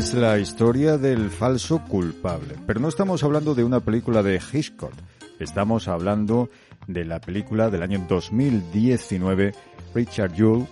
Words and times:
Es 0.00 0.14
la 0.14 0.38
historia 0.38 0.98
del 0.98 1.30
falso 1.30 1.82
culpable. 1.84 2.54
Pero 2.66 2.80
no 2.80 2.88
estamos 2.88 3.22
hablando 3.22 3.54
de 3.54 3.64
una 3.64 3.80
película 3.80 4.22
de 4.22 4.40
Hitchcock. 4.40 4.94
Estamos 5.38 5.88
hablando 5.88 6.48
de 6.86 7.04
la 7.04 7.20
película 7.20 7.70
del 7.70 7.82
año 7.82 8.06
2019, 8.08 9.52
Richard 9.94 10.32
Jewell, 10.34 10.66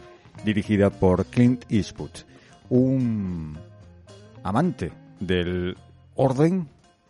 dirigida 0.44 0.90
por 0.90 1.26
Clint 1.26 1.64
Eastwood. 1.68 2.10
Un 2.70 3.58
amante 4.42 4.92
del 5.20 5.76
orden, 6.14 6.68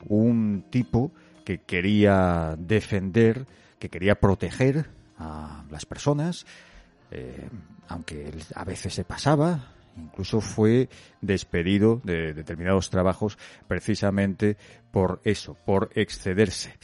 un 0.09 0.65
tipo 0.71 1.13
que 1.49 1.63
quería 1.63 2.57
defender, 2.59 3.47
que 3.79 3.89
quería 3.89 4.21
proteger 4.21 4.85
a 5.17 5.65
las 5.71 5.87
personas, 5.87 6.45
eh, 7.11 7.49
aunque 7.89 8.35
a 8.55 8.65
veces 8.65 8.93
se 8.93 9.05
pasaba, 9.05 9.73
Incluso 9.97 10.43
fue 10.43 10.91
despedido 11.23 12.01
de 12.05 12.35
determinados 12.35 12.91
trabajos 12.91 13.39
precisamente 13.67 14.59
por 14.93 15.21
eso, 15.25 15.57
por 15.65 15.91
excederse. 15.95 16.75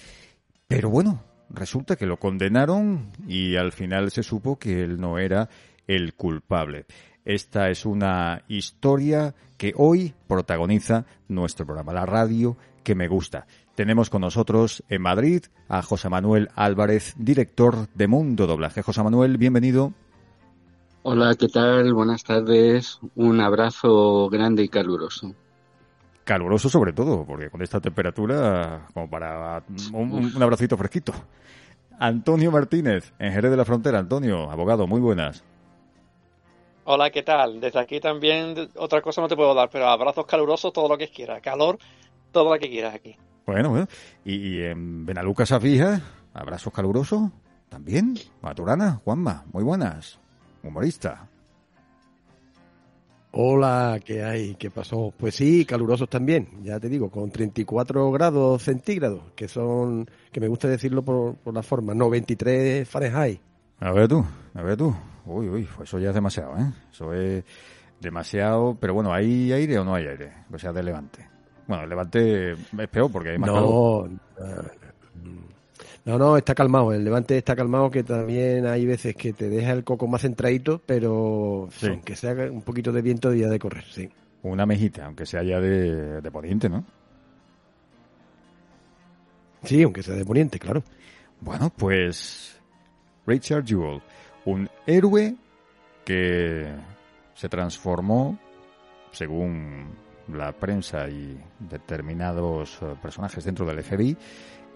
Pero 0.66 0.88
bueno, 0.88 1.22
resulta 1.50 1.94
que 1.94 2.06
lo 2.06 2.18
condenaron 2.18 3.12
y 3.28 3.54
al 3.54 3.70
final 3.70 4.10
se 4.10 4.24
supo 4.24 4.58
que 4.58 4.82
él 4.82 4.98
no 4.98 5.18
era 5.18 5.48
el 5.86 6.14
culpable. 6.14 6.86
Esta 7.24 7.68
es 7.68 7.86
una 7.86 8.42
historia 8.48 9.34
que 9.58 9.74
hoy 9.76 10.12
protagoniza 10.26 11.04
nuestro 11.28 11.66
programa, 11.66 11.92
la 11.92 12.06
radio 12.06 12.56
que 12.82 12.94
me 12.94 13.08
gusta. 13.08 13.46
Tenemos 13.74 14.08
con 14.08 14.20
nosotros 14.20 14.84
en 14.88 15.02
Madrid 15.02 15.42
a 15.68 15.82
José 15.82 16.08
Manuel 16.08 16.48
Álvarez, 16.54 17.14
director 17.18 17.88
de 17.94 18.06
Mundo 18.06 18.46
Doblaje. 18.46 18.82
José 18.82 19.02
Manuel, 19.02 19.36
bienvenido. 19.36 19.92
Hola, 21.02 21.34
¿qué 21.34 21.48
tal? 21.48 21.92
Buenas 21.92 22.22
tardes. 22.22 23.00
Un 23.16 23.40
abrazo 23.40 24.28
grande 24.30 24.62
y 24.62 24.68
caluroso. 24.68 25.34
Caluroso 26.22 26.68
sobre 26.68 26.92
todo, 26.92 27.26
porque 27.26 27.50
con 27.50 27.62
esta 27.62 27.80
temperatura, 27.80 28.86
como 28.94 29.10
para 29.10 29.64
un, 29.92 30.40
abracito 30.40 30.76
fresquito. 30.76 31.12
Antonio 31.98 32.52
Martínez, 32.52 33.12
en 33.18 33.32
Jerez 33.32 33.50
de 33.50 33.56
la 33.56 33.64
Frontera. 33.64 33.98
Antonio, 33.98 34.52
abogado, 34.52 34.86
muy 34.86 35.00
buenas. 35.00 35.42
Hola, 36.84 37.10
¿qué 37.10 37.24
tal? 37.24 37.60
Desde 37.60 37.80
aquí 37.80 37.98
también 37.98 38.68
otra 38.76 39.02
cosa 39.02 39.20
no 39.20 39.26
te 39.26 39.34
puedo 39.34 39.52
dar, 39.52 39.68
pero 39.68 39.88
abrazos 39.88 40.26
calurosos, 40.26 40.72
todo 40.72 40.88
lo 40.88 40.96
que 40.96 41.08
quieras. 41.08 41.42
Calor, 41.42 41.76
todo 42.30 42.54
lo 42.54 42.60
que 42.60 42.70
quieras 42.70 42.94
aquí. 42.94 43.16
Bueno, 43.46 43.70
bueno. 43.70 43.86
Y, 44.24 44.60
en 44.62 45.04
Benaluca 45.04 45.46
Safija, 45.46 46.00
abrazos 46.32 46.72
calurosos 46.72 47.30
también. 47.68 48.14
Maturana, 48.40 49.00
Juanma, 49.04 49.44
muy 49.52 49.62
buenas 49.62 50.18
humorista. 50.64 51.28
Hola, 53.32 54.00
¿qué 54.04 54.22
hay? 54.22 54.54
¿Qué 54.54 54.70
pasó? 54.70 55.12
Pues 55.16 55.34
sí, 55.34 55.64
calurosos 55.64 56.08
también, 56.08 56.48
ya 56.62 56.78
te 56.78 56.88
digo, 56.88 57.10
con 57.10 57.30
34 57.30 58.12
grados 58.12 58.62
centígrados, 58.62 59.32
que 59.34 59.48
son, 59.48 60.08
que 60.30 60.40
me 60.40 60.46
gusta 60.46 60.68
decirlo 60.68 61.02
por, 61.02 61.36
la 61.52 61.62
forma, 61.62 61.94
no 61.94 62.08
23 62.08 62.88
Fahrenheit. 62.88 63.40
A 63.80 63.90
ver 63.90 64.06
tú, 64.06 64.24
a 64.54 64.62
ver 64.62 64.76
tú. 64.76 64.94
Uy, 65.26 65.48
uy, 65.48 65.68
pues 65.76 65.88
eso 65.88 65.98
ya 65.98 66.10
es 66.10 66.14
demasiado, 66.14 66.56
¿eh? 66.58 66.72
Eso 66.92 67.12
es 67.12 67.44
demasiado, 68.00 68.76
pero 68.78 68.94
bueno, 68.94 69.12
¿hay 69.12 69.52
aire 69.52 69.78
o 69.78 69.84
no 69.84 69.94
hay 69.94 70.06
aire? 70.06 70.32
O 70.52 70.58
sea, 70.58 70.72
de 70.72 70.82
levante. 70.82 71.33
Bueno, 71.66 71.84
el 71.84 71.90
levante 71.90 72.52
es 72.52 72.88
peor 72.90 73.10
porque 73.10 73.30
hay 73.30 73.38
más 73.38 73.50
no, 73.50 74.08
no, 76.04 76.18
no, 76.18 76.36
está 76.36 76.54
calmado. 76.54 76.92
El 76.92 77.02
Levante 77.02 77.38
está 77.38 77.56
calmado, 77.56 77.90
que 77.90 78.02
también 78.02 78.66
hay 78.66 78.84
veces 78.84 79.16
que 79.16 79.32
te 79.32 79.48
deja 79.48 79.72
el 79.72 79.84
coco 79.84 80.06
más 80.06 80.20
centradito, 80.20 80.82
pero 80.84 81.70
aunque 81.82 82.14
sea 82.14 82.34
un 82.50 82.60
poquito 82.60 82.92
de 82.92 83.00
viento, 83.00 83.30
día 83.30 83.48
de 83.48 83.58
correr, 83.58 83.84
sí. 83.84 84.10
Una 84.42 84.66
mejita, 84.66 85.06
aunque 85.06 85.24
sea 85.24 85.42
ya 85.42 85.60
de, 85.60 86.20
de 86.20 86.30
poniente, 86.30 86.68
¿no? 86.68 86.84
Sí, 89.62 89.82
aunque 89.82 90.02
sea 90.02 90.14
de 90.14 90.26
poniente, 90.26 90.58
claro. 90.58 90.82
Bueno, 91.40 91.72
pues 91.74 92.60
Richard 93.26 93.64
Jewell, 93.64 94.02
un 94.44 94.68
héroe 94.86 95.34
que 96.04 96.66
se 97.34 97.48
transformó, 97.48 98.38
según 99.10 99.86
la 100.28 100.52
prensa 100.52 101.08
y 101.08 101.38
determinados 101.58 102.78
eh, 102.82 102.94
personajes 103.00 103.44
dentro 103.44 103.66
del 103.66 103.82
FBI, 103.82 104.16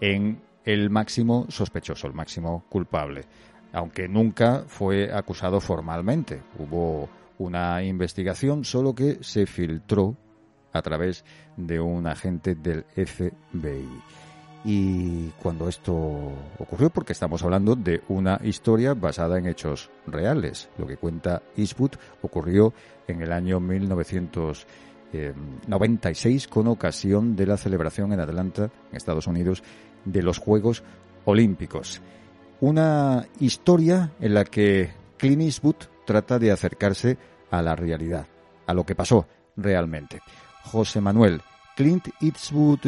en 0.01 0.41
el 0.65 0.89
máximo 0.89 1.45
sospechoso, 1.49 2.07
el 2.07 2.13
máximo 2.13 2.65
culpable, 2.69 3.25
aunque 3.73 4.07
nunca 4.07 4.63
fue 4.67 5.11
acusado 5.13 5.59
formalmente. 5.59 6.41
Hubo 6.57 7.09
una 7.37 7.81
investigación, 7.83 8.65
solo 8.65 8.93
que 8.93 9.19
se 9.21 9.45
filtró 9.45 10.15
a 10.71 10.81
través 10.81 11.23
de 11.57 11.79
un 11.79 12.05
agente 12.07 12.55
del 12.55 12.83
FBI. 12.83 14.01
Y 14.65 15.29
cuando 15.41 15.69
esto 15.69 15.93
ocurrió, 16.59 16.89
porque 16.89 17.13
estamos 17.13 17.41
hablando 17.43 17.75
de 17.75 18.01
una 18.09 18.39
historia 18.43 18.93
basada 18.93 19.37
en 19.37 19.47
hechos 19.47 19.89
reales, 20.05 20.69
lo 20.77 20.85
que 20.85 20.97
cuenta 20.97 21.41
Eastwood 21.55 21.91
ocurrió 22.21 22.73
en 23.07 23.21
el 23.21 23.31
año 23.31 23.61
1996 25.11 26.47
con 26.47 26.67
ocasión 26.67 27.35
de 27.35 27.47
la 27.47 27.57
celebración 27.57 28.13
en 28.13 28.19
Atlanta, 28.19 28.69
en 28.91 28.97
Estados 28.97 29.27
Unidos, 29.27 29.63
de 30.05 30.21
los 30.21 30.37
Juegos 30.37 30.83
Olímpicos. 31.25 32.01
Una 32.61 33.25
historia 33.39 34.11
en 34.19 34.33
la 34.33 34.43
que 34.45 34.91
Clint 35.17 35.41
Eastwood 35.41 35.75
trata 36.05 36.39
de 36.39 36.51
acercarse 36.51 37.17
a 37.51 37.61
la 37.61 37.75
realidad, 37.75 38.27
a 38.65 38.73
lo 38.73 38.85
que 38.85 38.95
pasó 38.95 39.27
realmente. 39.55 40.21
José 40.63 41.01
Manuel, 41.01 41.41
Clint 41.75 42.09
Eastwood, 42.21 42.79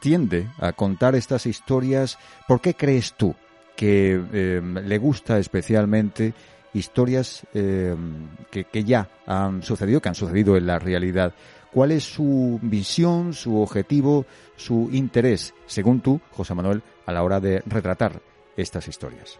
tiende 0.00 0.48
a 0.58 0.72
contar 0.72 1.14
estas 1.14 1.46
historias. 1.46 2.18
¿Por 2.46 2.60
qué 2.60 2.74
crees 2.74 3.14
tú 3.14 3.34
que 3.76 4.12
em, 4.12 4.74
le 4.74 4.98
gusta 4.98 5.38
especialmente 5.38 6.34
historias 6.74 7.46
em, 7.54 8.28
que 8.50 8.84
ya 8.84 9.08
han 9.26 9.62
sucedido, 9.62 10.00
que 10.00 10.08
han 10.08 10.14
sucedido 10.14 10.56
en 10.56 10.66
la 10.66 10.78
realidad? 10.78 11.34
¿Cuál 11.72 11.92
es 11.92 12.04
su 12.04 12.58
visión, 12.62 13.34
su 13.34 13.60
objetivo, 13.60 14.26
su 14.56 14.88
interés, 14.92 15.54
según 15.66 16.00
tú, 16.00 16.20
José 16.32 16.54
Manuel, 16.54 16.82
a 17.06 17.12
la 17.12 17.22
hora 17.22 17.40
de 17.40 17.62
retratar 17.66 18.22
estas 18.56 18.88
historias? 18.88 19.38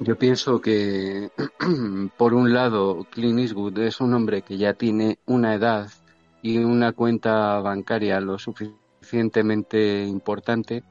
Yo 0.00 0.16
pienso 0.16 0.60
que, 0.60 1.30
por 2.16 2.34
un 2.34 2.52
lado, 2.52 3.06
Clint 3.10 3.38
Eastwood 3.38 3.78
es 3.78 4.00
un 4.00 4.14
hombre 4.14 4.42
que 4.42 4.56
ya 4.56 4.74
tiene 4.74 5.18
una 5.26 5.54
edad 5.54 5.88
y 6.42 6.58
una 6.58 6.92
cuenta 6.92 7.60
bancaria 7.60 8.20
lo 8.20 8.38
suficientemente 8.38 10.04
importante 10.04 10.82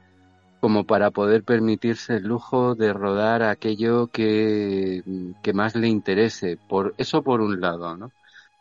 como 0.61 0.85
para 0.85 1.11
poder 1.11 1.43
permitirse 1.43 2.15
el 2.15 2.23
lujo 2.23 2.73
de 2.73 2.93
rodar 2.93 3.43
aquello 3.43 4.07
que, 4.07 5.03
que 5.43 5.53
más 5.53 5.75
le 5.75 5.89
interese. 5.89 6.57
Por 6.69 6.93
eso 6.97 7.21
por 7.21 7.41
un 7.41 7.59
lado, 7.59 7.97
¿no? 7.97 8.11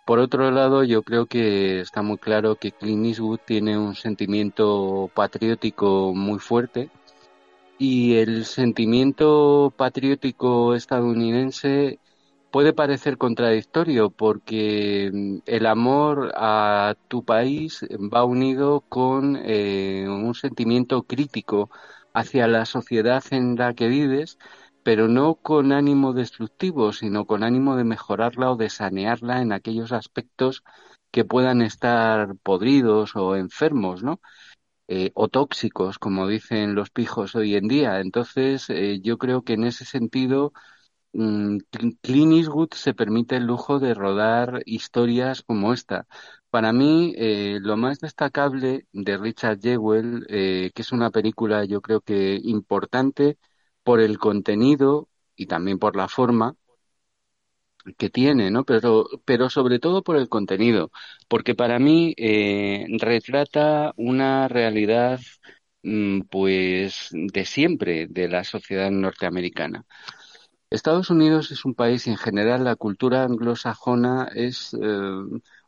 Por 0.05 0.19
otro 0.19 0.51
lado, 0.51 0.83
yo 0.85 1.03
creo 1.03 1.27
que 1.27 1.81
está 1.81 2.03
muy 2.03 2.19
claro 2.19 2.57
que 2.57 2.73
Clint 2.73 3.07
Eastwood 3.07 3.39
tiene 3.45 3.79
un 3.79 3.95
sentimiento 3.95 5.11
patriótico 5.15 6.13
muy 6.15 6.39
fuerte 6.41 6.91
y 7.79 8.17
el 8.17 8.45
sentimiento 8.47 9.73
patriótico 9.77 10.75
estadounidense 10.75 12.01
puede 12.51 12.73
parecer 12.75 13.19
contradictorio 13.19 14.11
porque 14.11 15.11
mm, 15.13 15.39
el 15.47 15.67
amor 15.67 16.33
a 16.37 16.95
tu 17.09 17.25
país 17.25 17.83
va 18.15 18.25
unido 18.25 18.83
con 18.89 19.37
eh, 19.45 20.07
un 20.09 20.35
sentimiento 20.35 21.03
crítico 21.05 21.71
hacia 22.15 22.47
la 22.49 22.67
sociedad 22.67 23.23
en 23.31 23.57
la 23.57 23.75
que 23.75 23.89
vives 23.89 24.39
pero 24.83 25.09
no 25.09 25.37
con 25.37 25.73
ánimo 25.73 26.13
destructivo, 26.13 26.93
sino 26.93 27.27
con 27.27 27.45
ánimo 27.45 27.77
de 27.77 27.85
mejorarla 27.85 28.51
o 28.53 28.57
de 28.57 28.71
sanearla 28.71 29.41
en 29.43 29.53
aquellos 29.53 29.93
aspectos 29.93 30.63
que 31.11 31.25
puedan 31.25 31.63
estar 31.63 32.37
podridos 32.43 33.15
o 33.17 33.37
enfermos, 33.37 34.03
¿no? 34.03 34.21
Eh, 34.89 35.11
o 35.15 35.29
tóxicos, 35.29 35.99
como 35.99 36.27
dicen 36.29 36.75
los 36.75 36.91
pijos 36.91 37.35
hoy 37.35 37.57
en 37.57 37.69
día. 37.69 38.01
Entonces, 38.01 38.69
eh, 38.71 39.01
yo 39.03 39.19
creo 39.19 39.43
que 39.43 39.55
en 39.55 39.65
ese 39.65 39.85
sentido, 39.85 40.53
um, 41.13 41.59
Clint 42.03 42.33
Eastwood 42.33 42.71
se 42.75 42.95
permite 42.95 43.37
el 43.37 43.45
lujo 43.47 43.79
de 43.81 43.95
rodar 43.95 44.63
historias 44.67 45.43
como 45.43 45.73
esta. 45.73 46.07
Para 46.51 46.73
mí, 46.73 47.15
eh, 47.17 47.59
lo 47.63 47.77
más 47.77 48.01
destacable 48.01 48.87
de 48.93 49.19
Richard 49.19 49.61
Jewell, 49.61 50.27
que 50.29 50.73
es 50.75 50.93
una 50.93 51.11
película 51.11 51.65
yo 51.65 51.81
creo 51.81 52.01
que 52.01 52.39
importante, 52.43 53.39
por 53.85 54.01
el 54.01 54.19
contenido 54.19 55.09
y 55.37 55.47
también 55.47 55.79
por 55.79 55.97
la 55.97 56.09
forma 56.09 56.57
que 57.99 58.11
tiene, 58.11 58.51
¿no? 58.51 58.65
Pero, 58.65 59.07
pero 59.25 59.51
sobre 59.51 59.79
todo 59.79 60.03
por 60.03 60.17
el 60.17 60.29
contenido, 60.29 60.91
porque 61.29 61.55
para 61.55 61.79
mí 61.79 62.15
eh, 62.17 62.87
retrata 63.01 63.93
una 63.97 64.47
realidad 64.49 65.21
mm, 65.83 66.23
pues 66.31 67.09
de 67.13 67.45
siempre 67.45 68.07
de 68.09 68.29
la 68.29 68.45
sociedad 68.45 68.91
norteamericana. 68.91 69.85
Estados 70.71 71.11
Unidos 71.11 71.51
es 71.53 71.65
un 71.65 71.75
país 71.75 72.07
en 72.09 72.17
general 72.19 72.65
la 72.65 72.77
cultura 72.77 73.25
anglosajona 73.25 74.29
es 74.35 74.75
eh, 74.75 74.79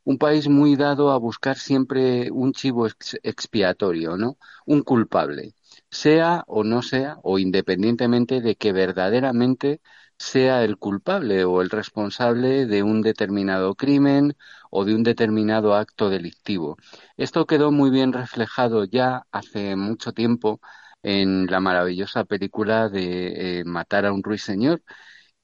un 0.05 0.19
país 0.19 0.49
muy 0.49 0.77
dado 0.77 1.11
a 1.11 1.19
buscar 1.19 1.57
siempre 1.59 2.31
un 2.31 2.53
chivo 2.53 2.87
expiatorio, 3.23 4.17
¿no? 4.17 4.39
Un 4.67 4.83
culpable, 4.83 5.55
sea 5.95 6.45
o 6.47 6.65
no 6.65 6.83
sea, 6.83 7.19
o 7.23 7.39
independientemente 7.39 8.41
de 8.41 8.57
que 8.57 8.73
verdaderamente 8.73 9.81
sea 10.19 10.65
el 10.65 10.79
culpable 10.79 11.45
o 11.45 11.61
el 11.63 11.71
responsable 11.71 12.67
de 12.67 12.83
un 12.83 13.03
determinado 13.03 13.75
crimen 13.75 14.37
o 14.71 14.85
de 14.85 14.95
un 14.95 15.03
determinado 15.03 15.75
acto 15.75 16.11
delictivo. 16.11 16.77
Esto 17.17 17.47
quedó 17.47 17.73
muy 17.73 17.91
bien 17.91 18.13
reflejado 18.13 18.85
ya 18.85 19.27
hace 19.33 19.77
mucho 19.77 20.13
tiempo 20.13 20.61
en 21.03 21.47
la 21.47 21.61
maravillosa 21.61 22.25
película 22.25 22.89
de 22.89 23.61
eh, 23.61 23.65
Matar 23.65 24.07
a 24.07 24.13
un 24.13 24.23
ruiseñor, 24.23 24.83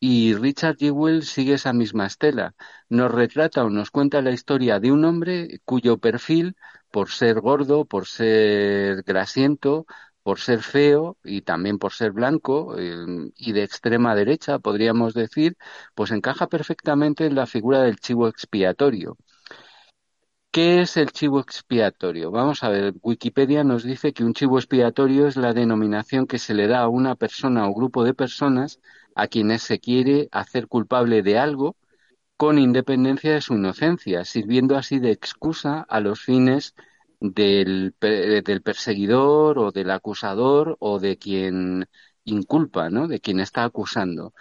y 0.01 0.35
Richard 0.35 0.77
Jewell 0.79 1.23
sigue 1.25 1.55
esa 1.55 1.73
misma 1.73 2.07
estela. 2.07 2.55
Nos 2.89 3.11
retrata 3.13 3.65
o 3.65 3.71
nos 3.71 3.91
cuenta 3.91 4.23
la 4.23 4.31
historia 4.33 4.81
de 4.81 4.93
un 4.93 5.05
hombre 5.05 5.61
cuyo 5.65 5.99
perfil, 5.99 6.57
por 6.91 7.11
ser 7.11 7.41
gordo, 7.41 7.85
por 7.85 8.07
ser 8.07 9.03
grasiento, 9.05 9.87
por 10.23 10.39
ser 10.41 10.63
feo 10.63 11.17
y 11.25 11.43
también 11.43 11.79
por 11.79 11.93
ser 11.93 12.13
blanco 12.13 12.77
eh, 12.79 13.31
y 13.37 13.53
de 13.53 13.63
extrema 13.65 14.15
derecha, 14.15 14.59
podríamos 14.59 15.15
decir, 15.15 15.57
pues 15.95 16.11
encaja 16.11 16.49
perfectamente 16.49 17.27
en 17.27 17.35
la 17.35 17.47
figura 17.47 17.83
del 17.83 17.99
chivo 17.99 18.29
expiatorio. 18.29 19.17
¿Qué 20.53 20.81
es 20.81 20.97
el 20.97 21.13
chivo 21.13 21.39
expiatorio? 21.39 22.33
Vamos 22.33 22.65
a 22.65 22.69
ver, 22.71 22.95
Wikipedia 23.03 23.63
nos 23.63 23.85
dice 23.85 24.13
que 24.13 24.25
un 24.25 24.35
chivo 24.35 24.59
expiatorio 24.59 25.29
es 25.29 25.37
la 25.37 25.53
denominación 25.53 26.27
que 26.27 26.41
se 26.41 26.55
le 26.55 26.67
da 26.67 26.81
a 26.81 26.89
una 26.89 27.15
persona 27.15 27.69
o 27.69 27.75
grupo 27.75 28.03
de 28.03 28.15
personas 28.15 28.81
a 29.15 29.29
quienes 29.29 29.63
se 29.63 29.79
quiere 29.79 30.29
hacer 30.33 30.67
culpable 30.67 31.23
de 31.23 31.39
algo 31.39 31.77
con 32.37 32.59
independencia 32.59 33.35
de 33.35 33.43
su 33.43 33.55
inocencia, 33.55 34.25
sirviendo 34.25 34.77
así 34.77 34.99
de 34.99 35.13
excusa 35.13 35.87
a 35.89 36.01
los 36.01 36.21
fines 36.21 36.75
del, 37.21 37.95
del 38.01 38.63
perseguidor 38.63 39.59
o 39.59 39.73
del 39.73 39.91
acusador 39.91 40.77
o 40.81 40.99
de 40.99 41.19
quien 41.19 41.87
inculpa, 42.25 42.91
¿no? 42.91 43.09
De 43.09 43.21
quien 43.21 43.41
está 43.41 43.65
acusando. 43.65 44.35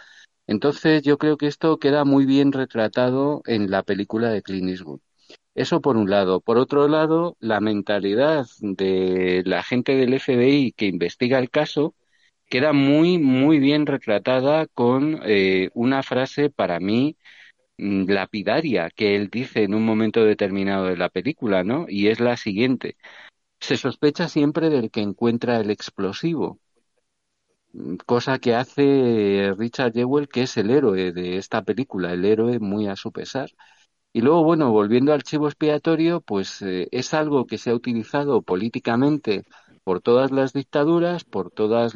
Entonces 0.47 1.03
yo 1.03 1.17
creo 1.17 1.37
que 1.37 1.47
esto 1.47 1.77
queda 1.79 2.05
muy 2.05 2.25
bien 2.25 2.51
retratado 2.51 3.41
en 3.45 3.69
la 3.71 3.83
película 3.83 4.29
de 4.31 4.41
Clint 4.41 4.69
Eastwood. 4.69 5.01
Eso 5.55 5.81
por 5.81 5.97
un 5.97 6.09
lado. 6.09 6.41
Por 6.41 6.57
otro 6.57 6.87
lado, 6.87 7.35
la 7.39 7.59
mentalidad 7.59 8.45
de 8.61 9.43
la 9.45 9.63
gente 9.63 9.95
del 9.95 10.13
FBI 10.19 10.71
que 10.73 10.85
investiga 10.87 11.39
el 11.39 11.49
caso 11.49 11.95
queda 12.47 12.73
muy, 12.73 13.19
muy 13.19 13.59
bien 13.59 13.85
retratada 13.85 14.67
con 14.67 15.19
eh, 15.25 15.69
una 15.73 16.03
frase 16.03 16.49
para 16.49 16.79
mí 16.79 17.17
lapidaria 17.79 18.89
que 18.91 19.15
él 19.15 19.29
dice 19.29 19.63
en 19.63 19.73
un 19.73 19.85
momento 19.85 20.23
determinado 20.23 20.85
de 20.85 20.97
la 20.97 21.09
película, 21.09 21.63
¿no? 21.63 21.85
Y 21.87 22.07
es 22.07 22.19
la 22.19 22.37
siguiente. 22.37 22.97
Se 23.61 23.77
sospecha 23.77 24.29
siempre 24.29 24.69
del 24.69 24.91
que 24.91 25.01
encuentra 25.01 25.59
el 25.59 25.71
explosivo, 25.71 26.59
mm, 27.73 27.95
cosa 28.05 28.39
que 28.39 28.55
hace 28.55 29.53
Richard 29.57 29.93
Jewell, 29.93 30.27
que 30.27 30.43
es 30.43 30.57
el 30.57 30.69
héroe 30.69 31.11
de 31.11 31.37
esta 31.37 31.61
película, 31.63 32.13
el 32.13 32.25
héroe 32.25 32.59
muy 32.59 32.87
a 32.87 32.95
su 32.95 33.11
pesar. 33.11 33.49
Y 34.13 34.21
luego, 34.21 34.43
bueno, 34.43 34.71
volviendo 34.71 35.13
al 35.13 35.23
chivo 35.23 35.47
expiatorio, 35.47 36.21
pues 36.21 36.61
eh, 36.63 36.87
es 36.91 37.13
algo 37.13 37.45
que 37.47 37.57
se 37.59 37.71
ha 37.71 37.75
utilizado 37.75 38.41
políticamente 38.43 39.45
por 39.83 40.01
todas 40.01 40.31
las 40.31 40.53
dictaduras, 40.53 41.25
por 41.25 41.51
todos 41.51 41.95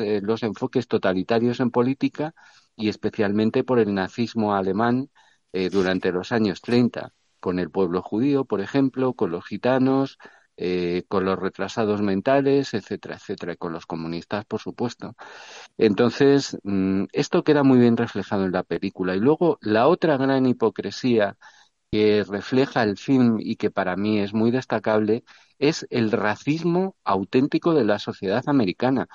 eh, 0.00 0.20
los 0.22 0.42
enfoques 0.42 0.88
totalitarios 0.88 1.60
en 1.60 1.70
política 1.70 2.34
y 2.76 2.88
especialmente 2.88 3.64
por 3.64 3.78
el 3.78 3.94
nazismo 3.94 4.54
alemán 4.54 5.10
eh, 5.52 5.70
durante 5.70 6.12
los 6.12 6.32
años 6.32 6.60
30, 6.60 7.14
con 7.40 7.58
el 7.58 7.70
pueblo 7.70 8.02
judío, 8.02 8.44
por 8.44 8.60
ejemplo, 8.60 9.14
con 9.14 9.30
los 9.30 9.44
gitanos, 9.46 10.18
eh, 10.56 11.04
con 11.08 11.24
los 11.24 11.38
retrasados 11.38 12.00
mentales, 12.02 12.74
etcétera, 12.74 13.16
etcétera, 13.16 13.52
y 13.54 13.56
con 13.56 13.72
los 13.72 13.86
comunistas, 13.86 14.44
por 14.44 14.60
supuesto. 14.60 15.14
Entonces, 15.78 16.58
mm, 16.64 17.04
esto 17.12 17.44
queda 17.44 17.62
muy 17.62 17.78
bien 17.78 17.96
reflejado 17.96 18.44
en 18.44 18.52
la 18.52 18.62
película. 18.64 19.16
Y 19.16 19.20
luego, 19.20 19.58
la 19.60 19.88
otra 19.88 20.16
gran 20.16 20.46
hipocresía 20.46 21.36
que 21.90 22.24
refleja 22.28 22.82
el 22.82 22.98
film 22.98 23.38
y 23.40 23.56
que 23.56 23.70
para 23.70 23.96
mí 23.96 24.18
es 24.20 24.34
muy 24.34 24.50
destacable 24.50 25.24
es 25.58 25.86
el 25.90 26.10
racismo 26.12 26.96
auténtico 27.04 27.74
de 27.74 27.84
la 27.84 27.98
sociedad 27.98 28.42
americana. 28.48 29.08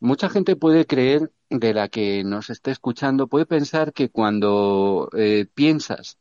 Mucha 0.00 0.28
gente 0.30 0.56
puede 0.56 0.86
creer, 0.86 1.30
de 1.50 1.74
la 1.74 1.88
que 1.88 2.24
nos 2.24 2.48
esté 2.48 2.70
escuchando, 2.70 3.26
puede 3.26 3.46
pensar 3.46 3.92
que 3.92 4.08
cuando 4.08 5.10
eh, 5.16 5.46
piensas 5.52 6.18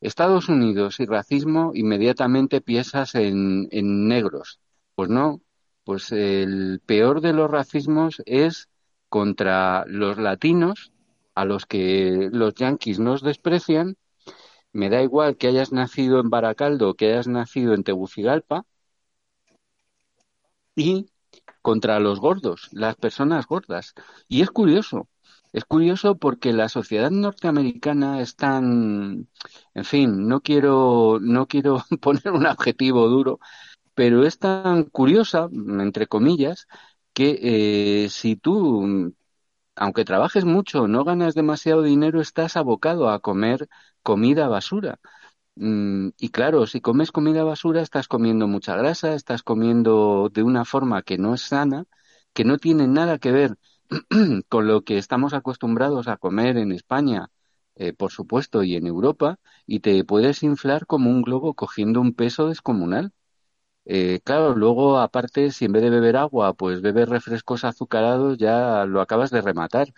Estados 0.00 0.48
Unidos 0.48 0.98
y 1.00 1.06
racismo, 1.06 1.72
inmediatamente 1.74 2.60
piensas 2.62 3.14
en, 3.14 3.68
en 3.70 4.08
negros. 4.08 4.58
Pues 4.94 5.10
no, 5.10 5.42
pues 5.84 6.12
el 6.12 6.80
peor 6.86 7.20
de 7.20 7.34
los 7.34 7.50
racismos 7.50 8.22
es 8.26 8.68
contra 9.08 9.84
los 9.86 10.18
latinos, 10.18 10.92
a 11.34 11.44
los 11.44 11.66
que 11.66 12.30
los 12.32 12.54
yanquis 12.54 12.98
nos 12.98 13.22
desprecian, 13.22 13.96
me 14.72 14.88
da 14.88 15.02
igual 15.02 15.36
que 15.36 15.48
hayas 15.48 15.72
nacido 15.72 16.20
en 16.20 16.30
Baracaldo 16.30 16.94
que 16.94 17.12
hayas 17.12 17.28
nacido 17.28 17.74
en 17.74 17.84
Tegucigalpa, 17.84 18.64
y 20.74 21.10
contra 21.62 22.00
los 22.00 22.20
gordos, 22.20 22.68
las 22.72 22.96
personas 22.96 23.46
gordas. 23.46 23.94
Y 24.28 24.42
es 24.42 24.50
curioso, 24.50 25.08
es 25.52 25.64
curioso 25.64 26.16
porque 26.18 26.52
la 26.52 26.68
sociedad 26.68 27.10
norteamericana 27.10 28.20
es 28.20 28.36
tan, 28.36 29.28
en 29.74 29.84
fin, 29.84 30.28
no 30.28 30.40
quiero, 30.42 31.18
no 31.20 31.46
quiero 31.46 31.84
poner 32.00 32.30
un 32.32 32.46
adjetivo 32.46 33.08
duro, 33.08 33.40
pero 33.94 34.24
es 34.26 34.38
tan 34.38 34.84
curiosa, 34.84 35.48
entre 35.52 36.06
comillas, 36.08 36.68
que 37.14 38.04
eh, 38.04 38.10
si 38.10 38.36
tú 38.36 39.14
aunque 39.76 40.04
trabajes 40.04 40.44
mucho, 40.44 40.88
no 40.88 41.04
ganas 41.04 41.34
demasiado 41.34 41.82
dinero, 41.82 42.20
estás 42.20 42.56
abocado 42.56 43.08
a 43.10 43.20
comer 43.20 43.68
comida 44.02 44.48
basura. 44.48 45.00
Mm, 45.56 46.10
y 46.18 46.30
claro, 46.30 46.66
si 46.66 46.80
comes 46.80 47.12
comida 47.12 47.44
basura, 47.44 47.82
estás 47.82 48.08
comiendo 48.08 48.46
mucha 48.48 48.76
grasa, 48.76 49.14
estás 49.14 49.42
comiendo 49.42 50.30
de 50.32 50.42
una 50.42 50.64
forma 50.64 51.02
que 51.02 51.18
no 51.18 51.34
es 51.34 51.42
sana, 51.42 51.84
que 52.32 52.44
no 52.44 52.58
tiene 52.58 52.86
nada 52.88 53.18
que 53.18 53.32
ver 53.32 53.56
con 54.48 54.66
lo 54.66 54.82
que 54.84 54.96
estamos 54.98 55.34
acostumbrados 55.34 56.08
a 56.08 56.16
comer 56.16 56.56
en 56.56 56.72
España, 56.72 57.28
eh, 57.74 57.92
por 57.92 58.10
supuesto, 58.12 58.62
y 58.62 58.76
en 58.76 58.86
Europa, 58.86 59.38
y 59.66 59.80
te 59.80 60.02
puedes 60.04 60.42
inflar 60.42 60.86
como 60.86 61.10
un 61.10 61.22
globo 61.22 61.54
cogiendo 61.54 62.00
un 62.00 62.14
peso 62.14 62.48
descomunal. 62.48 63.12
Eh, 63.86 64.20
claro, 64.24 64.54
luego 64.54 64.98
aparte, 65.00 65.50
si 65.50 65.64
en 65.64 65.72
vez 65.72 65.82
de 65.82 65.90
beber 65.90 66.16
agua, 66.16 66.54
pues 66.54 66.80
bebes 66.82 67.08
refrescos 67.08 67.64
azucarados, 67.64 68.38
ya 68.38 68.84
lo 68.86 69.00
acabas 69.00 69.30
de 69.30 69.40
rematar. 69.42 69.88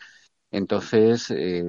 Entonces, 0.53 1.31
eh, 1.31 1.65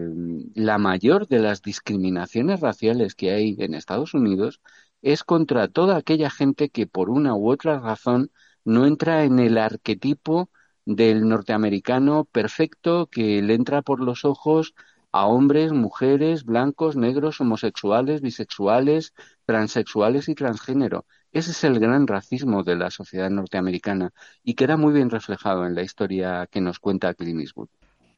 la 0.55 0.77
mayor 0.77 1.27
de 1.27 1.39
las 1.39 1.61
discriminaciones 1.61 2.59
raciales 2.59 3.15
que 3.15 3.31
hay 3.31 3.55
en 3.59 3.73
Estados 3.73 4.13
Unidos 4.13 4.61
es 5.01 5.23
contra 5.23 5.67
toda 5.69 5.97
aquella 5.97 6.29
gente 6.29 6.69
que 6.69 6.85
por 6.87 7.09
una 7.09 7.35
u 7.35 7.49
otra 7.51 7.79
razón 7.79 8.31
no 8.65 8.85
entra 8.85 9.23
en 9.23 9.39
el 9.39 9.57
arquetipo 9.57 10.49
del 10.85 11.27
norteamericano 11.29 12.25
perfecto 12.25 13.07
que 13.07 13.41
le 13.41 13.53
entra 13.55 13.81
por 13.81 14.01
los 14.01 14.25
ojos 14.25 14.73
a 15.13 15.27
hombres, 15.27 15.71
mujeres, 15.71 16.43
blancos, 16.43 16.97
negros, 16.97 17.39
homosexuales, 17.39 18.21
bisexuales, 18.21 19.13
transexuales 19.45 20.27
y 20.27 20.35
transgénero. 20.35 21.05
Ese 21.31 21.51
es 21.51 21.63
el 21.63 21.79
gran 21.79 22.07
racismo 22.07 22.63
de 22.63 22.75
la 22.75 22.91
sociedad 22.91 23.29
norteamericana 23.29 24.11
y 24.43 24.55
queda 24.55 24.75
muy 24.77 24.93
bien 24.93 25.09
reflejado 25.09 25.65
en 25.65 25.75
la 25.75 25.83
historia 25.83 26.47
que 26.51 26.61
nos 26.61 26.79
cuenta 26.79 27.13
Clint. 27.13 27.49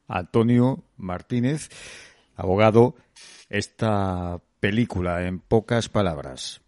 Antonio 0.07 0.83
Martínez, 0.97 1.69
abogado, 2.35 2.95
esta 3.49 4.39
película 4.59 5.25
en 5.27 5.39
pocas 5.39 5.89
palabras. 5.89 6.61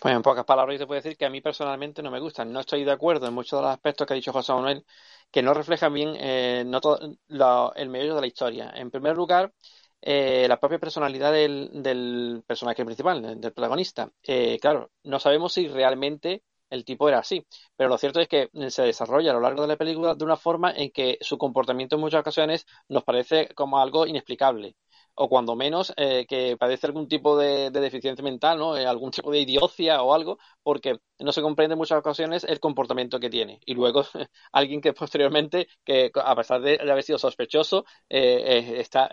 Pues 0.00 0.14
en 0.14 0.22
pocas 0.22 0.44
palabras 0.44 0.74
yo 0.74 0.84
te 0.84 0.86
puedo 0.86 1.00
decir 1.00 1.18
que 1.18 1.26
a 1.26 1.30
mí 1.30 1.42
personalmente 1.42 2.02
no 2.02 2.10
me 2.10 2.20
gusta. 2.20 2.44
No 2.44 2.60
estoy 2.60 2.84
de 2.84 2.92
acuerdo 2.92 3.26
en 3.26 3.34
muchos 3.34 3.58
de 3.58 3.64
los 3.64 3.72
aspectos 3.72 4.06
que 4.06 4.14
ha 4.14 4.16
dicho 4.16 4.32
José 4.32 4.54
Manuel, 4.54 4.86
que 5.30 5.42
no 5.42 5.52
reflejan 5.52 5.92
bien 5.92 6.14
eh, 6.18 6.60
el 6.62 7.88
medio 7.90 8.14
de 8.14 8.20
la 8.20 8.26
historia. 8.26 8.72
En 8.74 8.90
primer 8.90 9.14
lugar, 9.14 9.52
eh, 10.00 10.46
la 10.48 10.58
propia 10.58 10.78
personalidad 10.78 11.32
del, 11.32 12.42
personaje 12.46 12.84
principal, 12.84 13.40
del 13.40 13.52
protagonista. 13.52 14.10
Eh, 14.22 14.58
claro, 14.58 14.90
no 15.04 15.20
sabemos 15.20 15.52
si 15.52 15.68
realmente 15.68 16.42
el 16.70 16.84
tipo 16.84 17.08
era 17.08 17.18
así, 17.18 17.46
pero 17.76 17.88
lo 17.90 17.98
cierto 17.98 18.20
es 18.20 18.28
que 18.28 18.48
se 18.70 18.82
desarrolla 18.82 19.30
a 19.32 19.34
lo 19.34 19.40
largo 19.40 19.62
de 19.62 19.68
la 19.68 19.76
película 19.76 20.14
de 20.14 20.24
una 20.24 20.36
forma 20.36 20.72
en 20.72 20.90
que 20.90 21.18
su 21.20 21.38
comportamiento 21.38 21.96
en 21.96 22.00
muchas 22.02 22.20
ocasiones 22.20 22.66
nos 22.88 23.04
parece 23.04 23.48
como 23.54 23.78
algo 23.78 24.06
inexplicable 24.06 24.76
o 25.14 25.28
cuando 25.28 25.54
menos 25.56 25.92
eh, 25.96 26.26
que 26.26 26.56
padece 26.56 26.86
algún 26.86 27.08
tipo 27.08 27.36
de, 27.36 27.70
deficiencia 27.70 28.22
mental, 28.24 28.58
¿no? 28.58 28.76
Eh, 28.76 28.86
algún 28.86 29.10
tipo 29.10 29.30
de 29.30 29.40
idiocia 29.40 30.02
o 30.02 30.14
algo, 30.14 30.38
porque 30.62 30.98
no 31.18 31.32
se 31.32 31.42
comprende 31.42 31.74
en 31.74 31.78
muchas 31.78 31.98
ocasiones 31.98 32.44
el 32.44 32.60
comportamiento 32.60 33.20
que 33.20 33.30
tiene. 33.30 33.60
Y 33.66 33.74
luego 33.74 34.04
alguien 34.52 34.80
que 34.80 34.92
posteriormente, 34.92 35.68
que 35.84 36.10
a 36.14 36.34
pesar 36.36 36.60
de, 36.62 36.78
haber 36.80 37.02
sido 37.02 37.18
sospechoso, 37.18 37.84
eh, 38.08 38.76
está, 38.78 39.08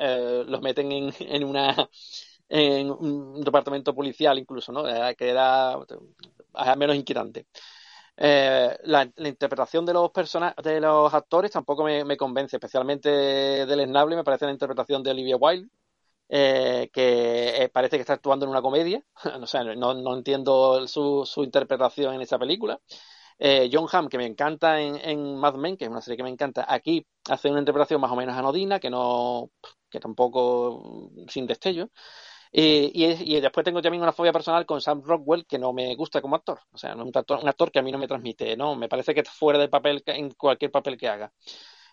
los 0.46 0.62
meten 0.62 0.92
en, 0.92 1.14
en 1.20 1.44
una 1.44 1.90
en 2.50 2.92
un 2.92 3.44
departamento 3.44 3.94
policial 3.94 4.38
incluso, 4.40 4.72
¿no? 4.72 4.84
que 5.16 5.30
era 5.30 5.78
menos 6.78 6.96
inquietante. 6.96 7.48
la, 8.18 9.10
interpretación 9.18 9.86
de 9.86 9.94
los 9.94 10.12
de 10.64 10.82
los 10.82 11.14
actores 11.14 11.52
tampoco 11.52 11.84
me, 11.84 12.18
convence, 12.18 12.58
especialmente 12.58 13.10
del 13.10 13.86
Snable, 13.86 14.16
me 14.16 14.24
parece 14.24 14.46
la 14.46 14.52
interpretación 14.52 15.04
de 15.04 15.12
Olivia 15.12 15.38
Wilde 15.38 15.70
eh, 16.30 16.90
que 16.92 17.64
eh, 17.64 17.70
parece 17.70 17.96
que 17.98 18.02
está 18.02 18.14
actuando 18.14 18.46
en 18.46 18.52
una 18.52 18.62
comedia. 18.62 19.04
o 19.42 19.48
sea, 19.48 19.64
no, 19.64 19.94
no 19.94 20.16
entiendo 20.16 20.88
su, 20.88 21.26
su, 21.26 21.44
interpretación 21.44 22.16
en 22.16 22.22
esa 22.22 22.38
película. 22.40 22.80
Eh, 23.40 23.70
John 23.72 23.88
Hamm, 23.92 24.10
que 24.10 24.18
me 24.18 24.26
encanta 24.26 24.82
en, 24.82 24.96
en, 24.98 25.38
Mad 25.38 25.56
Men, 25.56 25.78
que 25.78 25.86
es 25.86 25.92
una 25.92 26.02
serie 26.02 26.18
que 26.18 26.24
me 26.24 26.30
encanta, 26.30 26.66
aquí 26.68 27.06
hace 27.30 27.50
una 27.50 27.60
interpretación 27.60 28.02
más 28.02 28.12
o 28.12 28.16
menos 28.16 28.36
anodina, 28.36 28.80
que 28.80 28.90
no, 28.90 29.52
que 29.90 30.00
tampoco 30.00 31.12
sin 31.30 31.46
destello. 31.48 31.90
Y, 32.60 32.92
y, 33.36 33.40
después 33.40 33.64
tengo 33.64 33.84
también 33.84 34.02
una 34.02 34.12
fobia 34.12 34.34
personal 34.34 34.66
con 34.66 34.82
Sam 34.82 35.04
Rockwell, 35.06 35.46
que 35.46 35.60
no 35.60 35.74
me 35.74 35.94
gusta 35.94 36.22
como 36.22 36.36
actor. 36.36 36.60
O 36.72 36.78
sea, 36.80 36.96
un 36.96 37.12
actor, 37.16 37.40
un 37.40 37.48
actor 37.48 37.72
que 37.72 37.78
a 37.78 37.84
mí 37.84 37.92
no 37.92 38.00
me 38.00 38.08
transmite, 38.08 38.58
¿no? 38.58 38.76
Me 38.76 38.90
parece 38.90 39.14
que 39.14 39.20
está 39.20 39.32
fuera 39.32 39.60
del 39.60 39.70
papel 39.70 40.02
en 40.08 40.32
cualquier 40.32 40.72
papel 40.72 40.98
que 40.98 41.08
haga. 41.08 41.32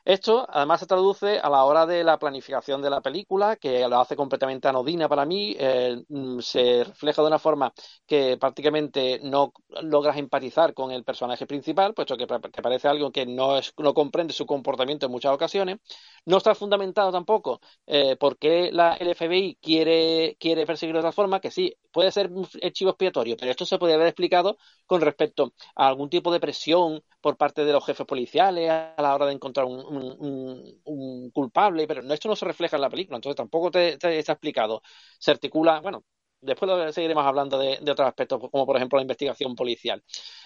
Esto 0.04 0.46
además 0.50 0.80
se 0.80 0.87
traduce 0.87 1.38
a 1.38 1.49
la 1.49 1.64
hora 1.64 1.87
de 1.87 2.04
la 2.04 2.18
planificación 2.18 2.82
de 2.82 2.90
la 2.90 3.00
película, 3.00 3.56
que 3.56 3.88
lo 3.88 3.99
hace 4.00 4.16
completamente 4.16 4.68
anodina 4.68 5.08
para 5.08 5.25
mí, 5.25 5.56
eh, 5.58 5.96
mm, 6.08 6.40
se 6.40 6.84
refleja 6.84 7.23
de 7.23 7.28
una 7.28 7.38
forma 7.38 7.73
que 8.06 8.37
prácticamente 8.37 9.20
no 9.23 9.52
logras 9.82 10.18
empatizar 10.18 10.75
con 10.75 10.90
el 10.90 11.04
personaje 11.04 11.46
principal, 11.46 11.94
puesto 11.94 12.16
que 12.18 12.26
te 12.26 12.62
parece 12.62 12.88
algo 12.88 13.11
que 13.12 13.25
no, 13.25 13.56
es, 13.56 13.73
no 13.78 13.94
comprende 13.94 14.34
su 14.34 14.44
comportamiento 14.44 15.06
en 15.06 15.12
muchas 15.12 15.32
ocasiones. 15.32 15.78
No 16.26 16.37
está 16.38 16.54
fundamentado 16.54 17.12
tampoco 17.12 17.61
eh, 17.87 18.16
por 18.16 18.38
qué 18.38 18.70
la, 18.73 18.94
el 18.94 19.08
FBI 19.14 19.58
quiere, 19.61 20.37
quiere 20.38 20.66
perseguirlo 20.66 21.00
de 21.00 21.06
otra 21.08 21.12
forma, 21.12 21.40
que 21.40 21.50
sí, 21.50 21.75
puede 21.92 22.11
ser 22.12 22.30
un 22.32 22.46
archivo 22.62 22.90
expiatorio, 22.90 23.37
pero 23.38 23.50
esto 23.50 23.66
se 23.66 23.78
podría 23.78 23.96
haber 23.96 24.08
explicado 24.08 24.56
con 24.87 25.00
respecto 25.00 25.52
a 25.76 25.87
algún 25.88 26.11
tipo 26.11 26.32
de 26.32 26.40
presión 26.40 27.02
por 27.20 27.37
parte 27.37 27.64
de 27.64 27.73
los 27.73 27.84
jefes 27.84 28.06
policiales 28.06 28.70
a 28.70 28.94
la 29.00 29.14
hora 29.14 29.26
de 29.26 29.32
encontrar 29.32 29.66
un, 29.66 29.93
un, 29.96 31.30
culpable, 31.32 31.86
pero 31.86 32.02
esto 32.12 32.28
no 32.28 32.36
se 32.36 32.44
refleja 32.44 32.76
en 32.76 32.82
la 32.82 32.90
película, 32.90 33.16
entonces 33.16 33.36
tampoco 33.36 33.70
te, 33.70 33.94
está 33.94 34.32
explicado. 34.32 34.82
Se 35.18 35.30
articula, 35.30 35.80
bueno, 35.80 36.04
después 36.40 36.94
seguiremos 36.94 37.24
hablando 37.24 37.58
de, 37.58 37.78
otros 37.90 38.08
aspectos, 38.08 38.40
como 38.50 38.66
por 38.66 38.76
ejemplo 38.76 38.98
la 38.98 39.02
investigación 39.02 39.54
policial. 39.54 40.02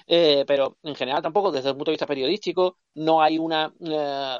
Eh, 0.06 0.44
pero 0.46 0.78
en 0.82 0.94
general 0.94 1.22
tampoco, 1.22 1.50
desde 1.52 1.70
el 1.70 1.76
punto 1.76 1.90
de 1.90 1.94
vista 1.94 2.06
periodístico, 2.06 2.78
no 2.94 3.22
hay 3.22 3.38
una 3.38 3.72
eh, 3.80 4.38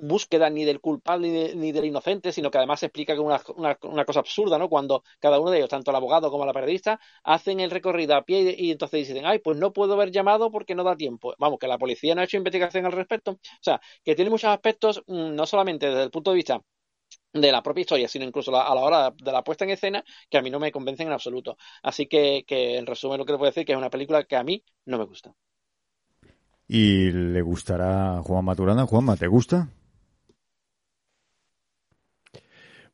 búsqueda 0.00 0.50
ni 0.50 0.64
del 0.64 0.80
culpable 0.80 1.54
ni, 1.54 1.72
del 1.72 1.84
inocente, 1.84 2.32
sino 2.32 2.50
que 2.50 2.58
además 2.58 2.80
se 2.80 2.86
explica 2.86 3.14
que 3.14 3.20
una, 3.20 3.40
una, 3.56 4.04
cosa 4.04 4.20
absurda, 4.20 4.58
¿no? 4.58 4.68
Cuando 4.68 5.02
cada 5.18 5.38
uno 5.40 5.50
de 5.50 5.58
ellos, 5.58 5.68
tanto 5.68 5.90
el 5.90 5.96
abogado 5.96 6.30
como 6.30 6.46
la 6.46 6.52
periodista, 6.52 7.00
hacen 7.24 7.60
el 7.60 7.70
recorrido 7.70 8.14
a 8.14 8.22
pie 8.22 8.54
y, 8.56 8.70
entonces 8.70 9.08
dicen, 9.08 9.26
ay, 9.26 9.38
pues 9.40 9.58
no 9.58 9.72
puedo 9.72 9.94
haber 9.94 10.10
llamado 10.10 10.50
porque 10.50 10.74
no 10.74 10.84
da 10.84 10.96
tiempo. 10.96 11.34
Vamos, 11.38 11.58
que 11.58 11.68
la 11.68 11.78
policía 11.78 12.14
no 12.14 12.20
ha 12.20 12.24
hecho 12.24 12.36
investigación 12.36 12.86
al 12.86 12.92
respecto. 12.92 13.32
O 13.32 13.62
sea, 13.62 13.80
que 14.04 14.14
tiene 14.14 14.30
muchos 14.30 14.50
aspectos, 14.50 15.02
mm, 15.06 15.34
no 15.34 15.46
solamente 15.46 15.86
desde 15.86 16.04
el 16.04 16.10
punto 16.10 16.30
de 16.30 16.36
vista 16.36 16.60
de 17.32 17.52
la 17.52 17.62
propia 17.62 17.82
historia, 17.82 18.08
sino 18.08 18.24
incluso 18.24 18.54
a 18.56 18.74
la 18.74 18.80
hora 18.80 19.10
de 19.10 19.32
la 19.32 19.42
puesta 19.42 19.64
en 19.64 19.70
escena, 19.70 20.04
que 20.30 20.38
a 20.38 20.42
mí 20.42 20.50
no 20.50 20.58
me 20.58 20.72
convencen 20.72 21.08
en 21.08 21.12
absoluto. 21.12 21.56
Así 21.82 22.06
que, 22.06 22.44
en 22.48 22.86
resumen, 22.86 23.18
lo 23.18 23.24
que 23.24 23.32
te 23.32 23.38
puedo 23.38 23.50
decir 23.50 23.64
que 23.64 23.72
es 23.72 23.78
una 23.78 23.90
película 23.90 24.24
que 24.24 24.36
a 24.36 24.44
mí 24.44 24.62
no 24.86 24.98
me 24.98 25.04
gusta. 25.04 25.34
¿Y 26.66 27.10
le 27.10 27.40
gustará 27.40 28.20
Juan 28.22 28.44
Maturana? 28.44 28.86
Juanma, 28.86 29.16
¿te 29.16 29.26
gusta? 29.26 29.68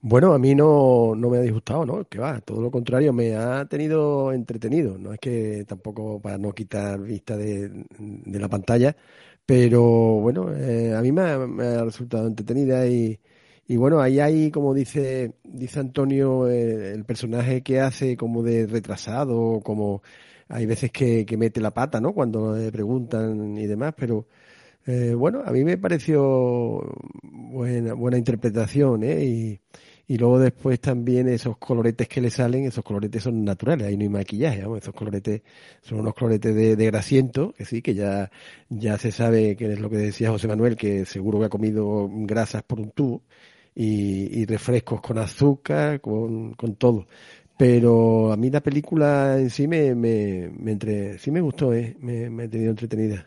Bueno, 0.06 0.34
a 0.34 0.38
mí 0.38 0.54
no, 0.54 1.14
no 1.16 1.30
me 1.30 1.38
ha 1.38 1.40
disgustado, 1.40 1.86
¿no? 1.86 2.06
Que 2.06 2.18
va, 2.18 2.38
todo 2.42 2.60
lo 2.60 2.70
contrario, 2.70 3.14
me 3.14 3.34
ha 3.36 3.64
tenido 3.64 4.32
entretenido. 4.34 4.98
No 4.98 5.14
es 5.14 5.18
que 5.18 5.64
tampoco 5.66 6.20
para 6.20 6.36
no 6.36 6.52
quitar 6.52 7.00
vista 7.00 7.38
de, 7.38 7.70
de 7.70 8.38
la 8.38 8.48
pantalla, 8.48 8.94
pero 9.46 9.80
bueno, 10.20 10.52
eh, 10.54 10.94
a 10.94 11.00
mí 11.00 11.10
me 11.10 11.22
ha, 11.22 11.84
resultado 11.84 12.26
entretenida 12.26 12.86
y, 12.86 13.18
y 13.66 13.76
bueno, 13.76 14.00
ahí 14.02 14.20
hay, 14.20 14.50
como 14.50 14.74
dice, 14.74 15.32
dice 15.42 15.80
Antonio, 15.80 16.50
eh, 16.50 16.92
el 16.92 17.06
personaje 17.06 17.62
que 17.62 17.80
hace 17.80 18.14
como 18.18 18.42
de 18.42 18.66
retrasado, 18.66 19.60
como 19.64 20.02
hay 20.48 20.66
veces 20.66 20.92
que, 20.92 21.24
que 21.24 21.38
mete 21.38 21.60
la 21.62 21.70
pata, 21.72 21.98
¿no? 22.00 22.12
Cuando 22.12 22.54
le 22.54 22.70
preguntan 22.70 23.56
y 23.56 23.66
demás, 23.66 23.94
pero 23.96 24.26
eh, 24.86 25.14
bueno, 25.14 25.42
a 25.44 25.50
mí 25.52 25.64
me 25.64 25.78
pareció 25.78 26.82
buena, 27.22 27.94
buena 27.94 28.18
interpretación, 28.18 29.02
¿eh? 29.04 29.24
Y, 29.24 29.60
y 30.06 30.18
luego 30.18 30.38
después 30.38 30.80
también 30.80 31.28
esos 31.28 31.56
coloretes 31.56 32.08
que 32.08 32.20
le 32.20 32.30
salen, 32.30 32.66
esos 32.66 32.84
coloretes 32.84 33.22
son 33.22 33.44
naturales, 33.44 33.86
ahí 33.86 33.96
no 33.96 34.02
hay 34.02 34.08
maquillaje, 34.10 34.64
esos 34.76 34.94
coloretes 34.94 35.42
son 35.82 36.00
unos 36.00 36.14
coloretes 36.14 36.54
de, 36.54 36.76
de, 36.76 36.86
grasiento, 36.86 37.52
que 37.56 37.64
sí, 37.64 37.80
que 37.80 37.94
ya, 37.94 38.30
ya 38.68 38.98
se 38.98 39.10
sabe 39.12 39.56
que 39.56 39.72
es 39.72 39.80
lo 39.80 39.88
que 39.88 39.96
decía 39.96 40.30
José 40.30 40.48
Manuel, 40.48 40.76
que 40.76 41.06
seguro 41.06 41.38
que 41.40 41.46
ha 41.46 41.50
comido 41.50 42.08
grasas 42.10 42.62
por 42.64 42.80
un 42.80 42.90
tubo 42.90 43.22
y, 43.74 44.40
y 44.40 44.46
refrescos 44.46 45.00
con 45.00 45.18
azúcar, 45.18 46.00
con, 46.00 46.54
con 46.54 46.76
todo. 46.76 47.06
Pero 47.56 48.32
a 48.32 48.36
mí 48.36 48.50
la 48.50 48.60
película 48.60 49.38
en 49.38 49.48
sí 49.48 49.68
me, 49.68 49.94
me, 49.94 50.50
me 50.58 50.72
entre, 50.72 51.18
sí 51.18 51.30
me 51.30 51.40
gustó, 51.40 51.72
¿eh? 51.72 51.96
me, 52.00 52.28
me 52.28 52.44
ha 52.44 52.50
tenido 52.50 52.70
entretenida. 52.70 53.26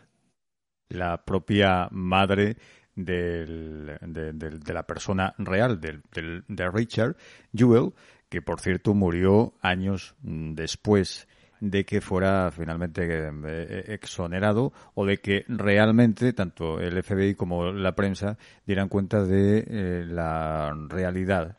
La 0.90 1.22
propia 1.24 1.88
madre 1.90 2.56
del, 2.98 3.96
de, 4.00 4.74
la 4.74 4.82
persona 4.82 5.34
real, 5.38 5.80
del, 5.80 6.02
de 6.48 6.70
Richard 6.70 7.16
Jewell, 7.54 7.92
que 8.28 8.42
por 8.42 8.60
cierto 8.60 8.92
murió 8.92 9.54
años 9.62 10.14
después 10.20 11.28
de 11.60 11.84
que 11.84 12.00
fuera 12.00 12.50
finalmente 12.50 13.02
eh, 13.04 13.30
eh, 13.44 13.84
exonerado 13.88 14.72
o 14.94 15.06
de 15.06 15.18
que 15.18 15.44
realmente 15.48 16.32
tanto 16.32 16.80
el 16.80 17.02
FBI 17.02 17.34
como 17.34 17.72
la 17.72 17.94
prensa 17.94 18.36
dieran 18.66 18.88
cuenta 18.88 19.24
de 19.24 19.64
eh, 19.66 20.04
la 20.06 20.74
realidad 20.88 21.56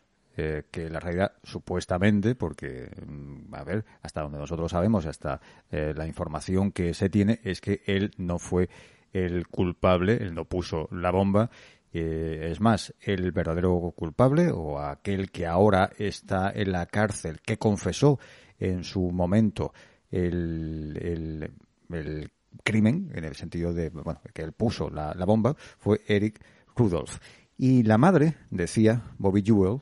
que 0.71 0.89
la 0.89 1.01
realidad 1.01 1.33
supuestamente, 1.43 2.33
porque, 2.33 2.89
mm, 3.05 3.53
a 3.53 3.63
ver, 3.65 3.83
hasta 4.01 4.21
donde 4.21 4.37
nosotros 4.37 4.71
sabemos, 4.71 5.05
hasta 5.05 5.41
la 5.69 6.07
información 6.07 6.71
que 6.71 6.93
se 6.93 7.09
tiene, 7.09 7.41
es 7.43 7.59
que 7.59 7.81
él 7.85 8.11
no 8.15 8.39
fue 8.39 8.69
el 9.13 9.47
culpable, 9.47 10.17
él 10.17 10.33
no 10.33 10.45
puso 10.45 10.87
la 10.91 11.11
bomba. 11.11 11.49
Eh, 11.91 12.49
es 12.51 12.61
más, 12.61 12.93
el 13.01 13.31
verdadero 13.31 13.93
culpable 13.95 14.51
o 14.51 14.79
aquel 14.79 15.31
que 15.31 15.47
ahora 15.47 15.89
está 15.97 16.51
en 16.51 16.71
la 16.71 16.85
cárcel, 16.85 17.41
que 17.41 17.57
confesó 17.57 18.19
en 18.59 18.83
su 18.83 19.11
momento 19.11 19.73
el, 20.11 21.51
el, 21.89 22.31
crimen, 22.63 23.11
en 23.13 23.23
el 23.25 23.35
sentido 23.35 23.73
de 23.73 23.89
bueno, 23.89 24.21
que 24.33 24.41
él 24.41 24.53
puso 24.53 24.89
la, 24.89 25.13
la 25.13 25.25
bomba, 25.25 25.55
fue 25.77 26.01
Eric 26.07 26.43
Rudolph. 26.75 27.17
Y 27.57 27.83
la 27.83 27.97
madre, 27.97 28.35
decía 28.49 29.03
Bobby 29.17 29.43
Jewell, 29.43 29.81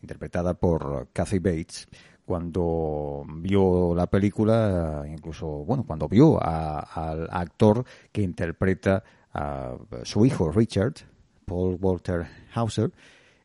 interpretada 0.00 0.54
por 0.54 1.08
Kathy 1.12 1.38
Bates, 1.38 1.88
cuando 2.32 3.26
vio 3.28 3.94
la 3.94 4.06
película, 4.06 5.04
incluso, 5.06 5.46
bueno, 5.66 5.84
cuando 5.86 6.08
vio 6.08 6.42
al 6.42 7.28
actor 7.30 7.84
que 8.10 8.22
interpreta 8.22 9.04
a 9.34 9.76
su 10.04 10.24
hijo 10.24 10.50
Richard, 10.50 10.94
Paul 11.44 11.76
Walter 11.78 12.26
Hauser, 12.54 12.90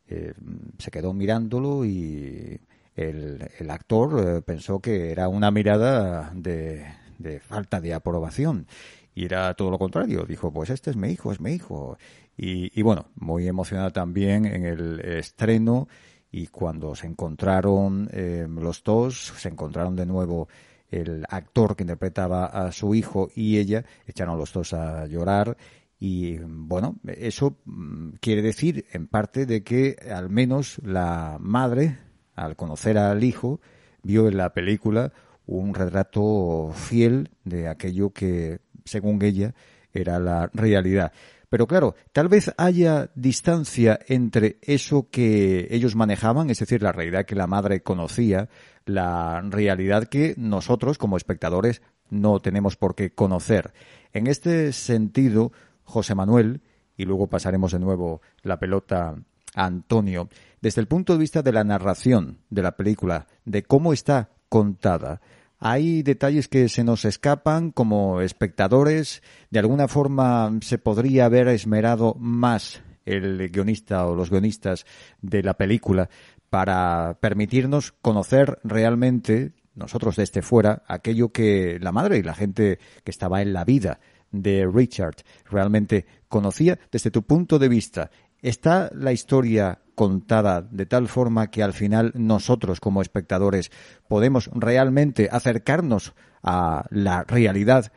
eh, 0.08 0.34
se 0.78 0.90
quedó 0.90 1.12
mirándolo 1.12 1.84
y 1.84 2.62
el, 2.96 3.50
el 3.60 3.70
actor 3.70 4.38
eh, 4.38 4.42
pensó 4.42 4.80
que 4.80 5.12
era 5.12 5.28
una 5.28 5.52
mirada 5.52 6.32
de, 6.34 6.86
de 7.18 7.42
falta 7.42 7.82
de 7.82 7.94
aprobación 7.94 8.68
y 9.14 9.26
era 9.26 9.54
todo 9.56 9.70
lo 9.70 9.78
contrario. 9.78 10.24
Dijo, 10.26 10.54
pues 10.54 10.70
este 10.70 10.92
es 10.92 10.96
mi 10.96 11.10
hijo, 11.10 11.34
es 11.34 11.42
mi 11.42 11.52
hijo. 11.52 11.98
Y, 12.38 12.72
y 12.74 12.84
bueno, 12.84 13.08
muy 13.16 13.50
emocionada 13.50 13.90
también 13.92 14.46
en 14.46 14.64
el 14.64 15.02
estreno 15.02 15.90
y 16.32 16.48
cuando 16.48 16.96
se 16.96 17.08
encontraron 17.08 18.10
eh, 18.12 18.48
los 18.50 18.84
dos, 18.84 19.34
se 19.38 19.50
encontraron 19.50 19.96
de 19.96 20.06
nuevo 20.06 20.48
el 20.90 21.26
actor 21.30 21.76
que 21.76 21.84
interpretaba 21.84 22.46
a 22.46 22.72
su 22.72 22.96
hijo 22.96 23.30
y 23.36 23.58
ella, 23.58 23.86
echaron 24.06 24.38
los 24.38 24.54
dos 24.54 24.74
a 24.74 25.06
llorar 25.06 25.58
y 26.00 26.38
bueno, 26.38 26.98
eso 27.06 27.58
mm, 27.66 28.12
quiere 28.22 28.42
decir 28.42 28.86
en 28.92 29.08
parte 29.08 29.46
de 29.46 29.64
que 29.64 29.98
al 30.14 30.30
menos 30.30 30.80
la 30.84 31.38
madre, 31.40 31.98
al 32.36 32.56
conocer 32.56 32.98
al 32.98 33.24
hijo, 33.24 33.60
vio 34.04 34.28
en 34.28 34.38
la 34.38 34.54
película 34.54 35.12
un 35.46 35.74
retrato 35.74 36.72
fiel 36.74 37.32
de 37.46 37.68
aquello 37.68 38.12
que, 38.12 38.60
según 38.86 39.22
ella, 39.24 39.56
era 39.94 40.20
la 40.20 40.50
realidad. 40.54 41.12
Pero 41.50 41.66
claro, 41.66 41.96
tal 42.12 42.28
vez 42.28 42.54
haya 42.58 43.10
distancia 43.16 44.00
entre 44.08 44.58
eso 44.62 45.10
que 45.10 45.68
ellos 45.72 45.96
manejaban, 45.96 46.50
es 46.50 46.60
decir, 46.60 46.82
la 46.82 46.92
realidad 46.92 47.26
que 47.26 47.36
la 47.36 47.48
madre 47.48 47.82
conocía, 47.82 48.50
la 48.86 49.42
realidad 49.42 50.08
que 50.08 50.36
nosotros 50.38 50.98
como 50.98 51.16
espectadores 51.16 51.82
no 52.10 52.40
tenemos 52.40 52.76
por 52.76 52.96
qué 52.96 53.12
conocer. 53.14 53.74
En 54.12 54.28
este 54.28 54.74
sentido, 54.74 55.52
José 55.84 56.16
Manuel, 56.16 56.62
y 56.98 57.06
luego 57.06 57.28
pasaremos 57.28 57.72
de 57.72 57.80
nuevo 57.80 58.22
la 58.42 58.60
pelota 58.60 59.16
a 59.56 59.66
Antonio, 59.66 60.30
desde 60.62 60.82
el 60.82 60.88
punto 60.88 61.14
de 61.14 61.20
vista 61.20 61.42
de 61.42 61.54
la 61.54 61.64
narración 61.64 62.40
de 62.50 62.62
la 62.62 62.76
película, 62.76 63.28
de 63.46 63.64
cómo 63.64 63.94
está 63.94 64.32
contada, 64.50 65.22
hay 65.60 66.04
detalles 66.04 66.48
que 66.48 66.70
se 66.70 66.84
nos 66.84 67.06
escapan 67.06 67.72
como 67.72 68.22
espectadores. 68.22 69.24
De 69.50 69.60
alguna 69.60 69.88
forma 69.88 70.58
se 70.62 70.78
podría 70.78 71.26
haber 71.26 71.48
esmerado 71.48 72.16
más 72.20 72.82
el 73.06 73.50
guionista 73.50 74.06
o 74.06 74.16
los 74.16 74.30
guionistas 74.30 74.86
de 75.22 75.42
la 75.42 75.56
película 75.56 76.10
para 76.50 77.18
permitirnos 77.20 77.92
conocer 77.92 78.60
realmente, 78.64 79.54
nosotros 79.76 80.16
desde 80.16 80.42
fuera, 80.42 80.84
aquello 80.88 81.30
que 81.30 81.80
la 81.82 81.92
madre 81.92 82.18
y 82.18 82.24
la 82.24 82.34
gente 82.34 82.80
que 83.04 83.12
estaba 83.12 83.42
en 83.42 83.54
la 83.54 83.66
vida 83.66 84.00
de 84.32 84.70
Richard 84.72 85.16
realmente 85.50 86.06
conocía. 86.28 86.78
Desde 86.92 87.12
tu 87.12 87.24
punto 87.24 87.60
de 87.60 87.70
vista, 87.70 88.12
¿está 88.42 88.90
la 88.94 89.12
historia 89.12 89.80
contada 89.96 90.62
de 90.62 90.86
tal 90.86 91.08
forma 91.08 91.50
que 91.50 91.64
al 91.64 91.74
final 91.74 92.12
nosotros 92.16 92.80
como 92.80 93.02
espectadores 93.02 93.72
podemos 94.08 94.50
realmente 94.54 95.30
acercarnos 95.32 96.14
a 96.44 96.86
la 96.92 97.24
realidad 97.24 97.92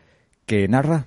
que 0.47 0.67
narra? 0.69 1.07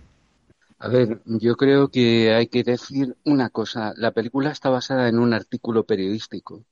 A 0.80 0.88
ver, 0.90 1.22
yo 1.26 1.56
creo 1.56 1.90
que 1.90 2.34
hay 2.34 2.48
que 2.48 2.64
decir 2.64 3.16
una 3.24 3.50
cosa. 3.50 3.94
La 3.96 4.12
película 4.12 4.52
está 4.52 4.70
basada 4.70 5.08
en 5.08 5.18
un 5.18 5.34
artículo 5.34 5.86
periodístico. 5.86 6.66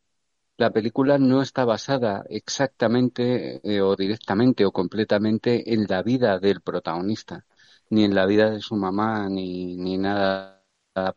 La 0.58 0.72
película 0.72 1.18
no 1.18 1.42
está 1.42 1.66
basada 1.66 2.24
exactamente 2.30 3.60
eh, 3.64 3.82
o 3.82 3.96
directamente 3.96 4.66
o 4.66 4.72
completamente 4.72 5.74
en 5.74 5.86
la 5.90 6.04
vida 6.04 6.40
del 6.40 6.62
protagonista, 6.62 7.46
ni 7.90 8.04
en 8.06 8.16
la 8.16 8.26
vida 8.26 8.52
de 8.52 8.62
su 8.62 8.76
mamá, 8.76 9.30
ni, 9.30 9.78
ni 9.78 9.98
nada 9.98 10.64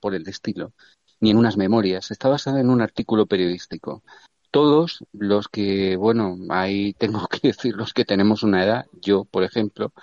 por 0.00 0.14
el 0.14 0.26
estilo 0.28 0.72
ni 1.24 1.30
en 1.30 1.38
unas 1.38 1.56
memorias, 1.56 2.10
está 2.10 2.28
basada 2.28 2.60
en 2.60 2.68
un 2.68 2.82
artículo 2.82 3.24
periodístico. 3.24 4.02
Todos 4.50 5.04
los 5.12 5.48
que, 5.48 5.96
bueno, 5.96 6.36
ahí 6.50 6.92
tengo 6.98 7.26
que 7.28 7.48
decir 7.48 7.74
los 7.74 7.94
que 7.94 8.04
tenemos 8.04 8.42
una 8.42 8.62
edad, 8.62 8.84
yo, 9.00 9.24
por 9.24 9.42
ejemplo, 9.42 9.94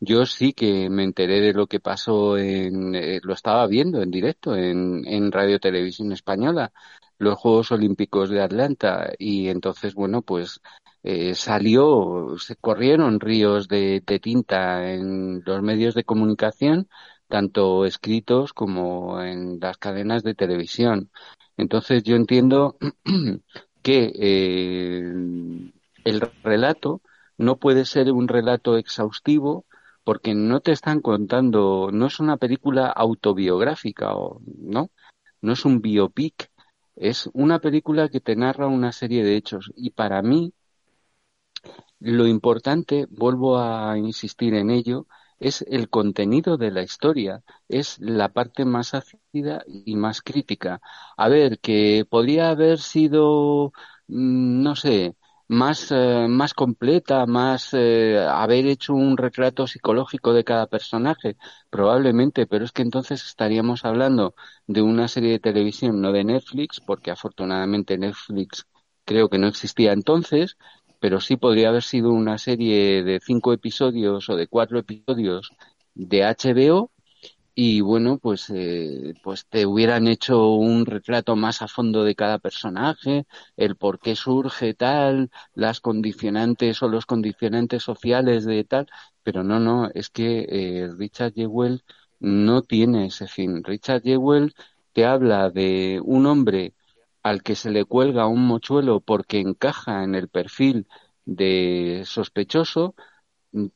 yo 0.00 0.24
sí 0.24 0.54
que 0.54 0.88
me 0.88 1.04
enteré 1.04 1.40
de 1.42 1.52
lo 1.52 1.66
que 1.66 1.80
pasó 1.80 2.38
en, 2.38 2.94
eh, 2.94 3.20
lo 3.22 3.34
estaba 3.34 3.66
viendo 3.66 4.00
en 4.02 4.10
directo 4.10 4.56
en, 4.56 5.06
en 5.06 5.30
Radio 5.30 5.60
Televisión 5.60 6.12
Española, 6.12 6.72
los 7.18 7.38
Juegos 7.38 7.72
Olímpicos 7.72 8.30
de 8.30 8.40
Atlanta, 8.40 9.12
y 9.18 9.48
entonces, 9.48 9.94
bueno, 9.94 10.22
pues 10.22 10.62
eh, 11.02 11.34
salió, 11.34 12.36
se 12.38 12.56
corrieron 12.56 13.20
ríos 13.20 13.68
de, 13.68 14.02
de, 14.06 14.18
tinta 14.18 14.90
en 14.94 15.42
los 15.44 15.60
medios 15.62 15.94
de 15.94 16.04
comunicación 16.04 16.88
tanto 17.30 17.86
escritos 17.86 18.52
como 18.52 19.22
en 19.22 19.58
las 19.60 19.78
cadenas 19.78 20.22
de 20.22 20.34
televisión. 20.34 21.10
Entonces 21.56 22.02
yo 22.02 22.16
entiendo 22.16 22.76
que 23.82 24.12
eh, 24.14 25.02
el 26.04 26.20
relato 26.42 27.00
no 27.38 27.56
puede 27.56 27.86
ser 27.86 28.12
un 28.12 28.28
relato 28.28 28.76
exhaustivo 28.76 29.64
porque 30.04 30.34
no 30.34 30.60
te 30.60 30.72
están 30.72 31.00
contando, 31.00 31.90
no 31.92 32.06
es 32.06 32.20
una 32.20 32.36
película 32.36 32.88
autobiográfica 32.88 34.14
o 34.16 34.42
no, 34.58 34.90
no 35.40 35.52
es 35.52 35.64
un 35.64 35.80
biopic, 35.80 36.50
es 36.96 37.30
una 37.32 37.60
película 37.60 38.08
que 38.08 38.20
te 38.20 38.36
narra 38.36 38.66
una 38.66 38.92
serie 38.92 39.24
de 39.24 39.36
hechos 39.36 39.72
y 39.76 39.90
para 39.90 40.22
mí 40.22 40.52
lo 42.00 42.26
importante, 42.26 43.06
vuelvo 43.10 43.58
a 43.58 43.96
insistir 43.98 44.54
en 44.54 44.70
ello, 44.70 45.06
es 45.40 45.62
el 45.62 45.88
contenido 45.90 46.56
de 46.58 46.70
la 46.70 46.82
historia, 46.82 47.42
es 47.68 47.98
la 48.00 48.28
parte 48.30 48.64
más 48.64 48.94
ácida 48.94 49.64
y 49.66 49.96
más 49.96 50.22
crítica. 50.22 50.80
A 51.16 51.28
ver, 51.28 51.58
que 51.60 52.06
podría 52.08 52.50
haber 52.50 52.78
sido, 52.78 53.72
mm, 54.08 54.62
no 54.62 54.76
sé, 54.76 55.16
más, 55.48 55.90
eh, 55.90 56.26
más 56.28 56.54
completa, 56.54 57.26
más 57.26 57.70
eh, 57.74 58.18
haber 58.28 58.66
hecho 58.66 58.94
un 58.94 59.16
retrato 59.16 59.66
psicológico 59.66 60.32
de 60.32 60.44
cada 60.44 60.66
personaje, 60.68 61.36
probablemente, 61.70 62.46
pero 62.46 62.64
es 62.64 62.72
que 62.72 62.82
entonces 62.82 63.24
estaríamos 63.26 63.84
hablando 63.84 64.34
de 64.66 64.82
una 64.82 65.08
serie 65.08 65.32
de 65.32 65.38
televisión, 65.40 66.00
no 66.00 66.12
de 66.12 66.24
Netflix, 66.24 66.80
porque 66.80 67.10
afortunadamente 67.10 67.98
Netflix 67.98 68.66
creo 69.04 69.28
que 69.28 69.38
no 69.38 69.48
existía 69.48 69.92
entonces, 69.92 70.56
pero 71.00 71.20
sí 71.20 71.36
podría 71.36 71.70
haber 71.70 71.82
sido 71.82 72.10
una 72.12 72.38
serie 72.38 73.02
de 73.02 73.20
cinco 73.20 73.52
episodios 73.52 74.28
o 74.28 74.36
de 74.36 74.46
cuatro 74.46 74.78
episodios 74.78 75.50
de 75.94 76.24
HBO 76.24 76.90
y 77.54 77.80
bueno, 77.82 78.18
pues, 78.18 78.50
eh, 78.50 79.14
pues 79.22 79.46
te 79.46 79.66
hubieran 79.66 80.08
hecho 80.08 80.54
un 80.54 80.86
retrato 80.86 81.36
más 81.36 81.62
a 81.62 81.68
fondo 81.68 82.04
de 82.04 82.14
cada 82.14 82.38
personaje, 82.38 83.26
el 83.56 83.76
por 83.76 83.98
qué 84.00 84.16
surge 84.16 84.72
tal, 84.74 85.30
las 85.54 85.80
condicionantes 85.80 86.82
o 86.82 86.88
los 86.88 87.06
condicionantes 87.06 87.82
sociales 87.82 88.44
de 88.46 88.64
tal, 88.64 88.86
pero 89.22 89.44
no, 89.44 89.60
no, 89.60 89.90
es 89.94 90.10
que 90.10 90.46
eh, 90.48 90.88
Richard 90.96 91.34
Jewell 91.34 91.82
no 92.20 92.62
tiene 92.62 93.06
ese 93.06 93.26
fin. 93.28 93.62
Richard 93.64 94.02
Jewell 94.02 94.54
te 94.92 95.04
habla 95.04 95.50
de 95.50 96.00
un 96.02 96.26
hombre 96.26 96.74
al 97.22 97.42
que 97.42 97.54
se 97.54 97.70
le 97.70 97.84
cuelga 97.84 98.26
un 98.26 98.46
mochuelo 98.46 99.00
porque 99.00 99.40
encaja 99.40 100.04
en 100.04 100.14
el 100.14 100.28
perfil 100.28 100.86
de 101.24 102.02
sospechoso, 102.04 102.94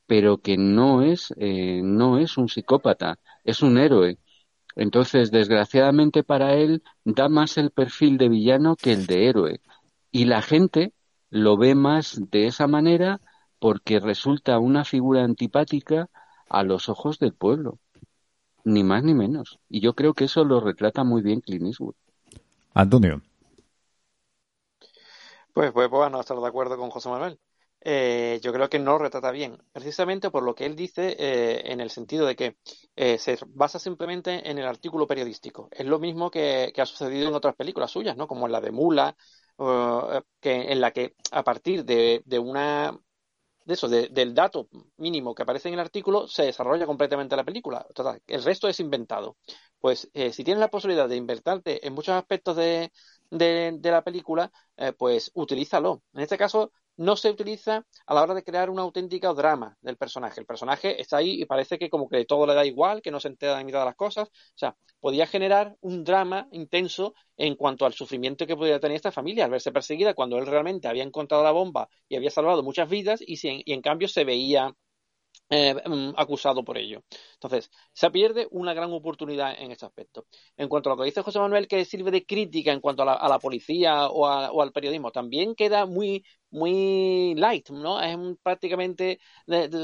pero 0.07 0.39
que 0.39 0.57
no 0.57 1.03
es, 1.03 1.35
eh, 1.37 1.81
no 1.83 2.19
es 2.19 2.39
un 2.39 2.49
psicópata, 2.49 3.19
es 3.45 3.63
un 3.63 3.79
héroe. 3.79 4.19
Entonces, 4.77 5.31
desgraciadamente 5.31 6.25
para 6.25 6.55
él, 6.55 6.83
da 7.05 7.29
más 7.29 7.59
el 7.59 7.71
perfil 7.71 8.19
de 8.19 8.29
villano 8.29 8.77
que 8.77 8.93
el 8.93 9.07
de 9.07 9.29
héroe. 9.29 9.61
Y 10.11 10.25
la 10.25 10.43
gente 10.43 10.93
lo 11.31 11.57
ve 11.57 11.75
más 11.75 12.21
de 12.31 12.47
esa 12.47 12.67
manera 12.67 13.21
porque 13.59 14.01
resulta 14.01 14.59
una 14.59 14.85
figura 14.85 15.25
antipática 15.25 16.09
a 16.49 16.63
los 16.63 16.89
ojos 16.89 17.19
del 17.19 17.35
pueblo. 17.35 17.79
Ni 18.65 18.83
más 18.83 19.05
ni 19.05 19.15
menos. 19.15 19.59
Y 19.69 19.81
yo 19.81 19.95
creo 19.95 20.15
que 20.15 20.25
eso 20.25 20.45
lo 20.45 20.61
retrata 20.61 21.05
muy 21.05 21.23
bien 21.23 21.41
Clint 21.41 21.67
Eastwood. 21.67 21.95
Antonio. 22.73 23.23
Pues, 25.55 25.71
pues, 25.73 25.89
pues 25.89 26.11
no 26.11 26.21
estar 26.21 26.37
de 26.37 26.47
acuerdo 26.49 26.77
con 26.77 26.91
José 26.91 27.09
Manuel. 27.09 27.39
Eh, 27.81 28.41
yo 28.43 28.53
creo 28.53 28.69
que 28.69 28.79
no 28.81 28.99
retrata 28.99 29.31
bien, 29.31 29.59
precisamente 29.73 30.31
por 30.31 30.43
lo 30.43 30.55
que 30.55 30.67
él 30.67 30.75
dice 30.75 31.15
eh, 31.19 31.71
en 31.71 31.81
el 31.81 31.91
sentido 31.91 32.27
de 32.27 32.35
que 32.35 32.57
eh, 32.97 33.19
se 33.19 33.39
basa 33.49 33.79
simplemente 33.79 34.51
en 34.51 34.59
el 34.59 34.67
artículo 34.67 35.07
periodístico. 35.07 35.69
Es 35.71 35.87
lo 35.87 36.01
mismo 36.01 36.31
que, 36.31 36.73
ha 36.77 36.87
sucedido 36.87 37.29
en 37.29 37.35
otras 37.35 37.55
películas 37.55 37.91
suyas, 37.93 38.17
¿no? 38.17 38.27
Como 38.27 38.47
en 38.47 38.53
la 38.53 38.61
de 38.61 38.73
Mula, 38.73 39.17
que, 40.41 40.73
en 40.73 40.81
la 40.81 40.91
que 40.91 41.15
a 41.31 41.45
partir 41.45 41.85
de, 41.85 42.23
una 42.41 42.99
de 43.65 43.75
eso, 43.75 43.89
del 43.89 44.35
dato 44.35 44.69
mínimo 44.97 45.35
que 45.35 45.43
aparece 45.43 45.69
en 45.69 45.75
el 45.75 45.81
artículo, 45.81 46.27
se 46.27 46.45
desarrolla 46.45 46.87
completamente 46.87 47.37
la 47.37 47.45
película. 47.45 47.87
el 48.27 48.43
resto 48.43 48.69
es 48.69 48.81
inventado. 48.81 49.37
Pues 49.79 50.11
si 50.33 50.45
tienes 50.45 50.61
la 50.61 50.69
posibilidad 50.69 51.09
de 51.09 51.17
invertarte 51.17 51.87
en 51.87 51.93
muchos 51.93 52.15
aspectos 52.15 52.57
de, 52.57 52.91
de, 53.31 53.79
la 53.83 54.03
película, 54.03 54.51
eh, 54.77 54.93
pues 54.93 55.31
utilízalo. 55.35 56.03
En 56.13 56.23
este 56.23 56.39
caso, 56.39 56.73
no 56.97 57.17
se 57.17 57.31
utiliza 57.31 57.85
a 58.07 58.15
la 58.15 58.23
hora 58.23 58.35
de 58.35 58.45
crear 58.45 58.71
una 58.71 58.83
auténtica 58.83 59.33
drama 59.33 59.77
del 59.81 59.97
personaje. 59.97 60.41
El 60.41 60.47
personaje 60.47 61.01
está 61.01 61.17
ahí 61.17 61.43
y 61.43 61.45
parece 61.45 61.79
que 61.79 61.91
como 61.91 62.09
que 62.09 62.25
todo 62.25 62.47
le 62.47 62.55
da 62.55 62.65
igual, 62.65 63.03
que 63.03 63.11
no 63.11 63.21
se 63.21 63.29
entera 63.29 63.59
de 63.59 63.65
mitad 63.65 63.81
de 63.81 63.87
las 63.87 63.97
cosas. 63.97 64.29
O 64.29 64.59
sea, 64.59 64.77
podía 65.01 65.27
generar 65.27 65.77
un 65.81 66.05
drama 66.05 66.49
intenso 66.53 67.15
en 67.37 67.57
cuanto 67.57 67.85
al 67.87 67.95
sufrimiento 67.95 68.47
que 68.47 68.57
podía 68.57 68.81
tener 68.81 68.97
esta 68.97 69.13
familia 69.13 69.45
al 69.45 69.51
verse 69.51 69.73
perseguida 69.73 70.15
cuando 70.15 70.39
él 70.39 70.47
realmente 70.47 70.89
había 70.89 71.03
encontrado 71.03 71.43
la 71.43 71.51
bomba 71.51 71.89
y 72.09 72.17
había 72.17 72.31
salvado 72.31 72.63
muchas 72.63 72.89
vidas 72.89 73.21
y, 73.21 73.37
y 73.43 73.73
en 73.73 73.83
cambio 73.83 74.09
se 74.09 74.25
veía 74.25 74.73
eh, 75.51 75.75
mm, 75.75 76.15
acusado 76.17 76.65
por 76.65 76.79
ello. 76.79 77.03
Entonces, 77.35 77.71
se 77.93 78.11
pierde 78.11 78.49
una 78.51 78.75
gran 78.75 78.93
oportunidad 78.93 79.55
en 79.59 79.73
este 79.73 79.87
aspecto. 79.87 80.27
En 80.57 80.69
cuanto 80.69 80.91
a 80.91 80.95
lo 80.95 80.99
que 81.01 81.07
dice 81.07 81.23
José 81.23 81.39
Manuel, 81.39 81.69
que 81.69 81.85
sirve 81.85 82.11
de 82.11 82.25
crítica 82.25 82.73
en 82.73 82.81
cuanto 82.81 83.03
a 83.03 83.29
la, 83.29 83.39
policía 83.39 84.09
o, 84.09 84.27
o, 84.27 84.63
al 84.63 84.73
periodismo, 84.73 85.11
también 85.13 85.55
queda 85.55 85.87
muy, 85.87 86.25
muy 86.55 87.35
light, 87.35 87.69
¿no? 87.71 88.01
Es 88.01 88.17
prácticamente, 88.43 89.19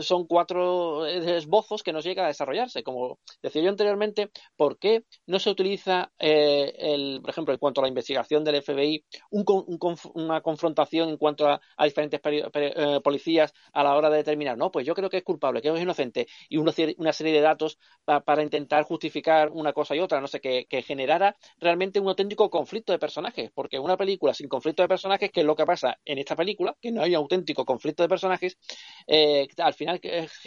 son 0.02 0.26
cuatro 0.26 1.04
esbozos 1.06 1.82
que 1.82 1.92
no 1.92 2.00
llega 2.00 2.24
a 2.24 2.28
desarrollarse. 2.28 2.82
Como 2.84 3.18
decía 3.42 3.62
yo 3.62 3.70
anteriormente, 3.70 4.30
¿por 4.56 4.78
qué 4.78 5.04
no 5.26 5.40
se 5.40 5.50
utiliza, 5.50 6.12
eh, 6.18 6.72
el, 6.78 7.20
por 7.20 7.30
ejemplo, 7.30 7.52
en 7.52 7.58
cuanto 7.58 7.80
a 7.80 7.84
la 7.84 7.88
investigación 7.88 8.44
del 8.44 8.62
FBI, 8.62 9.04
una 9.30 10.40
confrontación 10.42 11.08
en 11.08 11.16
cuanto 11.16 11.48
a, 11.48 11.60
diferentes 11.84 12.20
eh, 12.24 13.00
policías 13.02 13.52
a 13.72 13.82
la 13.82 13.96
hora 13.96 14.08
de 14.08 14.18
determinar, 14.18 14.56
no, 14.56 14.70
pues 14.70 14.86
yo 14.86 14.94
creo 14.94 15.10
que 15.10 15.18
es 15.18 15.24
culpable 15.24 15.59
que 15.60 15.68
es 15.68 15.80
inocente, 15.80 16.26
y 16.48 16.56
una, 16.56 16.72
serie 16.72 17.32
de 17.32 17.40
datos 17.40 17.78
para 18.04 18.42
intentar 18.42 18.84
justificar 18.84 19.50
una 19.50 19.72
cosa 19.72 19.94
y 19.94 20.00
otra, 20.00 20.20
no 20.20 20.28
sé, 20.28 20.40
que, 20.40 20.66
generara 20.82 21.36
realmente 21.58 22.00
un 22.00 22.08
auténtico 22.08 22.50
conflicto 22.50 22.92
de 22.92 22.98
personajes, 22.98 23.50
porque 23.54 23.78
una 23.78 23.96
película 23.96 24.34
sin 24.34 24.48
conflicto 24.48 24.82
de 24.82 24.88
personajes, 24.88 25.30
que 25.30 25.40
es 25.40 25.46
lo 25.46 25.54
que 25.56 25.66
pasa 25.66 25.98
en 26.04 26.18
esta 26.18 26.36
película, 26.36 26.76
que 26.80 26.90
no 26.90 27.02
hay 27.02 27.14
auténtico 27.14 27.64
conflicto 27.64 28.02
de 28.02 28.08
personajes, 28.08 28.58
eh, 29.06 29.46
al 29.58 29.74
final 29.74 30.00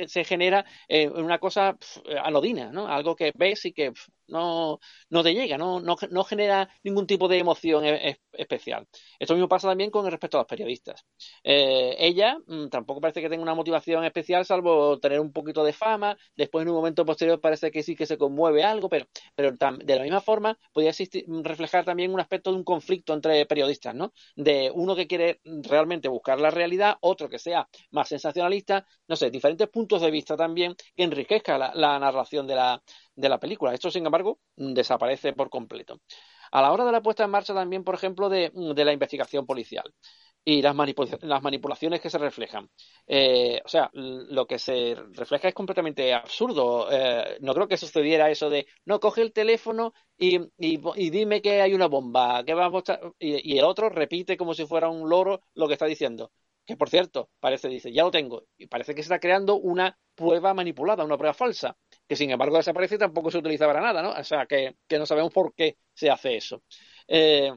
se 0.08 0.24
genera 0.24 0.66
eh, 0.88 1.08
una 1.10 1.40
cosa 1.40 1.78
anodina, 2.24 2.72
¿no? 2.72 2.88
Algo 2.88 3.16
que 3.16 3.32
ves 3.36 3.66
y 3.66 3.74
que 3.74 3.94
no, 4.28 4.80
no 5.10 5.24
te 5.24 5.34
llega, 5.34 5.58
no, 5.58 5.80
no, 5.80 5.96
no 6.10 6.24
genera 6.24 6.70
ningún 6.84 7.08
tipo 7.08 7.28
de 7.28 7.38
emoción 7.40 7.86
e, 7.86 8.10
e, 8.10 8.20
especial. 8.34 8.88
Esto 9.20 9.34
mismo 9.34 9.48
pasa 9.48 9.68
también 9.70 9.92
con 9.92 10.10
respecto 10.10 10.38
a 10.38 10.42
los 10.42 10.48
periodistas. 10.48 11.06
Eh, 11.44 11.96
ella 12.00 12.38
mm, 12.46 12.70
tampoco 12.70 13.02
parece 13.02 13.22
que 13.22 13.30
tenga 13.30 13.44
una 13.44 13.56
motivación 13.56 14.04
especial, 14.06 14.46
salvo 14.46 15.00
tener 15.00 15.20
un 15.20 15.32
poquito 15.32 15.64
de 15.64 15.74
fama. 15.74 16.18
Después, 16.36 16.64
en 16.64 16.70
un 16.70 16.76
momento 16.76 17.06
posterior, 17.06 17.40
parece 17.40 17.72
que 17.72 17.84
sí 17.84 17.96
que 17.96 18.06
se 18.06 18.18
conmueve 18.18 18.64
algo, 18.64 18.90
pero, 18.90 19.06
pero 19.36 19.52
de 19.52 19.96
la 19.96 20.04
misma 20.04 20.22
forma 20.22 20.58
podría 20.72 20.92
existir, 20.92 21.26
reflejar 21.44 21.86
también 21.86 22.14
un 22.14 22.20
aspecto 22.20 22.52
de 22.52 22.58
un 22.58 22.64
conflicto 22.64 23.14
entre 23.14 23.46
periodistas, 23.46 23.96
¿no? 23.96 24.14
De 24.36 24.72
uno 24.74 24.96
que 24.96 25.08
quiere 25.08 25.40
realmente 25.44 26.08
buscar 26.08 26.40
la 26.40 26.52
realidad, 26.52 26.98
otro 27.02 27.30
que 27.30 27.40
sea 27.40 27.68
más 27.92 28.10
sensacionalista, 28.10 28.86
no 29.08 29.16
sé, 29.16 29.30
diferentes 29.30 29.68
puntos 29.70 30.02
de 30.02 30.12
vista 30.12 30.36
también 30.38 30.76
que 30.96 31.04
enriquezca 31.04 31.58
la 31.58 32.00
narración 32.00 32.48
de 32.48 32.56
la, 32.56 32.82
de 33.16 33.30
la 33.30 33.40
película. 33.40 33.74
Esto, 33.74 33.92
sin 33.92 34.06
embargo, 34.06 34.40
desaparece 34.56 35.34
por 35.34 35.50
completo. 35.50 36.00
A 36.52 36.62
la 36.62 36.72
hora 36.72 36.86
de 36.86 36.92
la 36.92 37.02
puesta 37.02 37.24
en 37.24 37.32
marcha 37.32 37.54
también, 37.54 37.84
por 37.84 37.96
ejemplo, 37.96 38.30
de, 38.30 38.52
la 38.54 38.94
investigación 38.94 39.46
policial 39.46 39.92
y 40.46 40.62
las, 40.62 40.76
las 41.22 41.42
manipulaciones 41.42 42.02
que 42.02 42.10
se 42.10 42.18
reflejan. 42.18 42.70
Eh, 43.08 43.62
o 43.64 43.68
sea, 43.68 43.90
lo 43.94 44.46
que 44.46 44.60
se 44.60 44.96
refleja 45.14 45.48
es 45.48 45.54
completamente 45.54 46.14
absurdo. 46.14 46.90
Eh, 46.92 47.38
no 47.42 47.54
creo 47.54 47.68
que 47.68 47.78
sucediera 47.78 48.30
eso 48.30 48.50
de, 48.50 48.68
no, 48.86 49.00
coge 49.00 49.22
el 49.22 49.34
teléfono 49.34 49.94
y, 50.18 50.40
y, 50.58 51.10
dime 51.10 51.42
que 51.42 51.62
hay 51.62 51.74
una 51.74 51.88
bomba, 51.88 52.44
que 52.46 52.54
vamos 52.54 52.84
a... 52.90 53.00
y, 53.20 53.54
y, 53.54 53.58
el 53.58 53.66
otro 53.66 53.90
repite 53.90 54.38
como 54.38 54.54
si 54.54 54.66
fuera 54.66 54.90
un 54.90 55.10
loro 55.10 55.42
lo 55.56 55.68
que 55.68 55.74
está 55.74 55.86
diciendo 55.86 56.32
que 56.66 56.78
por 56.78 56.90
cierto, 56.90 57.30
parece, 57.40 57.68
dice, 57.70 57.92
ya 57.92 58.04
lo 58.04 58.12
tengo, 58.12 58.46
y 58.58 58.68
parece 58.68 58.96
que 58.96 59.02
se 59.02 59.08
está 59.08 59.20
creando 59.20 59.56
una 59.56 59.98
prueba 60.16 60.54
manipulada, 60.54 61.04
una 61.04 61.18
prueba 61.18 61.34
falsa, 61.34 61.78
que 62.08 62.16
sin 62.16 62.32
embargo 62.32 62.58
desaparece 62.58 62.96
y 62.96 62.98
tampoco 63.00 63.32
se 63.32 63.40
utiliza 63.40 63.66
para 63.68 63.82
nada, 63.82 64.02
¿no? 64.02 64.12
O 64.12 64.24
sea, 64.24 64.46
que, 64.46 64.76
no 64.98 65.06
sabemos 65.06 65.34
por 65.34 65.54
qué 65.56 65.78
se 65.94 66.10
hace 66.10 66.38
eso. 66.38 66.64
Eh, 67.08 67.52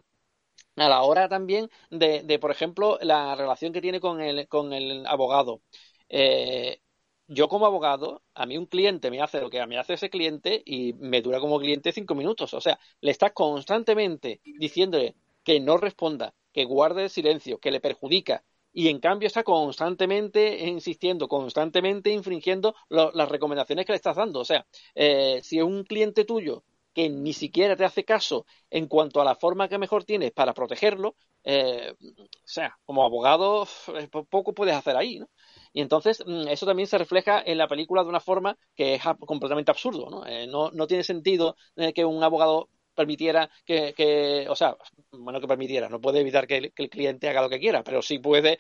a 0.77 0.89
la 0.89 1.03
hora 1.03 1.29
también 1.29 1.71
de, 1.91 2.23
de, 2.23 2.39
por 2.39 2.51
ejemplo, 2.51 2.99
la 3.03 3.35
relación 3.35 3.73
que 3.73 3.81
tiene 3.81 4.01
con 4.01 4.21
el, 4.21 4.49
con 4.49 4.73
el 4.73 5.07
abogado. 5.07 5.63
Eh, 6.09 6.81
yo 7.29 7.49
como 7.49 7.67
abogado, 7.67 8.23
a 8.35 8.47
mí 8.47 8.57
un 8.57 8.67
cliente 8.67 9.11
me 9.11 9.21
hace 9.21 9.41
lo 9.41 9.51
que 9.51 9.65
mí 9.67 9.77
hace 9.77 9.95
ese 9.95 10.11
cliente 10.11 10.63
y 10.65 10.93
me 10.95 11.23
dura 11.23 11.41
como 11.41 11.59
cliente 11.59 11.93
cinco 11.93 12.15
minutos. 12.15 12.55
O 12.55 12.61
sea, 12.61 12.79
le 13.01 13.11
estás 13.11 13.33
constantemente 13.33 14.41
diciéndole 14.45 15.17
que 15.43 15.61
no 15.61 15.77
responda, 15.77 16.35
que 16.53 16.65
guarde 16.65 17.05
el 17.05 17.11
silencio, 17.11 17.59
que 17.59 17.71
le 17.71 17.81
perjudica, 17.81 18.45
y 18.77 18.89
en 18.89 19.01
cambio 19.01 19.27
está 19.27 19.43
constantemente 19.43 20.69
insistiendo, 20.69 21.29
constantemente 21.29 22.11
infringiendo 22.11 22.75
las 22.91 23.29
recomendaciones 23.31 23.87
que 23.87 23.93
le 23.93 23.97
estás 23.97 24.17
dando. 24.17 24.41
O 24.41 24.45
sea, 24.45 24.67
eh, 24.95 25.41
si 25.43 25.57
es 25.57 25.65
un 25.65 25.83
cliente 25.85 26.27
tuyo 26.27 26.63
que 26.93 27.09
ni 27.09 27.33
siquiera 27.33 27.75
te 27.75 27.87
hace 27.87 28.05
caso 28.05 28.45
en 28.69 28.87
cuanto 28.87 29.23
a 29.23 29.25
la 29.25 29.35
forma 29.35 29.69
que 29.69 29.79
mejor 29.79 30.05
tienes 30.05 30.31
para 30.33 30.53
protegerlo, 30.53 31.17
eh, 31.43 31.95
o 31.99 32.27
sea, 32.45 32.77
como 32.85 33.03
abogado 33.03 33.67
eh, 33.99 34.09
poco 34.09 34.53
puedes 34.53 34.75
hacer 34.75 34.95
ahí, 34.95 35.21
¿no? 35.21 35.31
Y 35.73 35.81
entonces 35.81 36.23
mm, 36.27 36.49
eso 36.49 36.67
también 36.67 36.87
se 36.87 36.99
refleja 36.99 37.43
en 37.47 37.57
la 37.57 37.69
película 37.69 38.03
de 38.03 38.11
una 38.11 38.21
forma 38.21 38.59
que 38.75 38.97
es 38.97 39.03
completamente 39.21 39.71
absurdo, 39.71 40.11
¿no? 40.11 40.23
no, 40.49 40.71
no, 40.71 40.87
tiene 40.87 41.03
sentido 41.03 41.57
que 41.95 42.05
un 42.05 42.23
abogado 42.23 42.69
permitiera 42.97 43.49
que, 43.65 44.47
o 44.49 44.57
sea, 44.57 44.77
bueno, 45.13 45.41
que 45.41 45.47
permitiera, 45.47 45.89
no 45.89 46.01
puede 46.01 46.21
evitar 46.21 46.47
que 46.47 46.73
el, 46.75 46.91
cliente 46.91 47.29
haga 47.29 47.43
lo 47.43 47.51
que 47.51 47.61
quiera, 47.61 47.85
pero 47.85 48.03
sí 48.03 48.19
puede 48.19 48.59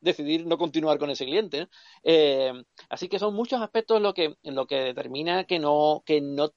decidir 0.00 0.46
no 0.46 0.58
continuar 0.58 0.98
con 0.98 1.10
ese 1.10 1.26
cliente. 1.26 1.68
Eh, 2.02 2.52
así 2.88 3.08
que 3.08 3.18
son 3.18 3.34
muchos 3.34 3.60
aspectos 3.62 4.00
lo 4.00 4.14
que, 4.14 4.36
en 4.42 4.54
lo 4.54 4.66
que 4.66 4.76
determina 4.76 5.44
que 5.44 5.58
no, 5.58 6.02
que 6.04 6.20
no 6.20 6.52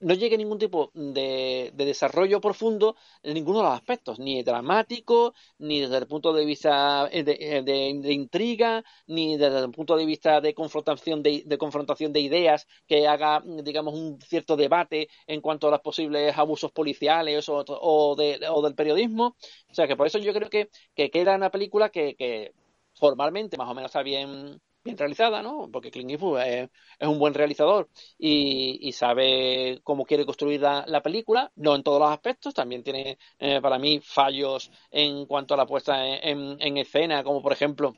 no 0.00 0.14
llegue 0.14 0.38
ningún 0.38 0.58
tipo 0.58 0.90
de, 0.94 1.72
desarrollo 1.74 2.40
profundo 2.40 2.96
en 3.22 3.34
ninguno 3.34 3.58
de 3.58 3.64
los 3.64 3.74
aspectos, 3.74 4.18
ni 4.18 4.42
dramático, 4.42 5.34
ni 5.58 5.80
desde 5.80 5.98
el 5.98 6.06
punto 6.06 6.32
de 6.32 6.44
vista 6.44 7.08
eh, 7.10 7.24
eh, 7.26 7.62
de, 7.62 8.12
intriga, 8.12 8.84
ni 9.06 9.36
desde 9.36 9.58
el 9.60 9.70
punto 9.70 9.96
de 9.96 10.06
vista 10.06 10.40
de 10.40 10.54
confrontación 10.54 11.22
de, 11.22 11.58
confrontación 11.58 12.12
de 12.12 12.20
ideas 12.20 12.66
que 12.86 13.06
haga, 13.08 13.42
digamos, 13.44 13.94
un 13.94 14.20
cierto 14.20 14.56
debate 14.56 15.08
en 15.26 15.40
cuanto 15.40 15.68
a 15.68 15.70
los 15.72 15.80
posibles 15.80 16.36
abusos 16.36 16.72
policiales 16.72 17.48
o, 17.48 17.64
o, 17.66 18.16
del 18.16 18.74
periodismo. 18.74 19.36
O 19.70 19.74
sea 19.74 19.86
que 19.86 19.96
por 19.96 20.06
eso 20.06 20.18
yo 20.18 20.32
creo 20.32 20.50
que, 20.50 20.70
que 20.94 21.10
queda 21.10 21.36
una 21.36 21.50
película 21.50 21.90
que, 21.90 22.14
que 22.16 22.52
formalmente 22.94 23.56
más 23.56 23.68
o 23.68 23.74
menos 23.74 23.90
está 23.90 24.02
bien 24.02 24.60
bien 24.88 24.98
realizada, 24.98 25.42
¿no? 25.42 25.68
Porque 25.70 25.90
Clint 25.90 26.10
Eastwood 26.12 26.40
es, 26.40 26.70
un 27.00 27.18
buen 27.18 27.34
realizador 27.34 27.88
y, 28.18 28.90
sabe 28.92 29.80
cómo 29.84 30.04
quiere 30.04 30.24
construir 30.24 30.60
la, 30.60 31.02
película, 31.02 31.52
no 31.56 31.76
en 31.76 31.82
todos 31.82 32.00
los 32.00 32.10
aspectos, 32.10 32.54
también 32.54 32.82
tiene 32.82 33.18
eh, 33.38 33.60
para 33.60 33.78
mí 33.78 34.00
fallos 34.02 34.70
en 34.90 35.26
cuanto 35.26 35.54
a 35.54 35.56
la 35.56 35.66
puesta 35.66 36.06
en 36.06 36.76
escena, 36.78 37.22
como 37.22 37.42
por 37.42 37.52
ejemplo 37.52 37.94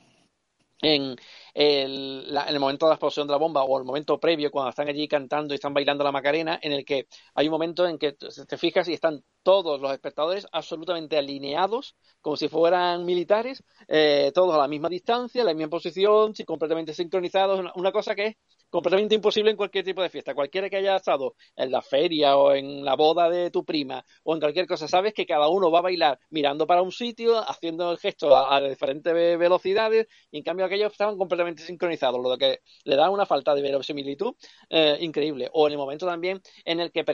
en 0.82 1.16
el, 1.54 2.28
en 2.30 2.54
el 2.54 2.60
momento 2.60 2.86
de 2.86 2.90
la 2.90 2.94
explosión 2.94 3.26
de 3.26 3.32
la 3.32 3.38
bomba 3.38 3.64
o 3.64 3.78
el 3.78 3.84
momento 3.84 4.18
previo 4.18 4.50
cuando 4.50 4.70
están 4.70 4.88
allí 4.88 5.08
cantando 5.08 5.54
y 5.54 5.56
están 5.56 5.74
bailando 5.74 6.04
la 6.04 6.12
Macarena, 6.12 6.58
en 6.62 6.72
el 6.72 6.84
que 6.84 7.06
hay 7.34 7.46
un 7.46 7.52
momento 7.52 7.86
en 7.86 7.98
que 7.98 8.12
te 8.12 8.58
fijas 8.58 8.88
y 8.88 8.94
están 8.94 9.22
todos 9.42 9.80
los 9.80 9.92
espectadores 9.92 10.46
absolutamente 10.52 11.16
alineados, 11.18 11.96
como 12.20 12.36
si 12.36 12.48
fueran 12.48 13.04
militares, 13.04 13.62
eh, 13.88 14.32
todos 14.34 14.54
a 14.54 14.58
la 14.58 14.68
misma 14.68 14.88
distancia, 14.88 15.44
la 15.44 15.54
misma 15.54 15.70
posición, 15.70 16.32
completamente 16.46 16.94
sincronizados, 16.94 17.64
una 17.74 17.92
cosa 17.92 18.14
que 18.14 18.26
es 18.26 18.36
completamente 18.70 19.14
imposible 19.14 19.50
en 19.50 19.56
cualquier 19.56 19.85
tipo 19.85 20.02
de 20.02 20.09
fiesta. 20.09 20.35
Cualquiera 20.35 20.70
que 20.70 20.76
haya 20.76 20.96
estado 20.96 21.35
en 21.56 21.70
la 21.70 21.83
feria 21.83 22.37
o 22.37 22.54
en 22.54 22.85
la 22.85 22.94
boda 22.96 23.28
de 23.28 23.50
tu 23.50 23.64
prima 23.64 24.04
o 24.22 24.35
en 24.35 24.40
cualquier 24.40 24.66
cosa, 24.66 24.88
sabes 24.88 25.12
que 25.12 25.26
cada 25.26 25.48
uno 25.48 25.70
va 25.70 25.80
a 25.80 25.83
bailar 25.83 26.18
mirando 26.30 26.66
para 26.66 26.83
un 26.83 26.92
sitio, 26.92 27.38
haciendo 27.38 27.90
el 27.90 27.98
gesto 27.98 28.37
a, 28.37 28.61
diferentes 28.61 29.12
velocidades 29.12 30.06
y 30.30 30.38
en 30.38 30.44
cambio 30.44 30.66
aquellos 30.66 30.92
estaban 30.92 31.18
completamente 31.18 31.62
sincronizados, 31.62 32.20
lo 32.22 32.38
que 32.38 32.61
le 32.85 32.96
da 32.96 33.11
una 33.11 33.26
falta 33.26 33.54
de 33.54 33.62
verosimilitud 33.62 34.35
eh, 34.68 34.98
increíble. 35.00 35.48
O 35.52 35.66
en 35.66 35.72
el 35.72 35.78
momento 35.78 36.06
también 36.06 36.40
en 36.64 36.80
el 36.80 36.92
que 36.92 37.04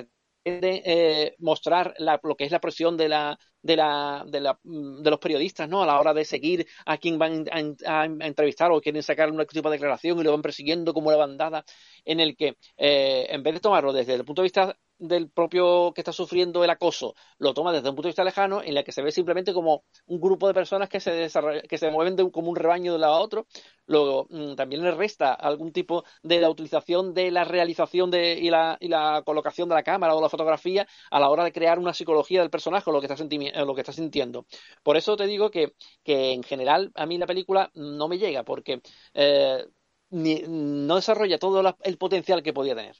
pretende 0.46 0.82
eh, 0.84 1.34
mostrar 1.38 1.94
lo 2.22 2.36
que 2.36 2.44
es 2.44 2.52
la 2.52 2.60
presión 2.60 2.96
de 2.96 3.08
la, 3.08 3.38
de, 3.62 3.76
la, 3.76 4.24
de, 4.26 4.40
la, 4.40 4.58
mm, 4.62 5.02
de 5.02 5.10
los 5.10 5.18
periodistas, 5.18 5.68
¿no? 5.68 5.82
A 5.82 5.86
la 5.86 5.98
hora 5.98 6.14
de 6.14 6.24
seguir 6.24 6.66
a 6.86 6.98
quien 6.98 7.18
van 7.18 7.46
a, 7.50 8.04
entrevistar 8.04 8.70
o 8.70 8.80
quieren 8.80 9.02
sacar 9.02 9.30
un 9.30 9.44
tipo 9.46 9.68
de 9.68 9.76
declaración 9.76 10.18
y 10.18 10.22
lo 10.22 10.32
van 10.32 10.42
persiguiendo 10.42 10.94
como 10.94 11.08
una 11.08 11.16
bandada, 11.16 11.64
en 12.04 12.20
el 12.20 12.36
que 12.36 12.56
eh, 12.76 13.26
en 13.28 13.42
vez 13.42 13.54
de 13.54 13.60
tomarlo 13.60 13.92
desde 13.92 14.14
el 14.14 14.24
punto 14.24 14.42
de 14.42 14.46
vista 14.46 14.76
del 14.98 15.30
propio 15.30 15.92
que 15.94 16.00
está 16.00 16.12
sufriendo 16.12 16.64
el 16.64 16.70
acoso 16.70 17.14
lo 17.38 17.54
toma 17.54 17.72
desde 17.72 17.88
un 17.88 17.94
punto 17.94 18.08
de 18.08 18.10
vista 18.10 18.24
lejano 18.24 18.62
en 18.62 18.74
la 18.74 18.82
que 18.82 18.92
se 18.92 19.02
ve 19.02 19.12
simplemente 19.12 19.52
como 19.52 19.84
un 20.06 20.20
grupo 20.20 20.48
de 20.48 20.54
personas 20.54 20.88
que 20.88 21.00
se 21.00 21.30
que 21.68 21.78
se 21.78 21.90
mueven 21.90 22.16
como 22.30 22.50
un 22.50 22.56
rebaño 22.56 22.92
de 22.92 22.96
un 22.96 23.00
lado 23.00 23.14
a 23.14 23.20
otro. 23.20 23.46
Luego 23.86 24.26
mm, 24.30 24.54
también 24.54 24.82
le 24.82 24.90
resta 24.92 25.32
algún 25.34 25.72
tipo 25.72 26.04
de 26.22 26.40
la 26.40 26.50
utilización 26.50 27.14
de 27.14 27.30
la 27.30 27.44
realización 27.44 28.10
de, 28.10 28.34
y, 28.34 28.50
la, 28.50 28.76
y 28.80 28.88
la 28.88 29.22
colocación 29.24 29.68
de 29.68 29.74
la 29.74 29.82
cámara 29.82 30.14
o 30.14 30.20
la 30.20 30.28
fotografía 30.28 30.86
a 31.10 31.20
la 31.20 31.30
hora 31.30 31.44
de 31.44 31.52
crear 31.52 31.78
una 31.78 31.94
psicología 31.94 32.40
del 32.40 32.50
personaje 32.50 32.90
o 32.90 32.92
lo 32.92 33.00
que 33.00 33.06
está, 33.06 33.64
lo 33.64 33.74
que 33.74 33.80
está 33.80 33.92
sintiendo. 33.92 34.46
Por 34.82 34.96
eso 34.96 35.16
te 35.16 35.26
digo 35.26 35.50
que, 35.50 35.74
que 36.04 36.32
en 36.32 36.42
general 36.42 36.90
a 36.94 37.06
mí 37.06 37.18
la 37.18 37.26
película 37.26 37.70
no 37.74 38.08
me 38.08 38.18
llega 38.18 38.44
porque 38.44 38.80
eh, 39.14 39.64
no 40.10 40.96
desarrolla 40.96 41.38
todo 41.38 41.76
el 41.82 41.98
potencial 41.98 42.42
que 42.42 42.52
podía 42.52 42.74
tener 42.74 42.96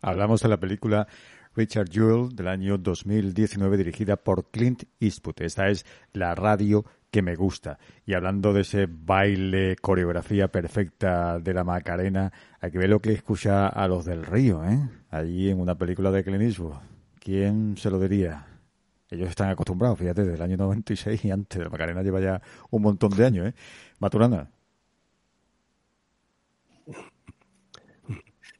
Hablamos 0.00 0.42
de 0.42 0.48
la 0.48 0.60
película 0.60 1.08
Richard 1.56 1.90
Jewell 1.90 2.34
del 2.34 2.46
año 2.46 2.78
2019 2.78 3.76
dirigida 3.76 4.16
por 4.16 4.48
Clint 4.50 4.84
Eastwood. 5.00 5.42
Esta 5.42 5.68
es 5.68 5.84
la 6.12 6.36
radio 6.36 6.84
que 7.10 7.20
me 7.20 7.34
gusta. 7.34 7.78
Y 8.06 8.14
hablando 8.14 8.52
de 8.52 8.60
ese 8.60 8.86
baile, 8.88 9.74
coreografía 9.74 10.48
perfecta 10.48 11.40
de 11.40 11.52
la 11.52 11.64
Macarena, 11.64 12.32
hay 12.60 12.70
que 12.70 12.78
ver 12.78 12.90
lo 12.90 13.00
que 13.00 13.12
escucha 13.12 13.66
a 13.66 13.88
los 13.88 14.04
del 14.04 14.24
río, 14.24 14.64
¿eh? 14.64 14.88
Allí 15.10 15.50
en 15.50 15.58
una 15.58 15.76
película 15.76 16.12
de 16.12 16.22
Clint 16.22 16.42
Eastwood. 16.42 16.76
¿Quién 17.18 17.76
se 17.76 17.90
lo 17.90 17.98
diría? 17.98 18.46
Ellos 19.10 19.30
están 19.30 19.48
acostumbrados, 19.48 19.98
fíjate, 19.98 20.22
desde 20.22 20.36
el 20.36 20.42
año 20.42 20.58
96 20.58 21.24
y 21.24 21.30
antes. 21.32 21.60
La 21.60 21.70
Macarena 21.70 22.02
lleva 22.02 22.20
ya 22.20 22.40
un 22.70 22.82
montón 22.82 23.10
de 23.10 23.26
años, 23.26 23.48
¿eh? 23.48 23.54
Maturana. 23.98 24.48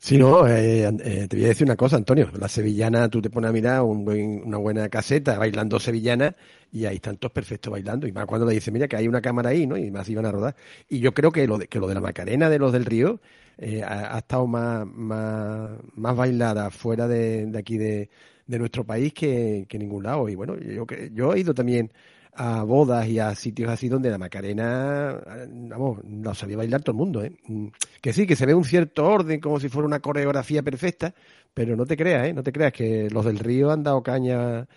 Sí, 0.09 0.17
no, 0.17 0.49
eh, 0.49 0.85
eh, 1.05 1.29
te 1.29 1.37
voy 1.37 1.45
a 1.45 1.49
decir 1.49 1.67
una 1.67 1.77
cosa, 1.77 1.97
Antonio. 1.97 2.31
La 2.41 2.49
sevillana, 2.49 3.11
tú 3.11 3.21
te 3.21 3.29
pones 3.29 3.51
a 3.51 3.53
mirar 3.53 3.83
una 3.83 4.57
buena 4.57 4.89
caseta 4.89 5.37
bailando 5.37 5.79
sevillana 5.79 6.35
y 6.73 6.87
ahí 6.87 6.97
están 6.97 7.19
todos 7.19 7.33
perfectos 7.33 7.71
bailando. 7.71 8.07
Y 8.07 8.13
más 8.13 8.25
cuando 8.25 8.47
le 8.47 8.55
dice, 8.55 8.71
mira, 8.71 8.89
que 8.89 8.97
hay 8.97 9.07
una 9.07 9.21
cámara 9.21 9.51
ahí, 9.51 9.67
¿no? 9.67 9.77
Y 9.77 9.91
más 9.91 10.09
iban 10.09 10.25
a 10.25 10.33
rodar. 10.33 10.57
Y 10.89 11.01
yo 11.01 11.13
creo 11.13 11.31
que 11.31 11.47
lo 11.47 11.59
de, 11.59 11.69
que 11.69 11.79
lo 11.79 11.87
de 11.89 11.93
la 11.95 12.01
Macarena 12.01 12.49
de 12.49 12.59
los 12.59 12.73
del 12.73 12.87
Río 12.87 13.21
eh, 13.59 13.83
ha, 13.85 14.17
estado 14.17 14.47
más, 14.47 14.87
más, 14.87 15.73
más 15.95 16.17
bailada 16.17 16.71
fuera 16.71 17.07
de, 17.07 17.53
aquí 17.59 17.77
de, 17.77 18.09
nuestro 18.47 18.85
país 18.85 19.13
que, 19.13 19.67
que 19.69 19.79
ningún 19.79 20.05
lado. 20.05 20.27
Y 20.31 20.37
bueno, 20.37 20.59
yo, 20.59 20.87
yo 21.13 21.35
he 21.35 21.41
ido 21.41 21.53
también 21.53 21.93
a 22.39 22.63
bodas 22.63 23.09
y 23.09 23.19
a 23.19 23.35
sitios 23.35 23.69
así 23.69 23.89
donde 23.89 24.11
la 24.11 24.17
Macarena, 24.19 25.21
vamos, 25.69 25.99
no 26.05 26.35
sabía 26.35 26.57
bailar 26.57 26.83
todo 26.83 26.93
el 26.93 26.99
mundo, 26.99 27.25
¿eh? 27.25 27.33
Mm, 27.49 27.67
que 28.01 28.13
sí, 28.13 28.29
que 28.29 28.37
se 28.37 28.47
ve 28.47 28.55
un 28.55 28.65
cierto 28.65 29.05
orden, 29.07 29.41
como 29.41 29.59
si 29.59 29.69
fuera 29.69 29.87
una 29.87 29.99
coreografía 29.99 30.63
perfecta, 30.63 31.13
pero 31.53 31.75
no 31.77 31.85
te 31.85 31.97
creas, 31.97 32.29
¿eh? 32.29 32.33
No 32.33 32.45
te 32.45 32.53
creas 32.53 32.73
que 32.73 33.11
los 33.11 33.25
del 33.25 33.41
río 33.41 33.73
han 33.73 33.83
dado 33.83 34.03
caña 34.05 34.69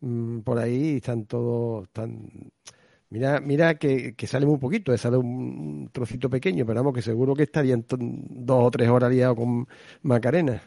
mm, 0.00 0.40
por 0.40 0.58
ahí 0.58 0.94
y 0.94 0.96
están 0.96 1.26
todos, 1.26 1.84
están... 1.84 2.30
Mira, 3.10 3.40
mira 3.40 3.74
que, 3.74 4.14
que 4.14 4.26
sale 4.26 4.46
muy 4.46 4.58
poquito, 4.58 4.92
¿eh? 4.94 4.98
sale 4.98 5.16
un 5.18 5.90
trocito 5.92 6.30
pequeño, 6.30 6.64
pero 6.64 6.80
vamos, 6.80 6.94
que 6.94 7.02
seguro 7.02 7.34
que 7.34 7.42
estarían 7.44 7.84
dos 7.88 8.64
o 8.64 8.70
tres 8.70 8.88
horas 8.88 9.10
liados 9.12 9.36
con 9.36 9.68
Macarena. 10.02 10.62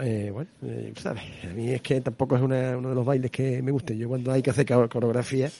Eh, 0.00 0.30
bueno, 0.32 0.50
eh, 0.62 0.92
sabes, 0.96 1.22
a 1.44 1.48
mí 1.48 1.70
es 1.70 1.82
que 1.82 2.00
tampoco 2.00 2.36
es 2.36 2.42
uno 2.42 2.54
de 2.54 2.94
los 2.94 3.04
bailes 3.04 3.30
que 3.30 3.62
me 3.62 3.70
guste. 3.70 3.96
Yo 3.96 4.08
cuando 4.08 4.32
hay 4.32 4.42
que 4.42 4.50
hacer 4.50 4.66
coreografía, 4.66 5.50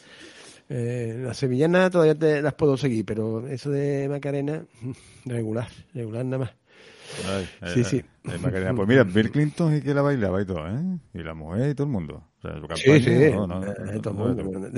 eh, 0.68 1.20
las 1.24 1.36
sevillanas 1.36 1.90
todavía 1.90 2.14
te, 2.14 2.42
las 2.42 2.54
puedo 2.54 2.76
seguir, 2.76 3.04
pero 3.04 3.46
eso 3.48 3.70
de 3.70 4.08
Macarena, 4.08 4.64
regular, 5.24 5.68
regular 5.94 6.24
nada 6.24 6.38
más. 6.44 6.52
sí, 7.74 7.82
sí. 7.84 8.04
pues 8.22 8.88
mira, 8.88 9.02
Bill 9.02 9.30
Clinton 9.30 9.76
y 9.76 9.80
que 9.80 9.94
la 9.94 10.02
bailaba 10.02 10.42
y 10.42 10.44
todo, 10.44 10.68
¿eh? 10.68 10.98
Y 11.14 11.22
la 11.22 11.34
mujer 11.34 11.70
y 11.70 11.74
todo 11.74 11.86
el 11.86 11.92
mundo. 11.92 12.22
sí, 12.76 13.00
sí, 13.00 13.10
de, 13.10 13.32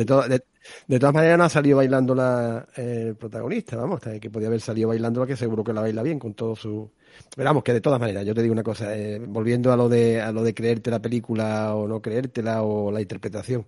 todas 0.06 1.14
maneras 1.14 1.38
no 1.38 1.44
ha 1.44 1.48
salido 1.48 1.78
bailando 1.78 2.14
la, 2.14 2.66
el 2.76 3.16
protagonista, 3.16 3.76
vamos, 3.76 4.00
que 4.00 4.30
podía 4.30 4.48
haber 4.48 4.60
salido 4.60 4.88
bailando 4.88 5.20
la 5.20 5.26
que 5.26 5.36
seguro 5.36 5.64
que 5.64 5.72
la 5.72 5.82
baila 5.82 6.02
bien 6.02 6.18
con 6.18 6.34
todo 6.34 6.54
su 6.54 6.90
vamos, 7.36 7.62
que 7.62 7.72
de 7.72 7.80
todas 7.80 8.00
maneras, 8.00 8.24
yo 8.24 8.34
te 8.34 8.42
digo 8.42 8.52
una 8.52 8.62
cosa, 8.62 8.96
eh, 8.96 9.18
volviendo 9.18 9.72
a 9.72 9.76
lo 9.76 9.88
de 9.88 10.20
a 10.20 10.32
lo 10.32 10.42
de 10.42 10.54
creerte 10.54 10.90
la 10.90 11.00
película 11.00 11.74
o 11.74 11.86
no 11.88 12.00
creértela 12.02 12.62
o 12.62 12.90
la 12.90 13.00
interpretación, 13.00 13.66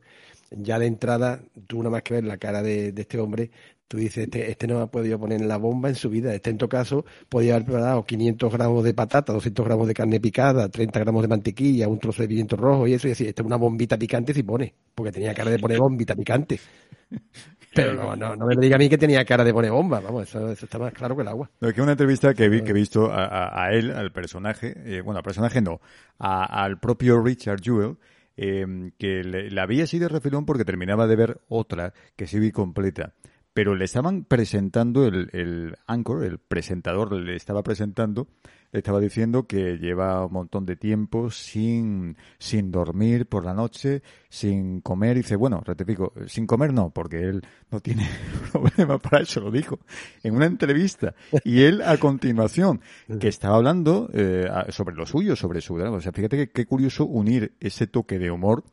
ya 0.51 0.79
de 0.79 0.87
entrada, 0.87 1.43
tú 1.67 1.79
nada 1.79 1.91
más 1.91 2.03
que 2.03 2.15
ver 2.15 2.25
la 2.25 2.37
cara 2.39 2.63
de, 2.63 2.93
este 2.97 3.19
hombre, 3.19 3.51
tú 3.89 3.99
dices, 3.99 4.25
este, 4.25 4.51
este 4.51 4.67
no 4.67 4.81
ha 4.81 4.91
podido 4.91 5.19
poner 5.19 5.41
la 5.43 5.57
bomba 5.57 5.89
en 5.89 5.95
su 5.95 6.11
vida. 6.11 6.35
Este 6.35 6.51
en 6.51 6.59
tu 6.59 6.69
caso 6.69 7.05
podía 7.29 7.55
haber 7.55 7.67
preparado 7.67 8.05
500 8.05 8.53
gramos 8.53 8.85
de 8.85 8.95
patata, 8.95 9.33
200 9.33 9.65
gramos 9.65 9.89
de 9.89 9.95
carne 9.95 10.21
picada, 10.21 10.69
30 10.69 11.01
gramos 11.01 11.23
de 11.23 11.29
mantequilla, 11.29 11.89
un 11.89 11.99
trozo 11.99 12.23
de 12.23 12.29
pimiento 12.29 12.57
rojo 12.57 12.87
y 12.87 12.95
eso, 12.95 13.07
y 13.07 13.11
decir, 13.11 13.29
esta 13.29 13.43
es 13.43 13.47
una 13.47 13.57
bombita 13.57 13.99
picante 13.99 14.35
si 14.35 14.43
pone, 14.43 14.75
porque 14.95 15.13
tenía 15.13 15.35
cara 15.35 15.51
de 15.51 15.59
poner 15.59 15.79
bombita 15.79 16.15
picante. 16.15 16.61
Pero 17.75 17.95
no, 17.95 18.15
no, 18.17 18.37
no 18.37 18.47
me 18.47 18.57
diga 18.57 18.77
a 18.77 18.79
mí 18.79 18.89
que 18.89 18.99
tenía 18.99 19.25
cara 19.25 19.45
de 19.45 19.53
poner 19.53 19.71
bomba, 19.71 20.01
vamos, 20.01 20.29
eso, 20.29 20.51
está 20.51 20.79
más 20.79 20.93
claro 20.93 21.17
que 21.17 21.23
el 21.23 21.29
agua. 21.29 21.51
No, 21.61 21.69
es 21.69 21.75
que 21.75 21.81
una 21.81 21.93
entrevista 21.93 22.35
que, 22.35 22.49
vi, 22.49 22.63
que 22.63 22.71
he 22.71 22.75
visto 22.75 23.11
a, 23.13 23.71
él, 23.73 23.91
al 23.93 24.13
personaje, 24.13 24.75
eh, 24.85 25.01
bueno, 25.01 25.19
al 25.19 25.25
personaje 25.25 25.61
no, 25.61 25.81
al 26.19 26.79
propio 26.79 27.23
Richard 27.23 27.61
Jewell, 27.63 27.97
eh, 28.37 28.93
que 28.99 29.25
le, 29.25 29.61
había 29.61 29.87
sido 29.87 30.09
refilón 30.09 30.47
porque 30.47 30.65
terminaba 30.65 31.07
de 31.07 31.17
ver 31.17 31.41
otra 31.49 31.93
que 32.17 32.27
sí 32.27 32.39
vi 32.39 32.51
completa 32.51 33.15
pero 33.55 33.75
le 33.75 33.85
estaban 33.85 34.25
presentando 34.25 35.07
el, 35.07 35.29
el 35.33 35.77
anchor, 35.87 36.25
el 36.25 36.39
presentador 36.39 37.13
le 37.13 37.37
estaba 37.37 37.63
presentando 37.63 38.29
estaba 38.73 39.01
diciendo 39.01 39.47
que 39.47 39.77
lleva 39.77 40.25
un 40.25 40.33
montón 40.33 40.65
de 40.65 40.77
tiempo 40.77 41.31
sin, 41.31 42.17
sin 42.39 42.71
dormir 42.71 43.27
por 43.27 43.45
la 43.45 43.53
noche, 43.53 44.03
sin 44.31 44.81
comer. 44.81 45.19
Dice, 45.19 45.37
bueno, 45.37 45.63
rectifico, 45.65 46.15
sin 46.27 46.47
comer 46.47 46.73
no, 46.73 46.91
porque 46.91 47.21
él 47.21 47.43
no 47.71 47.81
tiene 47.81 48.09
problema 48.53 48.99
para 48.99 49.23
eso, 49.23 49.41
lo 49.41 49.51
dijo 49.51 49.79
en 50.23 50.35
una 50.35 50.47
entrevista. 50.47 51.15
Y 51.45 51.63
él, 51.63 51.83
a 51.83 51.99
continuación, 51.99 52.81
que 53.21 53.29
estaba 53.29 53.57
hablando 53.57 54.09
eh, 54.15 54.49
sobre 54.71 54.97
lo 54.97 55.05
suyo, 55.05 55.37
sobre 55.37 55.61
su 55.61 55.77
drama. 55.77 55.99
O 55.99 56.01
sea, 56.01 56.13
fíjate 56.13 56.49
qué 56.51 56.67
curioso 56.67 57.05
unir 57.05 57.53
ese 57.61 57.87
toque 57.87 58.19
de 58.19 58.31
humor 58.31 58.65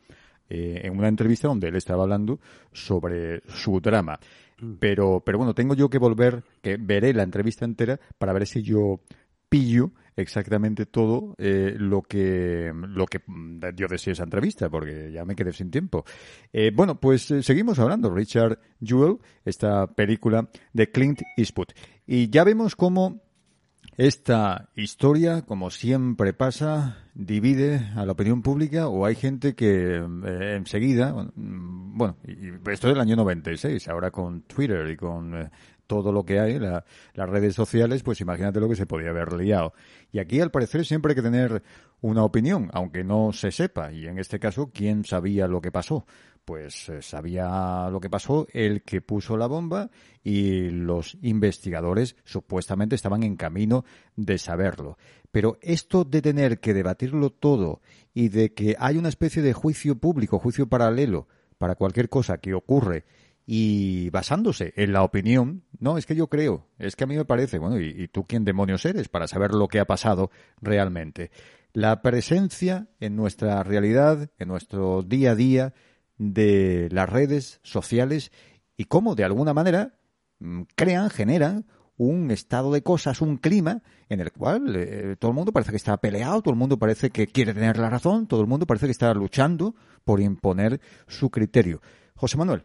eh, 0.50 0.82
en 0.86 0.98
una 0.98 1.10
entrevista 1.10 1.48
donde 1.50 1.68
él 1.68 1.76
estaba 1.76 2.04
hablando 2.04 2.40
sobre 2.72 3.42
su 3.50 3.82
drama. 3.82 4.20
Mm. 4.62 4.74
Pero, 4.80 5.22
pero 5.26 5.38
bueno, 5.38 5.54
tengo 5.54 5.74
yo 5.76 5.90
que 5.90 5.98
volver, 5.98 6.44
que 6.62 6.78
veré 6.78 7.14
la 7.14 7.24
entrevista 7.24 7.66
entera 7.66 8.00
para 8.18 8.34
ver 8.34 8.48
si 8.48 8.62
yo 8.62 9.02
pillo 9.50 9.92
exactamente 10.16 10.86
todo 10.86 11.34
eh, 11.38 11.76
lo 11.78 12.02
que 12.02 12.72
lo 12.74 13.06
que 13.06 13.22
dio 13.74 13.88
de 13.88 13.98
sí 13.98 14.12
esa 14.12 14.24
entrevista, 14.24 14.70
porque 14.70 15.12
ya 15.12 15.26
me 15.26 15.36
quedé 15.36 15.54
sin 15.54 15.72
tiempo. 15.72 16.06
Eh, 16.54 16.72
bueno, 16.74 17.00
pues 17.00 17.32
eh, 17.32 17.42
seguimos 17.42 17.80
hablando. 17.80 18.14
Richard 18.14 18.60
Jewell, 18.84 19.18
esta 19.46 19.88
película 19.88 20.50
de 20.74 20.92
Clint 20.92 21.22
Eastwood. 21.38 21.70
Y 22.06 22.30
ya 22.30 22.44
vemos 22.44 22.76
cómo 22.76 23.22
esta 24.00 24.70
historia, 24.76 25.42
como 25.42 25.70
siempre 25.70 26.32
pasa, 26.32 27.00
divide 27.14 27.92
a 27.98 28.06
la 28.06 28.14
opinión 28.14 28.42
pública 28.42 28.88
o 28.88 29.06
hay 29.06 29.16
gente 29.16 29.56
que 29.56 29.96
enseguida, 29.96 31.14
bueno, 31.36 32.16
esto 32.24 32.88
es 32.88 32.94
del 32.94 33.02
año 33.02 33.18
96, 33.18 33.90
ahora 33.90 34.10
con 34.10 34.44
Twitter 34.44 34.90
y 34.90 34.96
con 34.96 35.52
todo 35.86 36.14
lo 36.14 36.24
que 36.24 36.40
hay, 36.40 36.58
las 36.60 37.30
redes 37.30 37.56
sociales, 37.56 38.02
pues 38.02 38.22
imagínate 38.22 38.62
lo 38.62 38.70
que 38.70 38.76
se 38.78 38.86
podía 38.86 39.10
haber 39.10 39.34
liado. 39.34 39.74
Y 40.14 40.20
aquí, 40.20 40.40
al 40.40 40.52
parecer, 40.52 40.86
siempre 40.86 41.12
hay 41.12 41.16
que 41.18 41.22
tener 41.22 41.62
una 42.00 42.24
opinión, 42.24 42.70
aunque 42.72 43.04
no 43.04 43.34
se 43.34 43.52
sepa. 43.52 43.92
Y 43.92 44.08
en 44.08 44.18
este 44.18 44.40
caso, 44.40 44.72
¿quién 44.74 45.04
sabía 45.04 45.46
lo 45.48 45.60
que 45.60 45.74
pasó? 45.74 46.06
Pues 46.50 46.90
eh, 46.90 47.04
sabía 47.04 47.90
lo 47.92 48.00
que 48.00 48.10
pasó 48.10 48.48
el 48.52 48.82
que 48.82 49.02
puso 49.02 49.38
la 49.38 49.46
bomba 49.46 49.92
y 50.24 50.72
los 50.72 51.16
investigadores 51.22 52.16
supuestamente 52.24 52.96
estaban 52.96 53.22
en 53.22 53.36
camino 53.36 53.86
de 54.16 54.40
saberlo. 54.40 54.98
Pero 55.30 55.60
esto 55.62 56.06
de 56.06 56.24
tener 56.24 56.60
que 56.60 56.74
debatirlo 56.74 57.30
todo 57.30 57.82
y 58.16 58.30
de 58.30 58.56
que 58.56 58.76
hay 58.80 58.98
una 58.98 59.10
especie 59.10 59.44
de 59.44 59.54
juicio 59.54 60.00
público, 60.00 60.40
juicio 60.40 60.68
paralelo 60.68 61.28
para 61.60 61.76
cualquier 61.76 62.10
cosa 62.10 62.40
que 62.40 62.56
ocurre 62.56 63.06
y 63.46 64.10
basándose 64.10 64.74
en 64.76 64.92
la 64.92 65.04
opinión, 65.04 65.62
no, 65.78 66.00
es 66.00 66.08
que 66.08 66.16
yo 66.16 66.30
creo, 66.30 66.66
es 66.80 66.96
que 66.96 67.04
a 67.04 67.08
mí 67.08 67.16
me 67.16 67.26
parece, 67.26 67.60
bueno, 67.60 67.80
y, 67.80 68.08
tú 68.08 68.26
quién 68.26 68.44
demonios 68.44 68.86
eres 68.86 69.08
para 69.08 69.28
saber 69.28 69.54
lo 69.54 69.68
que 69.68 69.80
ha 69.80 69.86
pasado 69.86 70.32
realmente. 70.62 71.30
La 71.74 72.02
presencia 72.02 72.88
en 73.00 73.16
nuestra 73.16 73.62
realidad, 73.62 74.32
en 74.40 74.48
nuestro 74.48 75.04
día 75.04 75.34
a 75.34 75.36
día 75.36 75.74
de 76.20 76.90
las 76.92 77.10
redes 77.10 77.60
sociales 77.64 78.32
y 78.78 78.86
cómo 78.86 79.16
de 79.16 79.24
alguna 79.24 79.56
manera 79.56 79.96
mm, 80.38 80.64
crean, 80.76 81.10
generan 81.10 81.66
un 81.98 82.32
estado 82.32 82.72
de 82.72 82.84
cosas, 82.84 83.22
un 83.22 83.38
clima 83.38 83.82
en 84.08 84.20
el 84.20 84.32
cual 84.32 84.76
eh, 84.76 85.16
todo 85.20 85.32
el 85.32 85.36
mundo 85.36 85.52
parece 85.52 85.72
que 85.72 85.78
está 85.78 85.98
peleado, 85.98 86.42
todo 86.42 86.54
el 86.54 86.60
mundo 86.60 86.78
parece 86.78 87.10
que 87.10 87.28
quiere 87.28 87.54
tener 87.54 87.78
la 87.78 87.90
razón, 87.90 88.28
todo 88.28 88.42
el 88.42 88.48
mundo 88.48 88.66
parece 88.66 88.86
que 88.86 88.92
está 88.92 89.14
luchando 89.14 89.76
por 90.06 90.22
imponer 90.22 90.80
su 91.08 91.30
criterio. 91.30 91.82
José 92.16 92.38
Manuel. 92.38 92.64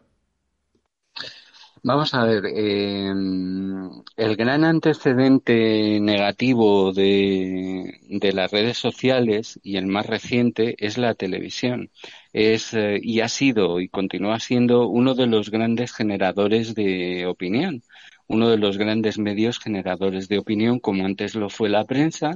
Vamos 1.87 2.15
a 2.15 2.23
ver, 2.25 2.45
em, 2.47 3.91
el 4.17 4.35
gran 4.35 4.63
antecedente 4.63 5.99
negativo 6.01 6.91
de, 6.91 7.99
las 8.33 8.51
redes 8.51 8.77
sociales 8.79 9.59
y 9.61 9.77
el 9.77 9.85
más 9.85 10.07
reciente 10.07 10.75
es 10.79 10.97
la 10.97 11.13
televisión. 11.13 11.91
Es 12.33 12.73
eh, 12.73 12.99
y 13.01 13.19
ha 13.21 13.29
sido 13.29 13.79
y 13.79 13.87
continúa 13.87 14.39
siendo 14.39 14.87
uno 14.87 15.13
de 15.13 15.27
los 15.27 15.51
grandes 15.51 15.93
generadores 15.93 16.73
de 16.73 17.27
opinión, 17.27 17.83
uno 18.27 18.49
de 18.49 18.57
los 18.57 18.77
grandes 18.79 19.19
medios 19.19 19.59
generadores 19.59 20.27
de 20.27 20.39
opinión, 20.39 20.79
como 20.79 21.05
antes 21.05 21.35
lo 21.35 21.49
fue 21.49 21.69
la 21.69 21.85
prensa 21.85 22.31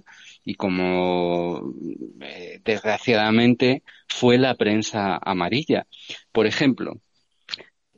y 0.45 0.55
como 0.55 1.73
eh, 2.21 2.61
desgraciadamente 2.63 3.81
fue 4.07 4.37
la 4.37 4.53
prensa 4.55 5.17
amarilla. 5.23 5.87
Por 6.31 6.45
ejemplo, 6.45 7.01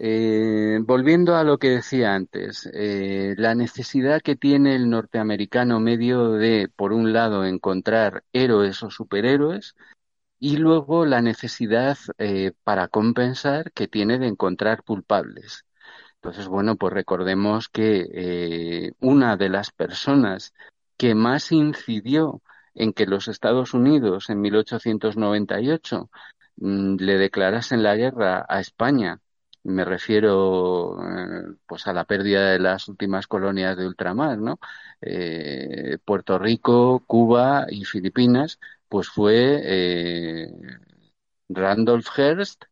eh, 0.03 0.79
volviendo 0.81 1.35
a 1.35 1.43
lo 1.43 1.59
que 1.59 1.69
decía 1.69 2.15
antes, 2.15 2.67
eh, 2.73 3.35
la 3.37 3.53
necesidad 3.53 4.19
que 4.21 4.35
tiene 4.35 4.75
el 4.75 4.89
norteamericano 4.89 5.79
medio 5.79 6.31
de, 6.31 6.69
por 6.75 6.91
un 6.91 7.13
lado, 7.13 7.45
encontrar 7.45 8.23
héroes 8.33 8.81
o 8.81 8.89
superhéroes 8.89 9.75
y 10.39 10.57
luego 10.57 11.05
la 11.05 11.21
necesidad 11.21 11.99
eh, 12.17 12.53
para 12.63 12.87
compensar 12.87 13.71
que 13.73 13.87
tiene 13.87 14.17
de 14.17 14.27
encontrar 14.27 14.83
culpables. 14.83 15.65
Entonces, 16.15 16.47
bueno, 16.47 16.77
pues 16.77 16.93
recordemos 16.93 17.69
que 17.69 18.93
una 18.99 19.37
de 19.37 19.49
las 19.49 19.71
personas 19.71 20.53
que 20.97 21.15
más 21.15 21.51
incidió 21.51 22.41
en 22.73 22.93
que 22.93 23.05
los 23.05 23.27
Estados 23.27 23.73
Unidos 23.75 24.29
en 24.31 24.41
1898 24.41 26.09
mm, 26.57 26.95
le 26.99 27.17
declarasen 27.17 27.83
la 27.83 27.95
guerra 27.95 28.45
a 28.49 28.59
España 28.61 29.21
Me 29.63 29.85
refiero 29.85 30.97
eh, 31.03 31.55
pues 31.67 31.85
a 31.87 31.93
la 31.93 32.05
pérdida 32.05 32.49
de 32.51 32.59
las 32.59 32.87
últimas 32.87 33.27
colonias 33.27 33.77
de 33.77 33.85
ultramar, 33.87 34.37
¿no? 34.39 34.59
Eh, 35.01 35.99
Puerto 36.03 36.39
Rico, 36.39 37.03
Cuba 37.05 37.67
y 37.69 37.85
Filipinas, 37.85 38.59
pues 38.89 39.09
fue 39.09 39.61
eh, 39.63 40.51
Randolph 41.49 42.07
Hearst 42.17 42.65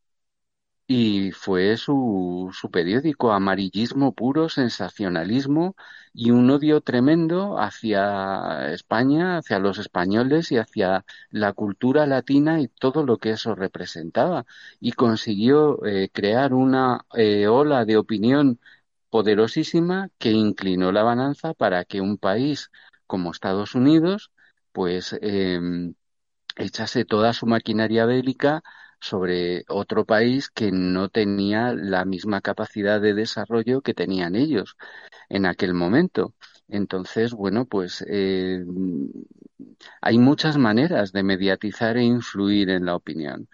y 0.91 1.31
fue 1.33 1.77
su, 1.77 2.49
su 2.51 2.71
periódico, 2.71 3.31
amarillismo 3.31 4.13
puro, 4.13 4.49
sensacionalismo 4.49 5.75
y 6.13 6.31
un 6.31 6.49
odio 6.49 6.81
tremendo 6.81 7.59
hacia 7.59 8.73
España, 8.73 9.37
hacia 9.37 9.59
los 9.59 9.77
españoles 9.77 10.51
y 10.51 10.57
hacia 10.57 11.05
la 11.29 11.53
cultura 11.53 12.07
latina 12.07 12.59
y 12.59 12.69
todo 12.69 13.05
lo 13.05 13.17
que 13.19 13.31
eso 13.31 13.53
representaba. 13.53 14.47
Y 14.79 14.93
consiguió 14.93 15.85
eh, 15.85 16.09
crear 16.11 16.55
una 16.55 17.05
eh, 17.13 17.45
ola 17.47 17.85
de 17.85 17.97
opinión 17.97 18.59
poderosísima 19.11 20.09
que 20.17 20.31
inclinó 20.31 20.91
la 20.91 21.03
balanza 21.03 21.53
para 21.53 21.85
que 21.85 22.01
un 22.01 22.17
país 22.17 22.71
como 23.05 23.31
Estados 23.31 23.75
Unidos 23.75 24.31
pues 24.71 25.15
em, 25.21 25.93
echase 26.57 27.05
toda 27.05 27.33
su 27.33 27.45
maquinaria 27.45 28.05
bélica 28.05 28.63
sobre 28.99 29.65
otro 29.69 30.05
país 30.05 30.49
que 30.49 30.71
no 30.71 31.09
tenía 31.09 31.73
la 31.73 32.05
misma 32.05 32.41
capacidad 32.41 33.01
de 33.01 33.13
desarrollo 33.13 33.81
que 33.81 33.93
tenían 33.93 34.35
ellos 34.35 34.75
en 35.29 35.45
aquel 35.45 35.73
momento. 35.73 36.33
Entonces, 36.67 37.33
bueno, 37.33 37.65
pues 37.65 38.05
eh, 38.07 38.63
hay 40.01 40.17
muchas 40.17 40.57
maneras 40.57 41.11
de 41.11 41.23
mediatizar 41.23 41.97
e 41.97 42.03
influir 42.03 42.69
en 42.69 42.85
la 42.85 42.95
opinión. 42.95 43.47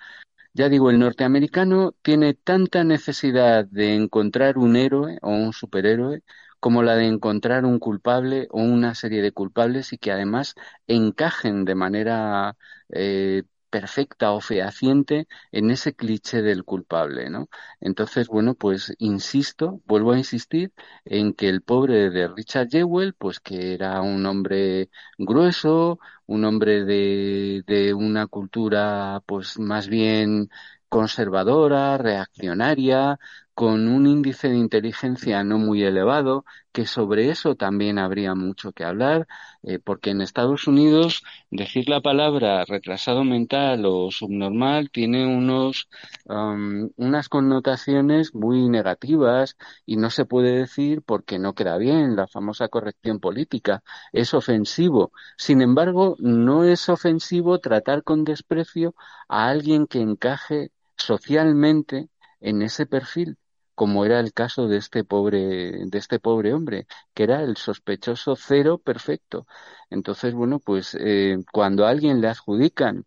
Ya 0.53 0.69
digo, 0.69 0.89
el 0.89 0.99
norteamericano 0.99 1.93
tiene 2.01 2.33
tanta 2.33 2.83
necesidad 2.83 3.65
de 3.65 3.95
encontrar 3.95 4.57
un 4.57 4.75
héroe 4.77 5.19
o 5.21 5.31
un 5.31 5.53
superhéroe 5.53 6.23
como 6.59 6.83
la 6.83 6.95
de 6.95 7.07
encontrar 7.07 7.65
un 7.65 7.79
culpable 7.79 8.47
o 8.51 8.61
una 8.61 8.95
serie 8.95 9.21
de 9.21 9.31
culpables 9.33 9.93
y 9.93 9.97
que 9.97 10.11
además 10.11 10.55
encajen 10.87 11.65
de 11.65 11.75
manera 11.75 12.57
eh, 12.89 13.43
perfecta 13.75 14.31
o 14.31 14.39
fehaciente 14.41 15.27
en 15.51 15.71
ese 15.71 15.93
cliché 15.95 16.41
del 16.41 16.63
culpable, 16.63 17.29
¿no? 17.29 17.49
Entonces, 17.79 18.27
bueno, 18.27 18.55
pues 18.55 18.93
insisto, 18.99 19.81
vuelvo 19.85 20.11
a 20.13 20.17
insistir 20.17 20.71
en 21.05 21.33
que 21.33 21.49
el 21.49 21.61
pobre 21.61 22.09
de 22.09 22.27
Richard 22.29 22.69
Jewell, 22.69 23.13
pues 23.15 23.39
que 23.39 23.73
era 23.73 24.01
un 24.01 24.25
hombre 24.25 24.89
grueso, 25.17 25.99
un 26.25 26.45
hombre 26.45 26.85
de, 26.85 27.63
de 27.67 27.93
una 27.93 28.27
cultura, 28.27 29.21
pues 29.25 29.59
más 29.59 29.87
bien 29.87 30.49
conservadora, 30.89 31.97
reaccionaria, 31.97 33.19
con 33.55 33.87
un 33.87 34.05
índice 34.05 34.49
de 34.49 34.57
inteligencia 34.57 35.43
no 35.45 35.57
muy 35.57 35.81
elevado, 35.83 36.43
que 36.73 36.85
sobre 36.85 37.29
eso 37.29 37.55
también 37.55 37.97
habría 37.99 38.35
mucho 38.35 38.73
que 38.73 38.83
hablar, 38.83 39.27
eh, 39.63 39.79
porque 39.79 40.09
en 40.09 40.19
Estados 40.21 40.67
Unidos 40.67 41.23
decir 41.51 41.87
la 41.87 42.01
palabra 42.01 42.65
retrasado 42.65 43.23
mental 43.23 43.85
o 43.85 44.11
subnormal 44.11 44.89
tiene 44.91 45.25
unos, 45.25 45.87
um, 46.25 46.89
unas 46.97 47.29
connotaciones 47.29 48.35
muy 48.35 48.67
negativas 48.69 49.55
y 49.85 49.95
no 49.97 50.09
se 50.09 50.25
puede 50.25 50.51
decir 50.57 51.01
porque 51.01 51.39
no 51.39 51.53
queda 51.55 51.77
bien, 51.77 52.15
la 52.17 52.27
famosa 52.27 52.67
corrección 52.67 53.19
política, 53.21 53.83
es 54.11 54.33
ofensivo. 54.33 55.11
Sin 55.37 55.61
embargo, 55.61 56.15
no 56.19 56.65
es 56.65 56.89
ofensivo 56.89 57.59
tratar 57.59 58.03
con 58.03 58.25
desprecio 58.25 58.95
a 59.29 59.47
alguien 59.47 59.87
que 59.87 60.01
encaje 60.01 60.71
socialmente 60.97 62.09
en 62.41 62.61
ese 62.61 62.85
perfil 62.85 63.37
como 63.75 64.05
era 64.05 64.19
el 64.19 64.33
caso 64.33 64.67
de 64.67 64.77
este 64.77 65.03
pobre, 65.03 65.85
de 65.85 65.97
este 65.97 66.19
pobre 66.19 66.53
hombre, 66.53 66.87
que 67.13 67.23
era 67.23 67.43
el 67.43 67.57
sospechoso 67.57 68.35
cero 68.35 68.79
perfecto. 68.79 69.45
Entonces, 69.89 70.33
bueno, 70.33 70.59
pues 70.59 70.95
eh, 70.99 71.37
cuando 71.51 71.85
a 71.85 71.89
alguien 71.89 72.21
le 72.21 72.27
adjudican 72.29 73.05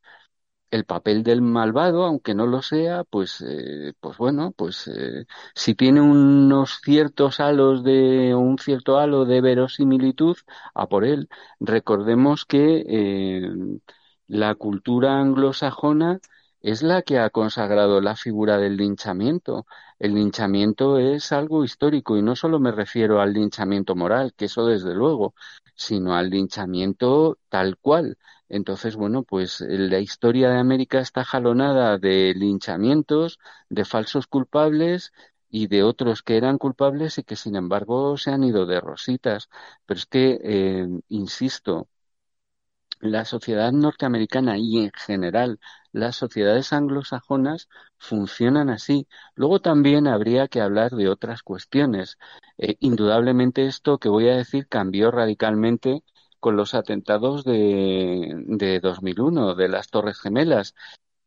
el 0.70 0.84
papel 0.84 1.22
del 1.24 1.42
malvado, 1.42 2.04
aunque 2.04 2.34
no 2.34 2.46
lo 2.46 2.62
sea, 2.62 3.04
pues, 3.04 3.42
eh, 3.46 3.94
pues 4.00 4.18
bueno, 4.18 4.52
pues 4.56 4.88
eh, 4.88 5.26
si 5.54 5.74
tiene 5.74 6.00
unos 6.02 6.80
ciertos 6.82 7.40
halos 7.40 7.84
de, 7.84 8.34
un 8.34 8.58
cierto 8.58 8.98
halo 8.98 9.24
de 9.24 9.40
verosimilitud, 9.40 10.36
a 10.74 10.86
por 10.88 11.04
él. 11.04 11.28
Recordemos 11.60 12.44
que 12.44 12.84
la 14.26 14.54
cultura 14.54 15.20
anglosajona 15.20 16.20
es 16.60 16.82
la 16.82 17.02
que 17.02 17.18
ha 17.18 17.30
consagrado 17.30 18.00
la 18.00 18.16
figura 18.16 18.58
del 18.58 18.76
linchamiento. 18.76 19.66
El 19.98 20.14
linchamiento 20.14 20.98
es 20.98 21.32
algo 21.32 21.64
histórico 21.64 22.16
y 22.16 22.22
no 22.22 22.36
solo 22.36 22.60
me 22.60 22.72
refiero 22.72 23.20
al 23.20 23.32
linchamiento 23.32 23.94
moral, 23.96 24.32
que 24.36 24.46
eso 24.46 24.66
desde 24.66 24.94
luego, 24.94 25.34
sino 25.74 26.14
al 26.14 26.30
linchamiento 26.30 27.38
tal 27.48 27.76
cual. 27.78 28.16
Entonces, 28.48 28.96
bueno, 28.96 29.22
pues 29.24 29.60
la 29.60 29.98
historia 30.00 30.50
de 30.50 30.58
América 30.58 31.00
está 31.00 31.24
jalonada 31.24 31.98
de 31.98 32.34
linchamientos, 32.34 33.38
de 33.68 33.84
falsos 33.84 34.26
culpables 34.26 35.12
y 35.50 35.66
de 35.66 35.82
otros 35.82 36.22
que 36.22 36.36
eran 36.36 36.58
culpables 36.58 37.18
y 37.18 37.24
que 37.24 37.36
sin 37.36 37.56
embargo 37.56 38.16
se 38.16 38.30
han 38.30 38.44
ido 38.44 38.66
de 38.66 38.80
rositas. 38.80 39.48
Pero 39.86 39.98
es 39.98 40.06
que, 40.06 40.38
eh, 40.42 40.88
insisto, 41.08 41.88
la 43.00 43.24
sociedad 43.24 43.72
norteamericana 43.72 44.58
y 44.58 44.78
en 44.78 44.90
general 44.92 45.60
las 45.92 46.16
sociedades 46.16 46.72
anglosajonas 46.72 47.68
funcionan 47.98 48.70
así. 48.70 49.08
Luego 49.34 49.60
también 49.60 50.06
habría 50.06 50.48
que 50.48 50.60
hablar 50.60 50.92
de 50.92 51.08
otras 51.08 51.42
cuestiones. 51.42 52.18
Eh, 52.58 52.76
indudablemente 52.80 53.66
esto 53.66 53.98
que 53.98 54.08
voy 54.08 54.28
a 54.28 54.36
decir 54.36 54.68
cambió 54.68 55.10
radicalmente 55.10 56.02
con 56.40 56.56
los 56.56 56.74
atentados 56.74 57.44
de, 57.44 58.34
de 58.46 58.80
2001, 58.80 59.54
de 59.54 59.68
las 59.68 59.90
Torres 59.90 60.20
Gemelas. 60.20 60.74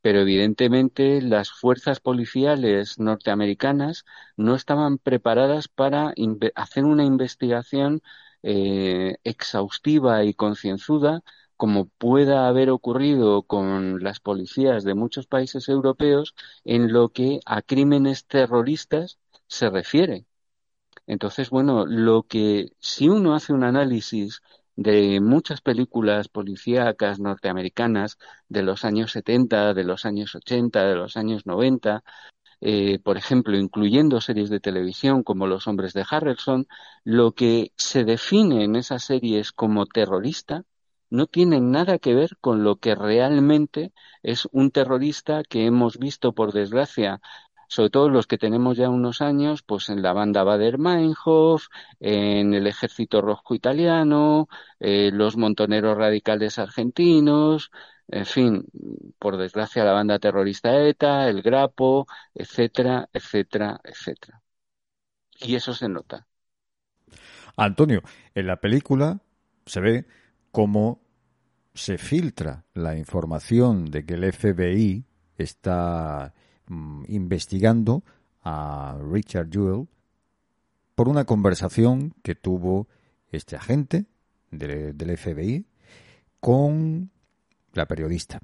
Pero 0.01 0.19
evidentemente 0.21 1.21
las 1.21 1.51
fuerzas 1.51 1.99
policiales 1.99 2.99
norteamericanas 2.99 4.05
no 4.35 4.55
estaban 4.55 4.97
preparadas 4.97 5.67
para 5.67 6.13
hacer 6.55 6.85
una 6.85 7.05
investigación 7.05 8.01
eh, 8.43 9.17
exhaustiva 9.23 10.23
y 10.23 10.33
concienzuda 10.33 11.21
como 11.61 11.85
pueda 11.89 12.47
haber 12.47 12.71
ocurrido 12.71 13.43
con 13.43 14.03
las 14.03 14.19
policías 14.19 14.83
de 14.83 14.95
muchos 14.95 15.27
países 15.27 15.69
europeos 15.69 16.33
en 16.63 16.91
lo 16.91 17.09
que 17.09 17.39
a 17.45 17.61
crímenes 17.61 18.25
terroristas 18.25 19.19
se 19.45 19.69
refiere. 19.69 20.25
Entonces, 21.05 21.51
bueno, 21.51 21.85
lo 21.85 22.23
que 22.23 22.71
si 22.79 23.09
uno 23.09 23.35
hace 23.35 23.53
un 23.53 23.63
análisis 23.63 24.41
de 24.75 25.21
muchas 25.21 25.61
películas 25.61 26.29
policíacas 26.29 27.19
norteamericanas 27.19 28.17
de 28.49 28.63
los 28.63 28.83
años 28.83 29.11
70, 29.11 29.75
de 29.75 29.83
los 29.83 30.05
años 30.05 30.33
80, 30.33 30.83
de 30.87 30.95
los 30.95 31.15
años 31.15 31.45
90, 31.45 32.03
eh, 32.61 32.97
por 32.99 33.17
ejemplo, 33.17 33.55
incluyendo 33.57 34.19
series 34.19 34.49
de 34.49 34.59
televisión 34.59 35.21
como 35.23 35.45
Los 35.45 35.67
hombres 35.67 35.93
de 35.93 36.05
Harrelson, 36.09 36.67
lo 37.03 37.33
que 37.33 37.71
se 37.77 38.03
define 38.03 38.63
en 38.63 38.75
esas 38.75 39.03
series 39.03 39.51
como 39.51 39.85
terrorista 39.85 40.65
no 41.11 41.27
tienen 41.27 41.71
nada 41.71 41.99
que 41.99 42.15
ver 42.15 42.37
con 42.41 42.63
lo 42.63 42.77
que 42.77 42.95
realmente 42.95 43.93
es 44.23 44.47
un 44.51 44.71
terrorista 44.71 45.43
que 45.43 45.65
hemos 45.65 45.99
visto, 45.99 46.33
por 46.33 46.53
desgracia, 46.53 47.21
sobre 47.67 47.89
todo 47.89 48.09
los 48.09 48.27
que 48.27 48.37
tenemos 48.37 48.77
ya 48.77 48.89
unos 48.89 49.21
años, 49.21 49.61
pues 49.61 49.89
en 49.89 50.01
la 50.01 50.13
banda 50.13 50.43
Bader-Meinhof, 50.43 51.67
en 51.99 52.53
el 52.53 52.67
Ejército 52.67 53.21
Rojo 53.21 53.53
Italiano, 53.53 54.49
eh, 54.79 55.11
los 55.13 55.37
montoneros 55.37 55.97
radicales 55.97 56.59
argentinos, 56.59 57.71
en 58.07 58.25
fin, 58.25 58.65
por 59.19 59.37
desgracia 59.37 59.85
la 59.85 59.93
banda 59.93 60.19
terrorista 60.19 60.85
ETA, 60.85 61.29
el 61.29 61.41
Grapo, 61.41 62.07
etcétera, 62.33 63.07
etcétera, 63.13 63.79
etcétera. 63.83 64.41
Y 65.39 65.55
eso 65.55 65.73
se 65.73 65.87
nota. 65.87 66.27
Antonio, 67.55 68.01
en 68.35 68.47
la 68.47 68.57
película 68.57 69.21
se 69.65 69.79
ve 69.79 70.05
cómo 70.51 71.01
se 71.73 71.97
filtra 71.97 72.65
la 72.73 72.97
información 72.97 73.85
de 73.85 74.05
que 74.05 74.15
el 74.15 74.31
FBI 74.31 75.05
está 75.37 76.33
mm, 76.67 77.03
investigando 77.07 78.03
a 78.43 78.97
Richard 79.11 79.49
Jewell 79.51 79.87
por 80.95 81.07
una 81.07 81.25
conversación 81.25 82.13
que 82.21 82.35
tuvo 82.35 82.87
este 83.31 83.55
agente 83.55 84.05
del 84.51 85.17
FBI 85.17 85.65
con 86.39 87.09
la 87.73 87.87
periodista. 87.87 88.41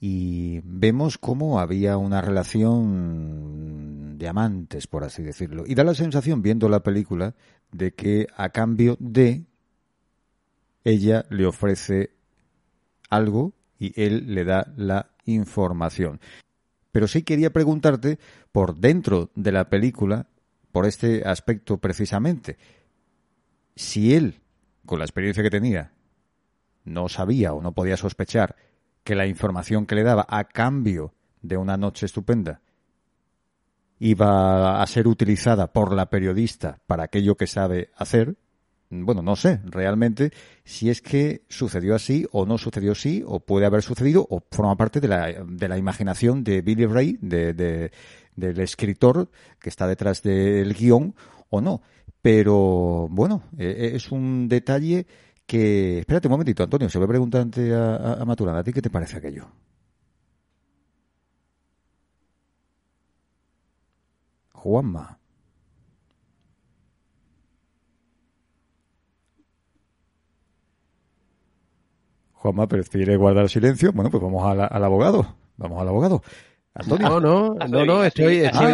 Y 0.00 0.60
vemos 0.64 1.16
cómo 1.16 1.60
había 1.60 1.96
una 1.96 2.20
relación 2.20 4.18
de 4.18 4.28
amantes, 4.28 4.88
por 4.88 5.04
así 5.04 5.22
decirlo. 5.22 5.62
Y 5.66 5.76
da 5.76 5.84
la 5.84 5.94
sensación, 5.94 6.42
viendo 6.42 6.68
la 6.68 6.82
película, 6.82 7.36
de 7.70 7.94
que 7.94 8.26
a 8.36 8.48
cambio 8.48 8.96
de 8.98 9.44
ella 10.84 11.24
le 11.30 11.46
ofrece 11.46 12.10
algo 13.10 13.52
y 13.78 14.00
él 14.00 14.34
le 14.34 14.44
da 14.44 14.72
la 14.76 15.10
información. 15.24 16.20
pero 16.92 17.08
sí 17.08 17.22
quería 17.22 17.50
preguntarte 17.50 18.18
por 18.52 18.76
dentro 18.76 19.30
de 19.34 19.50
la 19.50 19.70
película, 19.70 20.28
por 20.72 20.84
este 20.84 21.26
aspecto 21.26 21.78
precisamente, 21.78 22.58
si 23.74 24.14
él, 24.14 24.42
con 24.84 24.98
la 24.98 25.06
experiencia 25.06 25.42
que 25.42 25.48
tenía, 25.48 25.92
no 26.84 27.08
sabía 27.08 27.54
o 27.54 27.62
no 27.62 27.72
podía 27.72 27.96
sospechar 27.96 28.56
que 29.04 29.14
la 29.14 29.26
información 29.26 29.86
que 29.86 29.94
le 29.94 30.02
daba 30.02 30.26
a 30.28 30.44
cambio 30.44 31.14
de 31.40 31.56
una 31.56 31.76
noche 31.76 32.06
estupenda 32.06 32.60
iba 33.98 34.82
a 34.82 34.86
ser 34.86 35.06
utilizada 35.06 35.72
por 35.72 35.94
la 35.94 36.10
periodista 36.10 36.80
para 36.86 37.04
aquello 37.04 37.36
que 37.36 37.46
sabe 37.46 37.90
hacer, 37.96 38.36
bueno, 38.92 39.22
no 39.22 39.36
sé 39.36 39.60
realmente 39.64 40.32
si 40.64 40.90
es 40.90 41.00
que 41.00 41.44
sucedió 41.48 41.94
así 41.94 42.26
o 42.30 42.44
no 42.44 42.58
sucedió 42.58 42.92
así, 42.92 43.22
o 43.26 43.40
puede 43.40 43.66
haber 43.66 43.82
sucedido, 43.82 44.26
o 44.28 44.42
forma 44.50 44.76
parte 44.76 45.00
de 45.00 45.08
la, 45.08 45.32
de 45.32 45.68
la 45.68 45.78
imaginación 45.78 46.44
de 46.44 46.60
Billy 46.60 46.86
Ray, 46.86 47.18
de, 47.20 47.90
del 48.36 48.60
escritor 48.60 49.30
que 49.58 49.70
está 49.70 49.86
detrás 49.86 50.22
del 50.22 50.74
guion, 50.74 51.14
o 51.50 51.60
no. 51.60 51.82
Pero 52.20 53.08
bueno, 53.10 53.44
e, 53.58 53.66
e, 53.66 53.96
es 53.96 54.12
un 54.12 54.48
detalle 54.48 55.06
que... 55.46 56.00
Espérate 56.00 56.28
un 56.28 56.32
momentito, 56.32 56.62
Antonio, 56.62 56.88
se 56.88 56.98
lo 56.98 57.06
voy 57.06 57.12
a 57.12 57.16
preguntar 57.16 57.46
a, 57.72 58.22
a 58.22 58.24
Maturana, 58.24 58.58
¿a 58.60 58.64
ti 58.64 58.72
qué 58.72 58.82
te 58.82 58.90
parece 58.90 59.16
aquello? 59.16 59.48
Juanma. 64.52 65.21
Juanma 72.42 72.66
prefiere 72.66 73.16
guardar 73.16 73.48
silencio. 73.48 73.92
Bueno, 73.92 74.10
pues 74.10 74.20
vamos 74.20 74.42
al 74.44 74.84
abogado. 74.84 75.36
Vamos 75.56 75.80
al 75.80 75.88
abogado. 75.88 76.22
No, 76.88 77.20
no, 77.20 77.54
no, 77.54 77.84
no, 77.84 78.02
estoy, 78.02 78.38
estoy, 78.38 78.72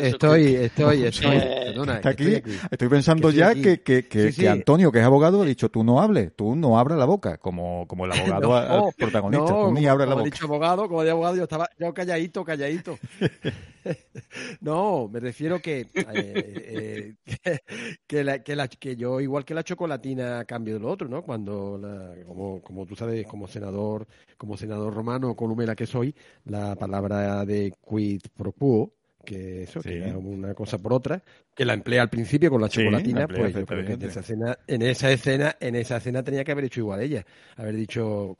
estoy, 0.00 0.54
estoy, 0.56 1.04
estoy, 1.04 2.42
Estoy 2.70 2.88
pensando 2.88 3.30
ya 3.30 3.54
que, 3.54 3.80
que, 3.82 4.04
que, 4.04 4.48
Antonio, 4.48 4.90
que 4.90 4.98
es 4.98 5.04
abogado, 5.04 5.40
ha 5.42 5.44
dicho 5.46 5.70
tú 5.70 5.84
no 5.84 6.00
hables, 6.00 6.34
tú 6.34 6.56
no 6.56 6.76
abras 6.76 6.98
la 6.98 7.04
boca, 7.04 7.38
como, 7.38 7.86
como 7.86 8.04
el 8.04 8.12
abogado 8.12 8.90
protagonista, 8.98 9.46
tú 9.46 9.72
ni 9.72 9.86
abres 9.86 10.08
la 10.08 10.14
boca. 10.14 10.24
Como 10.24 10.34
dicho 10.34 10.44
abogado, 10.44 10.88
como 10.88 11.04
de 11.04 11.10
abogado, 11.12 11.36
yo 11.36 11.44
estaba 11.44 11.70
yo 11.78 11.94
calladito, 11.94 12.44
calladito. 12.44 12.98
no, 14.60 15.08
me 15.08 15.20
refiero 15.20 15.60
que, 15.60 15.88
eh, 15.94 17.16
eh, 17.44 17.58
que, 18.06 18.24
la, 18.24 18.42
que, 18.42 18.56
la, 18.56 18.68
que 18.68 18.96
yo, 18.96 19.20
igual 19.20 19.44
que 19.44 19.54
la 19.54 19.64
chocolatina, 19.64 20.44
cambio 20.44 20.74
de 20.74 20.80
lo 20.80 20.88
otro, 20.90 21.08
¿no? 21.08 21.22
Cuando, 21.22 21.78
la, 21.78 22.14
como, 22.26 22.62
como 22.62 22.86
tú 22.86 22.96
sabes, 22.96 23.26
como 23.26 23.48
senador, 23.48 24.06
como 24.36 24.56
senador 24.56 24.94
romano, 24.94 25.34
columela 25.36 25.74
que 25.76 25.86
soy, 25.86 26.14
la 26.44 26.76
palabra 26.76 27.44
de 27.44 27.72
quid 27.88 28.22
pro 28.36 28.52
quo, 28.52 28.94
que 29.24 29.64
eso, 29.64 29.80
que 29.80 29.98
era 29.98 30.16
una 30.16 30.54
cosa 30.54 30.78
por 30.78 30.92
otra, 30.92 31.22
que 31.54 31.64
la 31.64 31.74
emplea 31.74 32.02
al 32.02 32.08
principio 32.08 32.50
con 32.50 32.60
la 32.60 32.68
chocolatina, 32.68 33.26
pues 33.26 33.54
yo 33.54 33.66
creo 33.66 33.84
que 33.84 33.92
en 33.92 34.02
esa, 34.02 34.20
escena, 34.20 34.58
en 34.66 34.82
esa 34.82 35.10
escena, 35.10 35.56
en 35.60 35.74
esa 35.74 35.96
escena 35.98 36.22
tenía 36.22 36.44
que 36.44 36.52
haber 36.52 36.64
hecho 36.64 36.80
igual 36.80 37.00
ella, 37.00 37.24
haber 37.56 37.76
dicho 37.76 38.36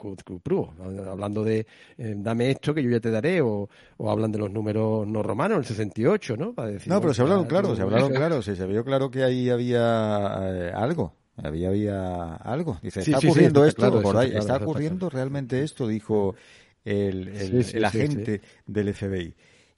hablando 1.07 1.43
de 1.43 1.65
eh, 1.97 2.15
dame 2.17 2.51
esto 2.51 2.73
que 2.73 2.83
yo 2.83 2.89
ya 2.89 2.99
te 2.99 3.11
daré, 3.11 3.41
o, 3.41 3.69
o 3.97 4.11
hablan 4.11 4.31
de 4.31 4.39
los 4.39 4.51
números 4.51 5.07
no 5.07 5.21
romanos, 5.23 5.59
el 5.59 5.65
68, 5.65 6.37
¿no? 6.37 6.53
Para 6.53 6.69
decir, 6.69 6.91
no, 6.91 6.99
pero 6.99 7.13
se 7.13 7.21
hablaron 7.21 7.45
claro, 7.45 7.75
se 7.75 7.81
hablaron 7.81 8.11
claro, 8.13 8.41
se 8.41 8.53
vio 8.65 8.83
claro 8.83 9.11
que 9.11 9.23
ahí 9.23 9.49
había 9.49 10.39
eh, 10.41 10.71
algo. 10.73 11.13
Había, 11.37 11.69
había 11.69 12.35
algo. 12.35 12.77
Dice, 12.83 12.99
está 12.99 13.17
ocurriendo 13.17 13.65
esto, 13.65 14.01
por 14.01 14.17
ahí, 14.17 14.35
está, 14.35 14.57
ocurriendo 14.57 15.09
realmente 15.09 15.63
esto, 15.63 15.87
dijo 15.87 16.35
el, 16.83 17.29
el 17.73 17.85
agente 17.85 18.41
del 18.67 18.93
FBI. 18.93 19.33